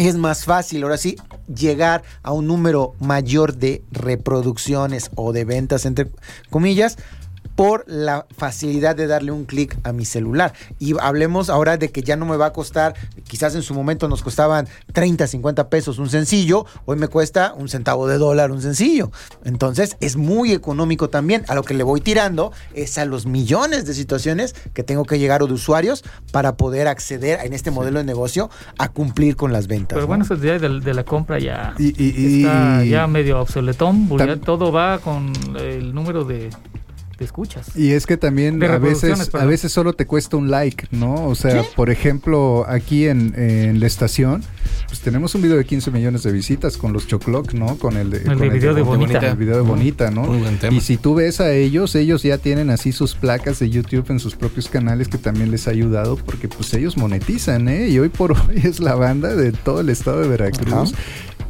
[0.08, 1.16] es más fácil, ahora sí,
[1.54, 6.10] llegar a un número mayor de reproducciones o de ventas, entre
[6.48, 6.96] comillas,
[7.56, 10.52] por la facilidad de darle un clic a mi celular.
[10.78, 12.94] Y hablemos ahora de que ya no me va a costar,
[13.28, 17.68] quizás en su momento nos costaban 30, 50 pesos un sencillo, hoy me cuesta un
[17.68, 19.10] centavo de dólar un sencillo.
[19.44, 21.44] Entonces es muy económico también.
[21.48, 25.18] A lo que le voy tirando es a los millones de situaciones que tengo que
[25.18, 26.02] llegar o de usuarios
[26.32, 29.90] para poder acceder en este modelo de negocio a cumplir con las ventas.
[29.96, 30.06] Pero ¿no?
[30.08, 34.08] bueno, eso ya de, de la compra ya Y, y- y- está ya medio obsoletón,
[34.18, 36.50] ya todo va con el número de
[37.24, 37.76] escuchas.
[37.76, 41.26] Y es que también a veces, a veces solo te cuesta un like, ¿no?
[41.26, 44.42] O sea, por ejemplo, aquí en, en la estación,
[44.86, 47.76] pues tenemos un video de 15 millones de visitas con los Choclock, ¿no?
[47.76, 49.18] Con el de, El con de video de Bonita.
[49.18, 50.22] El video de Bonita, ¿no?
[50.22, 50.76] Muy buen tema.
[50.76, 54.18] Y si tú ves a ellos, ellos ya tienen así sus placas de YouTube en
[54.18, 57.88] sus propios canales que también les ha ayudado porque pues ellos monetizan, ¿eh?
[57.88, 60.94] Y hoy por hoy es la banda de todo el estado de Veracruz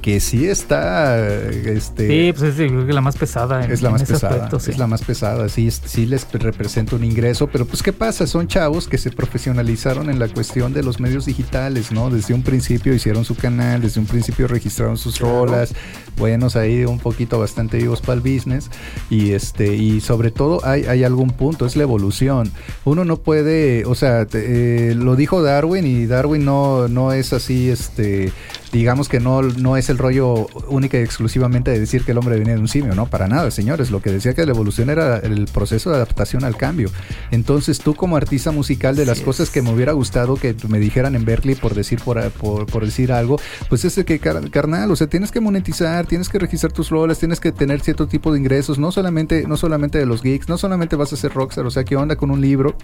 [0.00, 2.08] que sí está, este...
[2.08, 3.64] Sí, pues es yo creo que la más pesada.
[3.64, 4.70] En, Es la más pesada, aspecto, sí.
[4.70, 8.26] es la más pesada, sí, sí les representa un ingreso, pero pues ¿qué pasa?
[8.26, 12.10] Son chavos que se profesionalizaron en la cuestión de los medios digitales, ¿no?
[12.10, 15.74] Desde un principio hicieron su canal, desde un principio registraron sus rolas,
[16.16, 18.70] buenos ahí un poquito bastante vivos para el business
[19.10, 22.50] y este y sobre todo hay, hay algún punto, es la evolución.
[22.84, 27.32] Uno no puede, o sea, te- eh, lo dijo Darwin y Darwin no, no es
[27.32, 28.32] así, este
[28.72, 32.38] digamos que no, no es el rollo única y exclusivamente de decir que el hombre
[32.38, 33.90] venía de un simio, no, para nada, señores.
[33.90, 36.90] Lo que decía que la evolución era el proceso de adaptación al cambio.
[37.30, 39.54] Entonces, tú como artista musical, de las cosas es.
[39.54, 43.12] que me hubiera gustado que me dijeran en Berkeley por decir por, por, por decir
[43.12, 43.38] algo,
[43.68, 47.18] pues es que car- carnal, o sea, tienes que monetizar, tienes que registrar tus rolas,
[47.18, 50.58] tienes que tener cierto tipo de ingresos, no solamente, no solamente de los geeks, no
[50.58, 52.76] solamente vas a ser rockstar, o sea, ¿qué onda con un libro?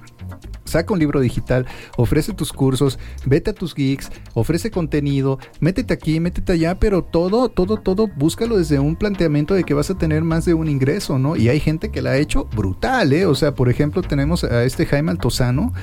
[0.64, 5.38] Saca un libro digital, ofrece tus cursos, vete a tus geeks, ofrece contenido,
[5.76, 9.90] métete aquí, métete allá, pero todo, todo, todo, búscalo desde un planteamiento de que vas
[9.90, 11.36] a tener más de un ingreso, ¿no?
[11.36, 13.26] Y hay gente que la ha hecho brutal, ¿eh?
[13.26, 15.74] O sea, por ejemplo, tenemos a este Jaime Altozano,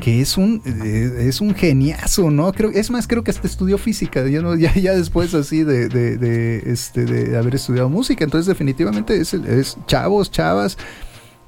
[0.00, 2.52] que es un, eh, es un geniazo, ¿no?
[2.52, 5.88] Creo, es más, creo que hasta estudió física, ya, no, ya, ya después así de,
[5.88, 8.22] de, de, este, de haber estudiado música.
[8.22, 10.78] Entonces, definitivamente es, es chavos, chavas.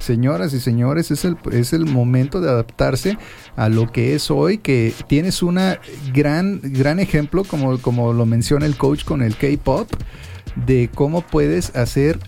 [0.03, 3.19] Señoras y señores, es el, es el momento de adaptarse
[3.55, 5.79] a lo que es hoy, que tienes una
[6.13, 9.89] gran, gran ejemplo, como, como lo menciona el coach con el K-pop,
[10.67, 12.19] de cómo puedes hacer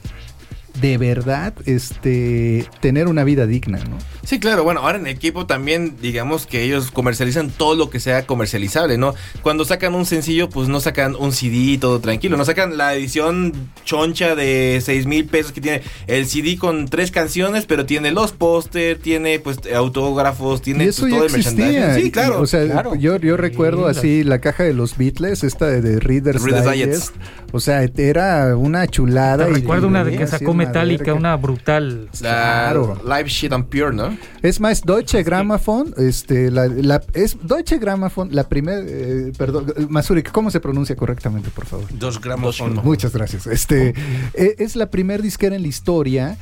[0.81, 3.97] de verdad este tener una vida digna, ¿no?
[4.25, 8.27] Sí, claro, bueno, ahora en equipo también digamos que ellos comercializan todo lo que sea
[8.27, 9.15] comercializable, ¿no?
[9.43, 13.53] Cuando sacan un sencillo, pues no sacan un CD todo tranquilo, no sacan la edición
[13.85, 18.33] choncha de 6 mil pesos que tiene el CD con tres canciones, pero tiene los
[18.33, 21.65] póster, tiene pues autógrafos, tiene y eso pues, ya todo el existía.
[21.67, 22.03] merchandising.
[22.03, 22.41] Sí, Y- claro.
[22.41, 22.95] O sea, claro.
[22.95, 26.73] yo, yo recuerdo Sí, así la caja de los Beatles, esta de, de Reader's, Reader's
[26.73, 27.15] Digest.
[27.53, 29.49] O sea, era una chulada.
[29.49, 31.15] y- Recuerdo una de y que sacó Metallica, madera.
[31.15, 32.09] una brutal.
[32.21, 33.01] La claro.
[33.05, 34.17] Live Shit on Pure, ¿no?
[34.43, 40.23] Es más, Deutsche Grammophon, este, la, la- es Deutsche Grammophon, la primera, eh, perdón, Masuri,
[40.23, 41.87] ¿cómo se pronuncia correctamente, por favor?
[41.91, 42.75] Dos gramos son.
[42.85, 43.47] Muchas gracias.
[43.47, 43.95] Este
[44.35, 46.37] eh, es la primer disquera en la historia.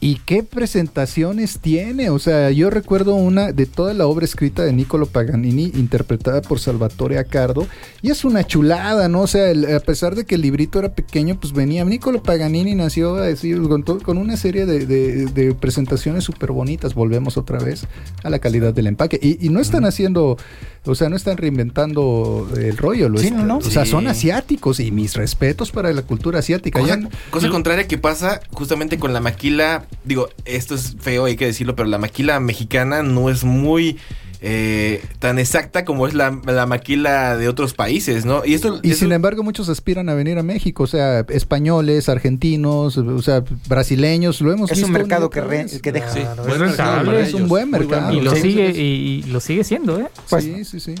[0.00, 2.10] ¿Y qué presentaciones tiene?
[2.10, 6.60] O sea, yo recuerdo una de toda la obra escrita de Niccolo Paganini, interpretada por
[6.60, 7.66] Salvatore Accardo,
[8.00, 9.22] y es una chulada, ¿no?
[9.22, 11.84] O sea, el- a pesar de que el librito era pequeño, pues venía.
[11.84, 16.94] Niccolo Paganini nació así, con, todo- con una serie de, de- de presentaciones súper bonitas.
[16.94, 17.86] Volvemos otra vez
[18.22, 19.18] a la calidad del empaque.
[19.20, 20.36] Y, y no están haciendo,
[20.84, 23.08] o sea, no están reinventando el rollo.
[23.08, 23.58] Lo Sí, no, no.
[23.58, 23.90] O sea, Sí.
[23.90, 26.78] son asiáticos y mis respetos para la cultura asiática.
[26.78, 31.36] Cosa, Ya- cosa contraria que pasa justamente con la maquila, digo, esto es feo, hay
[31.36, 33.98] que decirlo, pero la maquila mexicana no es muy
[34.40, 38.44] eh, tan exacta como es la, la maquila de otros países, ¿no?
[38.44, 42.96] Y esto Y sin embargo muchos aspiran a venir a México, o sea, españoles, argentinos,
[42.98, 44.86] o sea, brasileños, lo hemos Es visto.
[44.86, 46.08] un mercado que, re- que deja.
[46.12, 48.12] Sí, es mercado un buen mercado.
[48.12, 50.06] Y lo sigue, y, y lo sigue siendo, ¿eh?
[50.30, 50.94] Pues- sí, sí, sí.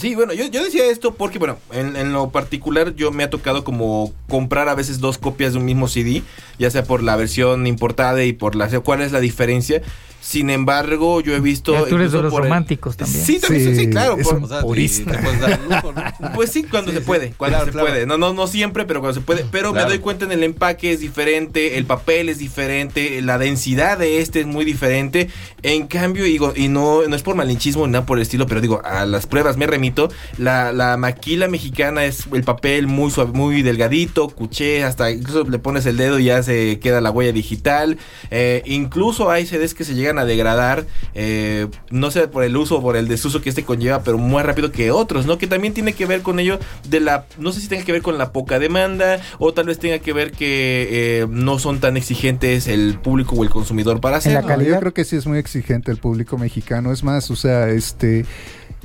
[0.00, 3.28] Sí, bueno, yo, yo decía esto porque, bueno, en, en lo particular yo me ha
[3.28, 6.22] tocado como comprar a veces dos copias de un mismo CD,
[6.58, 8.70] ya sea por la versión importada y por la...
[8.80, 9.82] ¿Cuál es la diferencia?
[10.20, 11.72] Sin embargo, yo he visto...
[11.72, 13.24] Ya tú eres de los el- románticos también.
[13.24, 14.16] Sí, también, sí, sí, Sí, claro.
[14.18, 15.20] es por- un O sea, y purista.
[16.34, 17.06] Pues sí, cuando Sí, se sí.
[17.06, 17.88] puede, cuando Claro, se claro.
[17.88, 18.06] puede.
[18.06, 19.44] No, no, no siempre, pero cuando se puede.
[19.50, 19.86] Pero Claro.
[19.86, 24.20] me doy cuenta en el empaque es diferente, el papel es diferente, la densidad de
[24.20, 25.28] este es muy diferente.
[25.62, 28.60] En cambio, digo, y no, no es por malinchismo ni nada por el estilo, pero
[28.60, 30.10] digo, a las pruebas me remito.
[30.38, 35.58] La, la maquila mexicana es el papel muy suave, muy delgadito, cuché, hasta incluso le
[35.58, 37.98] pones el dedo y ya se queda la huella digital.
[38.30, 42.78] Eh, incluso hay CDs que se llegan a degradar, eh, no sé por el uso
[42.78, 45.38] o por el desuso que este conlleva, pero más rápido que otros, ¿no?
[45.38, 46.58] Que también tiene que ver con ello
[46.88, 49.78] de la, no sé si tenga que ver con la poca demanda o tal vez
[49.78, 54.18] tenga que ver que eh, no son tan exigentes el público o el consumidor para
[54.18, 54.42] En la.
[54.42, 54.74] No, calidad.
[54.74, 56.92] yo creo que sí es muy exigente el público mexicano.
[56.92, 58.24] Es más, o sea, este.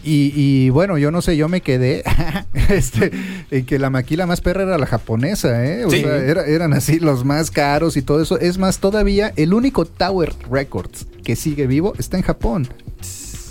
[0.07, 2.03] Y, y bueno, yo no sé, yo me quedé
[2.69, 3.11] este,
[3.49, 5.83] en que la maquila más perra era la japonesa, ¿eh?
[5.83, 6.01] O Sí.
[6.01, 8.39] sea, era- eran así los más caros y todo eso.
[8.39, 12.67] Es más, todavía el único Tower Records que sigue vivo está en Japón.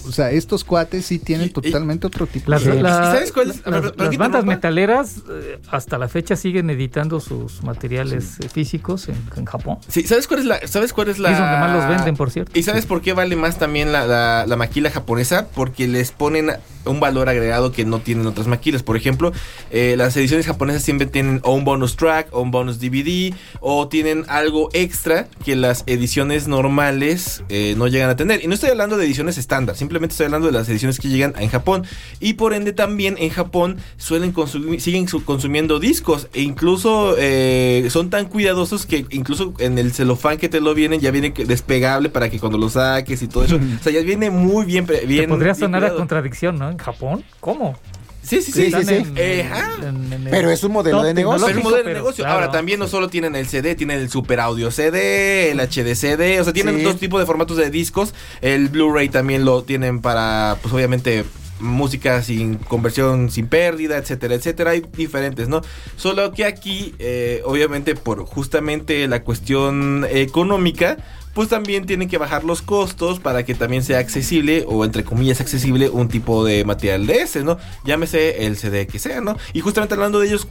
[0.07, 2.77] O sea, estos cuates sí tienen Y- y- totalmente otro tipo Las, de...
[2.77, 3.67] ¿Y la- sabes cuál es?
[3.67, 9.17] las- las bandas metaleras eh, hasta la fecha siguen editando sus materiales eh, físicos en,
[9.37, 9.79] en Japón.
[9.89, 11.31] Sí, ¿sabes cuál es la, sabes cuál es la?
[11.33, 12.53] Es donde más los venden, por cierto.
[12.59, 15.49] ¿Y sabes por qué vale más también la, la- la maquila japonesa?
[15.55, 16.51] Porque les ponen
[16.87, 18.83] un valor agregado que no tienen otras maquilas.
[18.83, 19.33] Por ejemplo,
[19.71, 23.89] eh, las ediciones japonesas siempre tienen o un bonus track, o un bonus DVD, o
[23.89, 28.43] tienen algo extra que las ediciones normales eh, no llegan a tener.
[28.45, 31.35] Y no estoy hablando de ediciones estándar, simplemente estoy hablando de las ediciones que llegan
[31.39, 31.85] en Japón.
[32.21, 36.29] Y por ende también en Japón suelen consumir, siguen su- consumiendo discos.
[36.35, 41.01] E incluso eh, son tan cuidadosos que incluso en el celofán que te lo vienen
[41.01, 43.57] ya viene despegable para que cuando lo saques y todo eso.
[43.81, 44.87] o sea, ya viene muy bien.
[45.07, 46.74] bien Te podría sonar a contradicción, ¿no?
[46.75, 47.79] En Japón, ¿cómo?
[48.23, 48.73] Sí, sí, sí.
[48.73, 49.75] Sí, sí, en- Eh, ajá.
[49.87, 51.47] en- en el Pero es un modelo de negocio.
[51.47, 52.25] Pero un modelo de negocio.
[52.25, 52.41] claro.
[52.41, 56.41] Ahora también no solo tienen el CD, tienen el Super Audio CD, el HD CD,
[56.41, 56.83] o sea, tienen Sí.
[56.83, 58.13] dos tipos de formatos de discos.
[58.41, 61.25] El Blu-ray también lo tienen para, pues obviamente,
[61.61, 64.71] música sin conversión, sin pérdida, etcétera, etcétera.
[64.73, 65.61] Hay diferentes, ¿no?
[65.97, 70.97] Solo que aquí, eh, obviamente, por justamente la cuestión económica,
[71.35, 75.41] pues también tienen que bajar los costos para que también sea accesible o entre comillas
[75.41, 77.59] accesible un tipo de material de ese, ¿no?
[77.85, 79.37] Llámese el CD que sea, ¿no?
[79.53, 80.47] Y justamente hablando de ellos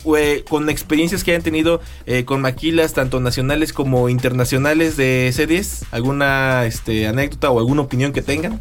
[0.47, 6.65] con experiencias que hayan tenido eh, con maquilas tanto nacionales como internacionales de CDs, alguna
[6.65, 8.59] este, anécdota o alguna opinión que tengan.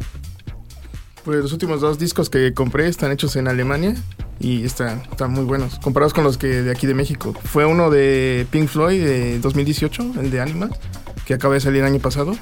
[1.23, 3.95] Pues los últimos dos discos que compré están hechos en Alemania
[4.39, 7.33] y están, muy buenos, comparados con los que de aquí de México.
[7.45, 10.69] Fue uno de Pink Floyd de 2018, el de Anima,
[11.25, 12.35] que acaba de salir el año pasado.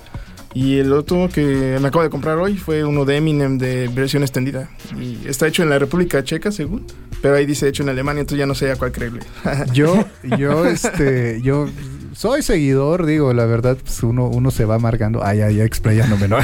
[0.53, 4.21] Y el otro que me acabo de comprar hoy fue uno de Eminem de versión
[4.21, 4.69] extendida.
[4.99, 6.85] Y está hecho en la República Checa, según.
[7.21, 9.21] Pero ahí dice hecho en Alemania, entonces ya no sé a cuál creerle.
[9.73, 10.05] Yo,
[10.37, 11.67] yo, este, yo
[12.13, 16.37] soy seguidor, digo, la verdad, pues uno, uno se va amargando, ay, ay, explayándome, ¿no?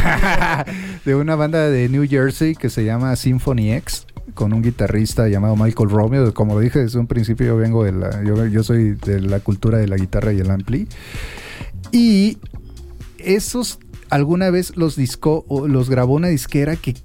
[1.05, 4.05] de una banda de New Jersey que se llama Symphony X,
[4.35, 6.33] con un guitarrista llamado Michael Romeo.
[6.33, 9.39] Como lo dije desde un principio, yo vengo de la, yo, yo soy de la
[9.39, 10.87] cultura de la guitarra y el ampli.
[11.91, 12.37] Y
[13.17, 13.79] esos
[14.09, 16.95] alguna vez los discó, o los grabó una disquera que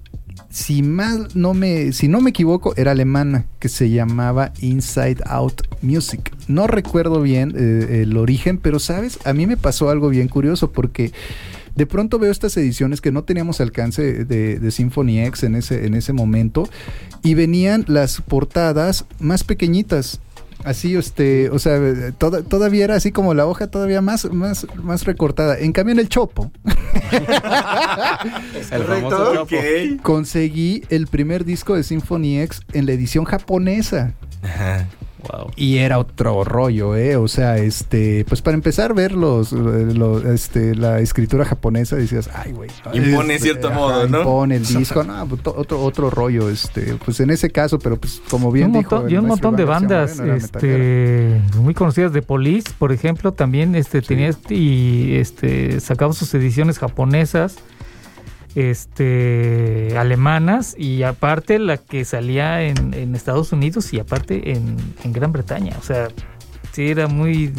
[0.51, 5.63] si mal no me, si no me equivoco, era alemana, que se llamaba Inside Out
[5.81, 6.31] Music.
[6.47, 10.71] No recuerdo bien eh, el origen, pero sabes, a mí me pasó algo bien curioso
[10.71, 11.13] porque
[11.75, 15.87] de pronto veo estas ediciones que no teníamos alcance de, de Symphony X en ese,
[15.87, 16.69] en ese momento
[17.23, 20.21] y venían las portadas más pequeñitas.
[20.65, 21.79] Así, este, o sea,
[22.19, 25.59] toda- todavía era así como la hoja todavía más, más, más recortada.
[25.59, 26.53] En cambio, en el chopo,
[28.71, 29.57] El famoso Chopo.
[29.57, 30.03] Ok.
[30.03, 34.15] conseguí el primer disco de Symphony X en la edición japonesa.
[34.43, 34.87] Ajá.
[35.31, 35.51] Wow.
[35.57, 37.17] Y era otro rollo, ¿eh?
[37.17, 42.53] O sea, este, pues para empezar ver los, los- este, la escritura japonesa, decías, ay,
[42.53, 42.71] güey.
[42.93, 44.19] Impone este, cierto ajá, modo, ¿no?
[44.19, 48.21] Impone el disco, no, pues, otro, otro rollo, este, pues en ese caso, pero pues
[48.31, 48.95] como bien un dijo.
[48.97, 53.75] montón, y un montón de bandas Moreno, este, muy conocidas de Police, por ejemplo, también
[53.75, 57.57] este, tenía este- y este, sacaba sus ediciones japonesas,
[58.55, 65.13] este, alemanas y aparte la que salía en, en Estados Unidos y aparte en, en
[65.13, 65.77] Gran Bretaña.
[65.81, 66.09] O sea,
[66.73, 67.53] sí era muy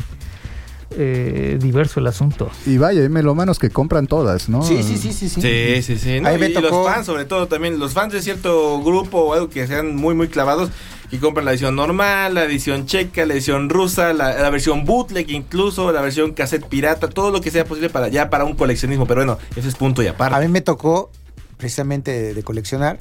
[0.91, 2.49] eh, diverso el asunto.
[2.65, 4.61] Y vaya, hay melomanos que compran todas, ¿no?
[4.61, 5.41] Sí, sí, sí, sí, sí.
[5.41, 6.19] Sí, sí, sí.
[6.19, 6.29] ¿no?
[6.29, 9.49] Ahí me y los fans, sobre todo también, los fans de cierto grupo o algo
[9.49, 10.69] que sean muy, muy clavados
[11.13, 15.91] y compran la edición normal, la edición checa, la edición rusa, la, versión bootleg incluso,
[15.91, 19.05] la versión cassette pirata, todo lo que sea posible para ya para un coleccionismo.
[19.05, 20.39] Pero bueno, ese es punto y A aparte.
[20.39, 21.11] mí me tocó,
[21.57, 22.97] precisamente de coleccionar,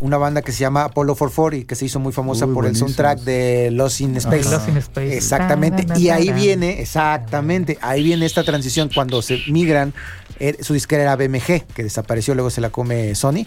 [0.00, 2.76] una banda que se llama Apollo 440, que se hizo muy famosa Uy, por el
[2.76, 4.50] soundtrack de Lost in Space.
[4.50, 5.16] Lost in Space.
[5.16, 5.86] Exactamente.
[5.98, 9.92] Y ahí viene, exactamente, ahí viene esta transición cuando se migran.
[10.38, 13.44] eh, Su disquera era BMG, que desapareció, luego se la come Sony.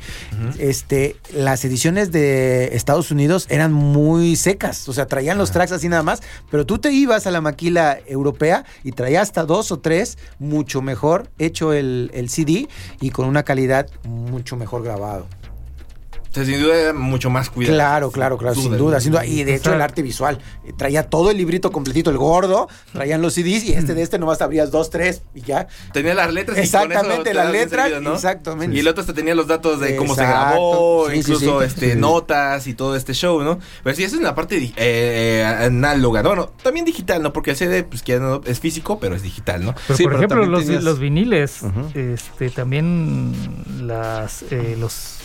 [0.59, 5.89] Este, las ediciones de Estados Unidos eran muy secas, o sea, traían los tracks así
[5.89, 6.21] nada más,
[6.51, 10.81] pero tú te ibas a la maquila europea y traía hasta dos o tres, mucho
[10.81, 12.67] mejor hecho el, el CD
[13.01, 15.25] y con una calidad mucho mejor grabado.
[16.34, 17.76] O sea, sin duda era mucho más cuidado.
[17.76, 19.23] Claro, claro, claro, sin duda, sin duda.
[19.23, 20.39] Y de hecho el arte visual.
[20.65, 24.18] eh, Traía todo el librito completito, el gordo, traían los CDs y este de este
[24.18, 25.68] nomás abrías dos, tres y ya.
[25.93, 28.15] Tenía las letras y con eso Exactamente, te la das bien letra, servido, ¿no?
[28.15, 28.76] exactamente.
[28.76, 31.65] Y el otro hasta tenía los datos de cómo se grabó, sí, incluso sí.
[31.68, 31.99] este Sí.
[31.99, 33.60] notas y todo este show, ¿no?
[33.84, 36.30] Pero sí, eso es la parte eh, eh, análoga, ¿no?
[36.30, 37.31] Bueno, también digital, ¿no?
[37.31, 39.76] Porque el CD, pues que ya no es físico, pero es digital, ¿no?
[39.88, 41.60] Pero Sí, por pero ejemplo, los, tenías- los viniles,
[41.93, 43.34] este, también
[43.85, 45.19] las, eh, los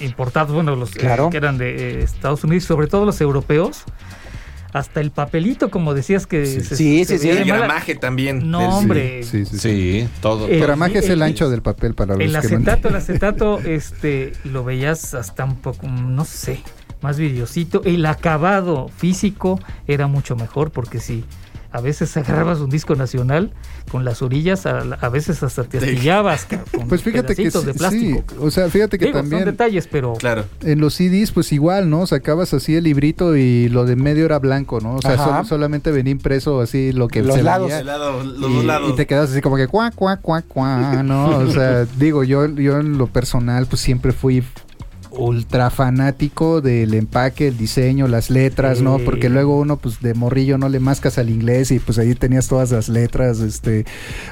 [0.00, 1.30] importados, bueno, los eh, Claro.
[1.30, 3.84] que eran de eh, Estados Unidos, sobre todo los europeos,
[4.72, 6.60] hasta el papelito, como decías que Sí.
[6.60, 7.30] se- Sí, se sí, sí.
[7.30, 8.50] El gramaje también.
[8.50, 9.22] No, del- hombre.
[9.22, 9.58] Sí, sí, sí.
[10.02, 10.48] Sí, todo.
[10.48, 12.88] Eh, El gramaje es el el- ancho del papel para los El que no acetato,
[12.88, 16.60] el acetato, este, lo veías hasta un poco, no sé,
[17.00, 17.82] más videosito.
[17.84, 21.24] El acabado físico era mucho mejor porque si
[21.76, 23.52] a veces agarrabas un disco nacional
[23.90, 28.24] con las orillas, a, a veces hasta te astillabas con Pues fíjate que de plástico.
[28.28, 30.44] sí, o sea, fíjate que Digo, también son detalles, pero Claro.
[30.62, 32.06] en los CDs pues igual, ¿no?
[32.06, 34.96] Sacabas así el librito y lo de medio era blanco, ¿no?
[34.96, 37.70] O sea, solamente venía impreso así lo que Los se lados.
[37.84, 38.90] lado- los y, dos lados.
[38.92, 41.38] y te quedas así como que cuá, cuá, cuá, cuá, ¿no?
[41.38, 44.42] O sea, digo, yo, yo en lo personal pues siempre fui
[45.16, 48.98] ultra fanático del empaque, el diseño, las letras, ¿no?
[48.98, 52.48] Porque luego uno pues de morrillo no le mascas al inglés y pues ahí tenías
[52.48, 53.84] todas las letras, este...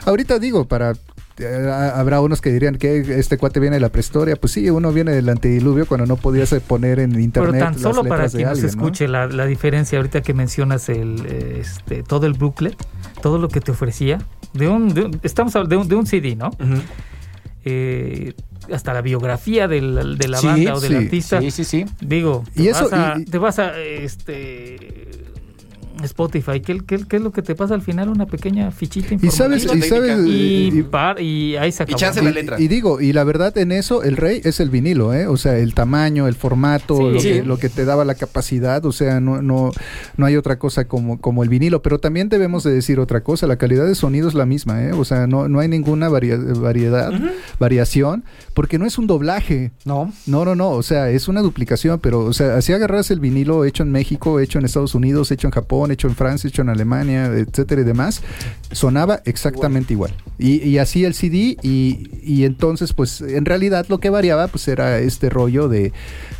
[0.05, 0.93] Ahorita digo, para...
[1.39, 4.93] eh, habrá unos que dirían que este cuate viene de la prehistoria, pues sí, uno
[4.93, 8.28] viene del antediluvio cuando no podías eh, poner en internet Pero tan las solo para
[8.28, 12.77] quien nos escuche la, la diferencia ahorita que mencionas el este todo el booklet,
[13.23, 14.19] todo lo que te ofrecía
[14.52, 16.51] de un, de un- estamos hablando de un, de un CD, ¿no?
[17.65, 18.35] Eh,
[18.72, 21.40] hasta la biografía del- de la Sí, banda o del sí, artista.
[21.40, 21.84] Sí, sí, sí.
[22.00, 25.10] Digo, Y te, eso- vas a, y- te vas a este
[26.02, 28.08] Spotify, ¿qué, qué, qué es lo que te pasa al final?
[28.08, 29.96] Una pequeña fichita Y sabes, informativa.
[30.06, 32.60] y sabes, y, y- par- y ahí se Y chance la letra.
[32.60, 35.28] Y, y digo, y la verdad en eso el rey es el vinilo, ¿eh?
[35.28, 37.02] O sea, el tamaño, el formato, Sí.
[37.12, 37.28] lo, Sí.
[37.28, 39.70] que, lo que te daba la capacidad, o sea, no, no,
[40.16, 41.80] no hay otra cosa como, como el vinilo.
[41.80, 44.92] Pero también debemos de decir otra cosa, la calidad de sonido es la misma, ¿eh?
[44.92, 47.12] O sea, no, no hay ninguna varia- variedad,
[47.60, 48.24] variación,
[48.55, 49.72] porque no es un doblaje.
[49.85, 50.12] No.
[50.26, 53.64] No, no, no, o sea, es una duplicación, pero, o sea, así agarras el vinilo
[53.64, 56.68] hecho en México, hecho en Estados Unidos, hecho en Japón, hecho en Francia, hecho en
[56.70, 58.22] Alemania, etcétera y demás,
[58.72, 60.14] sonaba exactamente igual.
[60.39, 64.66] Y, y así el CD, y, y entonces, pues, en realidad lo que variaba, pues,
[64.68, 65.93] era este rollo de,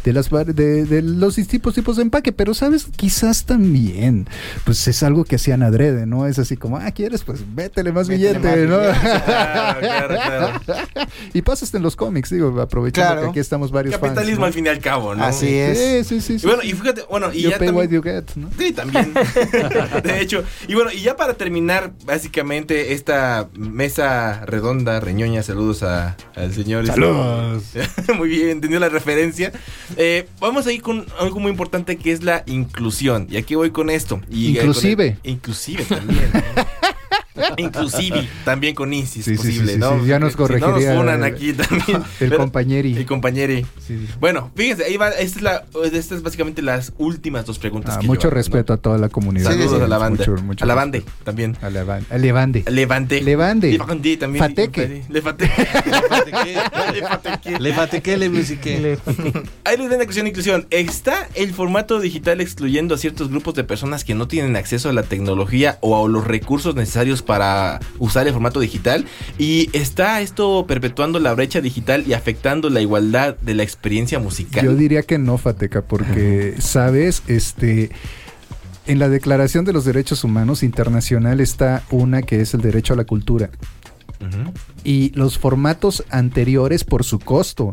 [0.05, 2.86] de las var- de, de los distintos tipos de empaque, pero, ¿sabes?
[2.97, 4.27] Quizás también,
[4.65, 6.27] pues, es algo que hacían adrede, ¿no?
[6.27, 7.23] Es así como, ah, ¿quieres?
[7.24, 8.78] Pues, métele más Métele billete, más ¿no?
[8.78, 8.95] billete.
[9.24, 11.09] Claro, claro, claro.
[11.32, 13.22] y pasas en los cómics, digo, aprovechando Claro.
[13.26, 14.47] que aquí estamos varios fans, Capitalismo ¿no?
[14.47, 15.24] al fin y al cabo, ¿no?
[15.24, 16.06] Así es.
[16.06, 16.44] Sí, sí, sí.
[16.44, 18.51] Y bueno, y fíjate, bueno, y you ya pay también- what you get, ¿no?
[18.59, 19.12] Sí, también.
[20.05, 20.44] de hecho.
[20.68, 26.86] Y bueno, y ya para terminar, básicamente, esta mesa redonda, reñoña, saludos a- al señor.
[26.86, 27.64] Saludos.
[28.16, 29.52] muy bien, entendió la referencia.
[29.97, 33.26] Eh, vamos a ir con algo muy importante que es la inclusión.
[33.31, 34.20] Y aquí voy con esto.
[34.31, 34.97] Y, eh, Inclusive.
[35.14, 36.31] con el- inclusive también.
[37.56, 40.01] Inclusive, también con ISIS, Sí, sí, posible, sí, sí, ¿no?
[40.01, 42.02] sí, ya nos Si no corregiría nos funan el- aquí también.
[42.20, 42.97] El Pero- compañeri.
[42.97, 43.62] El compañeri.
[43.86, 44.09] Sí, sí.
[44.20, 48.01] Bueno, fíjense, ahí va, esta es, la, esta es básicamente las últimas dos preguntas Ah,
[48.01, 48.35] que mucho ¿no?
[48.35, 49.51] respeto a toda la comunidad.
[49.51, 50.24] Saludos Sí, a la banda.
[50.27, 51.56] mucho- mucho a la banda también.
[51.62, 52.65] A la ban- a Levante.
[52.70, 53.20] Levante.
[53.23, 53.73] Levante.
[53.73, 54.44] Levante también.
[54.44, 55.05] Fateque.
[55.09, 55.51] Levante.
[57.59, 58.78] Le fatiqué, le musiqué.
[58.81, 58.98] Le-
[59.65, 60.66] Ahí les la cuestión de inclusión.
[60.70, 64.93] ¿Está el formato digital excluyendo a ciertos grupos de personas que no tienen acceso a
[64.93, 69.05] la tecnología o a los recursos necesarios para usar el formato digital?
[69.38, 74.64] ¿Y está esto perpetuando la brecha digital y afectando la igualdad de la experiencia musical?
[74.64, 77.90] Yo diría que no, Fateca, porque, sabes, este.
[78.86, 82.96] En la Declaración de los Derechos Humanos Internacional está una que es el derecho a
[82.96, 83.48] la cultura.
[84.84, 87.72] Y los formatos anteriores, por su costo,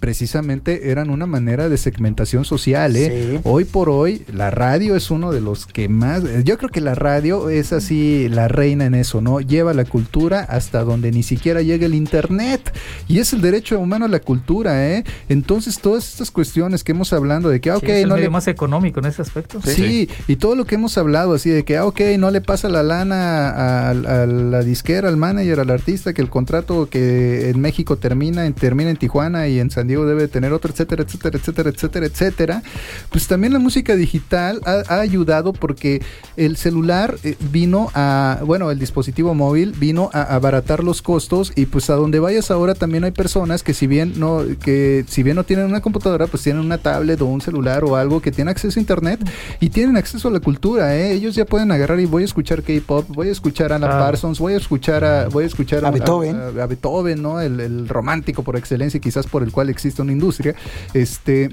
[0.00, 2.96] precisamente eran una manera de segmentación social.
[2.96, 3.34] ¿eh?
[3.34, 3.40] Sí.
[3.44, 6.22] Hoy por hoy, la radio es uno de los que más.
[6.44, 9.40] Yo creo que la radio es así la reina en eso, ¿no?
[9.40, 12.74] Lleva la cultura hasta donde ni siquiera llega el internet.
[13.06, 15.04] Y es el derecho humano a la cultura, ¿eh?
[15.28, 18.14] Entonces, todas estas cuestiones que hemos hablando de que, ah, Sí, ok, es el no
[18.14, 19.60] medio le más económico en ese aspecto.
[19.62, 22.68] Sí, y todo lo que hemos hablado, así de que, ah, ok, no le pasa
[22.68, 27.60] la lana a, a la disquera, al manager, al artista, que el contrato que en
[27.60, 31.38] México termina, en, termina en Tijuana y en San Diego debe tener otro, etcétera, etcétera,
[31.38, 32.62] etcétera, etcétera, etcétera.
[33.10, 36.02] Pues también la música digital ha, ha ayudado porque
[36.36, 41.66] el celular eh, vino a, bueno, el dispositivo móvil vino a abaratar los costos y
[41.66, 45.36] pues a donde vayas ahora también hay personas que si bien no, que si bien
[45.36, 48.50] no tienen una computadora, pues tienen una tablet o un celular o algo que tiene
[48.50, 49.20] acceso a internet
[49.60, 51.12] y tienen acceso a la cultura, ¿eh?
[51.12, 54.04] Ellos ya pueden agarrar y voy a escuchar K-pop, voy a escuchar a Anna Claro.
[54.04, 56.36] Parsons, voy a escuchar a, voy a escuchar A Beethoven.
[56.36, 57.40] a, a Beethoven, ¿no?
[57.40, 60.54] El, el romántico por excelencia y quizás por el cual existe una industria.
[60.94, 61.50] Este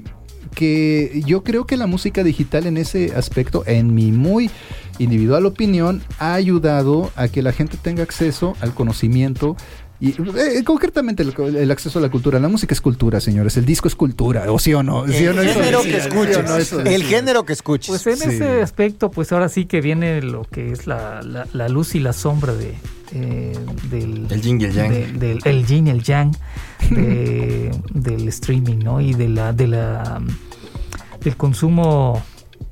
[0.56, 4.50] que yo creo que la música digital en ese aspecto, en mi muy
[4.98, 9.56] individual opinión, ha ayudado a que la gente tenga acceso al conocimiento
[10.00, 12.40] y eh, concretamente el, el acceso a la cultura.
[12.40, 13.58] La música es cultura, señores.
[13.58, 15.08] El disco es cultura, o sí o no.
[15.08, 15.42] ¿Sí o no?
[15.42, 16.44] El género que ¿sí escuches.
[16.46, 16.58] no?
[16.58, 17.90] Eso El género que escuches.
[18.04, 18.36] Pues en Sí.
[18.36, 22.00] ese aspecto, pues ahora sí que viene lo que es la, la- la luz y
[22.00, 22.74] la sombra de,
[23.14, 23.58] eh,
[23.90, 24.90] del, El yin y el yang.
[24.92, 26.32] de- del el yin y el yang
[26.90, 29.00] de- del streaming, ¿no?
[29.02, 30.22] Y de la, de la
[31.24, 32.22] del consumo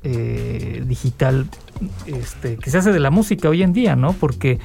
[0.02, 1.48] eh, digital
[2.06, 4.12] este, que se hace de la música hoy en día, ¿no?
[4.12, 4.58] Porque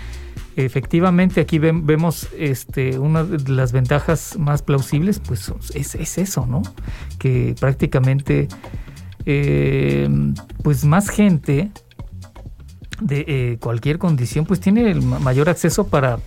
[0.55, 6.61] efectivamente aquí vemos este, una de las ventajas más plausibles, pues es, es eso, ¿no?
[7.17, 8.47] Que prácticamente
[9.25, 10.09] eh,
[10.63, 11.71] pues más gente
[13.01, 16.19] de eh, cualquier condición pues tiene el ma- mayor acceso para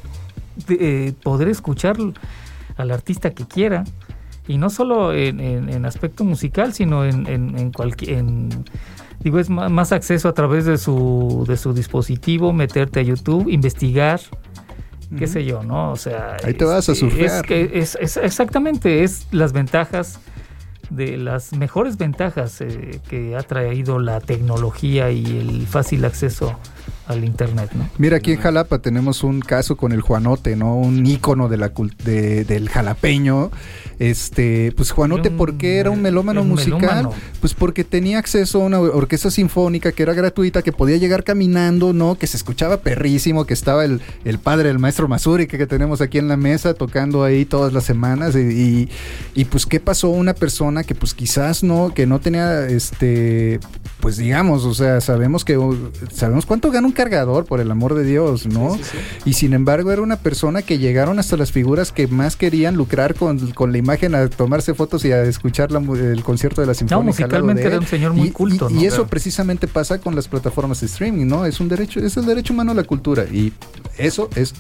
[0.68, 0.78] de-
[1.08, 1.96] eh, poder escuchar
[2.76, 3.84] al artista que quiera.
[4.46, 8.50] Y no solo en, en- en aspecto musical sino en, en, en cualquier en-
[9.20, 14.20] digo es más acceso a través de su de su dispositivo meterte a YouTube investigar
[15.18, 17.50] qué sé yo no o sea Ahí te vas a surfear.
[17.50, 20.18] es, es- exactamente es las ventajas
[20.90, 26.58] de las mejores ventajas eh, que ha traído la tecnología y el fácil acceso
[27.06, 27.88] al internet, ¿no?
[27.98, 30.76] Mira, aquí en Jalapa tenemos un caso con el Juanote, ¿no?
[30.76, 31.70] Un ícono de la
[32.04, 33.50] de- del jalapeño.
[33.98, 36.80] Este, pues Juanote, Un- ¿por qué era un melómano un musical?
[36.80, 37.12] melómano.
[37.40, 41.92] Pues porque tenía acceso a una orquesta sinfónica que era gratuita, que podía llegar caminando,
[41.92, 42.16] ¿no?
[42.16, 46.00] Que se escuchaba perrísimo, que estaba el, el padre, el maestro Masuri, que, que tenemos
[46.00, 48.34] aquí en la mesa, tocando ahí todas las semanas.
[48.34, 48.88] Y, y,
[49.34, 50.08] y, pues, ¿qué pasó?
[50.08, 53.60] Una persona que pues quizás no, que no tenía, este,
[54.00, 55.58] pues digamos, o sea, sabemos que,
[56.12, 58.78] sabemos cuánto gana un cargador, por el amor de Dios, ¿no?
[59.24, 63.14] Y sin embargo era una persona que llegaron hasta las figuras que más querían lucrar
[63.14, 66.74] con, con la imagen a tomarse fotos y a escuchar la el concierto de la
[66.74, 66.94] sinfónica.
[66.96, 68.80] lado musicalmente de era un señor muy Y- culto, Y, ¿no?
[68.80, 69.10] y eso Claro.
[69.10, 71.44] precisamente pasa con las plataformas de streaming, ¿no?
[71.44, 73.52] Es un derecho, es el derecho humano a la cultura y
[73.98, 74.54] eso es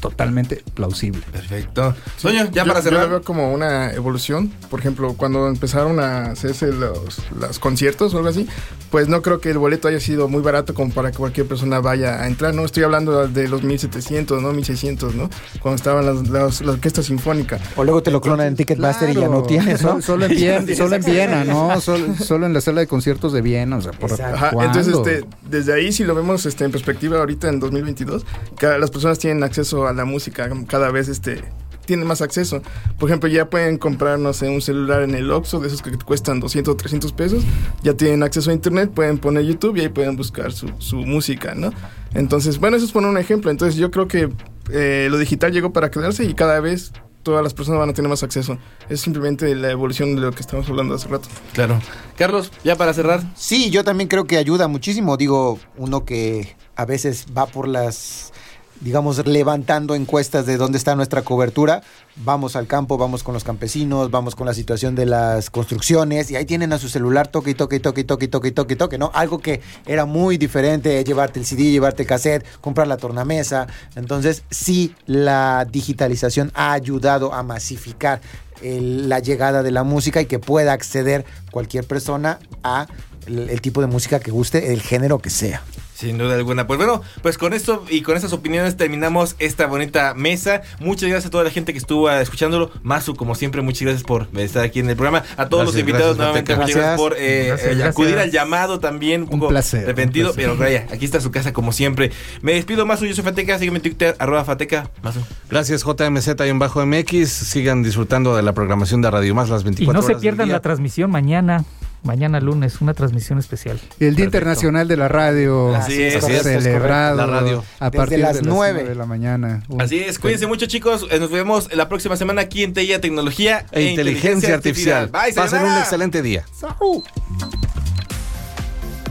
[0.00, 1.22] totalmente plausible.
[1.30, 1.94] Perfecto.
[2.16, 3.04] Soño, ya Yo- para Yo cerrar.
[3.04, 4.50] lo veo como una evolución.
[4.70, 8.46] Por ejemplo, cuando empezaron a hacerse los, los conciertos o algo así,
[8.90, 11.78] pues no creo que el boleto haya sido muy barato como para que cualquier persona
[11.80, 12.54] vaya a entrar.
[12.54, 14.52] No estoy hablando de los 1700, ¿no?
[14.52, 15.30] 1600, ¿no?
[15.60, 17.58] Cuando estaban las, las- la orquesta sinfónica.
[17.76, 19.42] O luego te lo clonan en Ticketmaster y ya no Claro.
[19.46, 20.00] tienes, ¿no?
[20.00, 21.80] Solo, solo en Viena, solo en Viena, ¿no?
[21.80, 24.10] Solo, solo en la sala de conciertos de Viena, o sea, por.
[24.20, 28.24] Ajá, entonces, este, desde ahí, si lo vemos este, en perspectiva ahorita en 2022,
[28.58, 31.42] cada, las personas tienen acceso a la música, cada vez este,
[31.86, 32.62] tienen más acceso.
[32.98, 35.90] Por ejemplo, ya pueden comprar, no sé, un celular en el Oxxo, de esos que
[35.98, 37.42] cuestan 200 o 300 pesos,
[37.82, 41.54] ya tienen acceso a internet, pueden poner YouTube y ahí pueden buscar su, su música,
[41.54, 41.72] ¿no?
[42.14, 43.50] Entonces, bueno, eso es poner un ejemplo.
[43.50, 44.28] Entonces, yo creo que
[44.70, 46.92] eh, lo digital llegó para quedarse y cada vez
[47.22, 48.58] todas las personas van a tener más acceso.
[48.88, 51.28] Es simplemente la evolución de lo que estamos hablando hace rato.
[51.52, 51.80] Claro.
[52.16, 53.22] Carlos, ya para cerrar.
[53.34, 55.16] Sí, yo también creo que ayuda muchísimo.
[55.16, 58.32] Digo, uno que a veces va por las,
[58.80, 61.82] digamos, levantando encuestas de dónde está nuestra cobertura.
[62.16, 66.36] Vamos al campo, vamos con los campesinos, vamos con la situación de las construcciones y
[66.36, 69.10] ahí tienen a su celular toque toque toque toque toque toque toque, ¿no?
[69.14, 73.66] Algo que era muy diferente, llevarte el CD, llevarte el cassette, comprar la tornamesa.
[73.96, 78.20] Entonces, sí, la digitalización ha ayudado a masificar
[78.62, 82.86] la llegada de la música y que pueda acceder cualquier persona a
[83.26, 85.62] el tipo de música que guste, el género que sea.
[86.00, 86.66] Sin duda alguna.
[86.66, 90.62] Pues bueno, pues con esto y con estas opiniones terminamos esta bonita mesa.
[90.80, 92.70] Muchas gracias a toda la gente que estuvo escuchándolo.
[92.82, 95.24] Masu, como siempre, muchas gracias por estar aquí en el programa.
[95.36, 97.88] A todos Gracias, los invitados gracias, nuevamente, muchas gracias por eh, Gracias, eh, gracias.
[97.90, 99.22] acudir al llamado también.
[99.24, 100.50] Un, Un poco placer, Arrepentido, un placer.
[100.56, 102.10] pero vaya, aquí está su casa como siempre.
[102.40, 103.04] Me despido, Masu.
[103.04, 103.58] Yo soy Fateca.
[103.58, 104.90] Sígueme en Twitter, arroba Fateca.
[105.02, 105.20] Masu.
[105.50, 107.26] Gracias JMZ-MX.
[107.26, 110.30] Sigan disfrutando de la programación de Radio Más las Y 24 no se horas del
[110.30, 111.64] pierdan la transmisión mañana,
[112.02, 113.78] mañana lunes, una transmisión especial.
[113.78, 114.22] El Día Perfecto.
[114.24, 115.74] Internacional de la Radio.
[115.74, 117.32] Así es, así es, es celebrado correcto.
[117.32, 117.64] La radio.
[117.78, 118.72] a Desde partir las de las nueve.
[118.80, 119.62] 9 de la mañana.
[119.78, 123.66] Así es, cuídense mucho chicos, Eh, nos vemos la próxima semana aquí en TIA Tecnología
[123.72, 125.08] E inteligencia artificial.
[125.08, 126.44] Bye, Pasen un excelente día.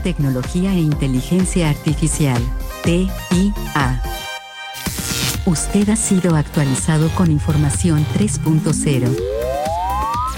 [0.02, 2.40] Tecnología e inteligencia artificial.
[2.84, 4.02] TIA.
[5.46, 9.16] Usted ha sido actualizado con información 3.0.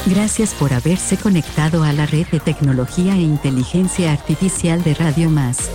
[0.06, 5.70] Gracias por haberse conectado a la red de tecnología e inteligencia artificial de Radio Más.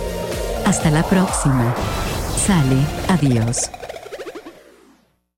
[0.66, 1.74] Hasta la próxima.
[2.36, 2.76] Sale,
[3.08, 3.70] adiós.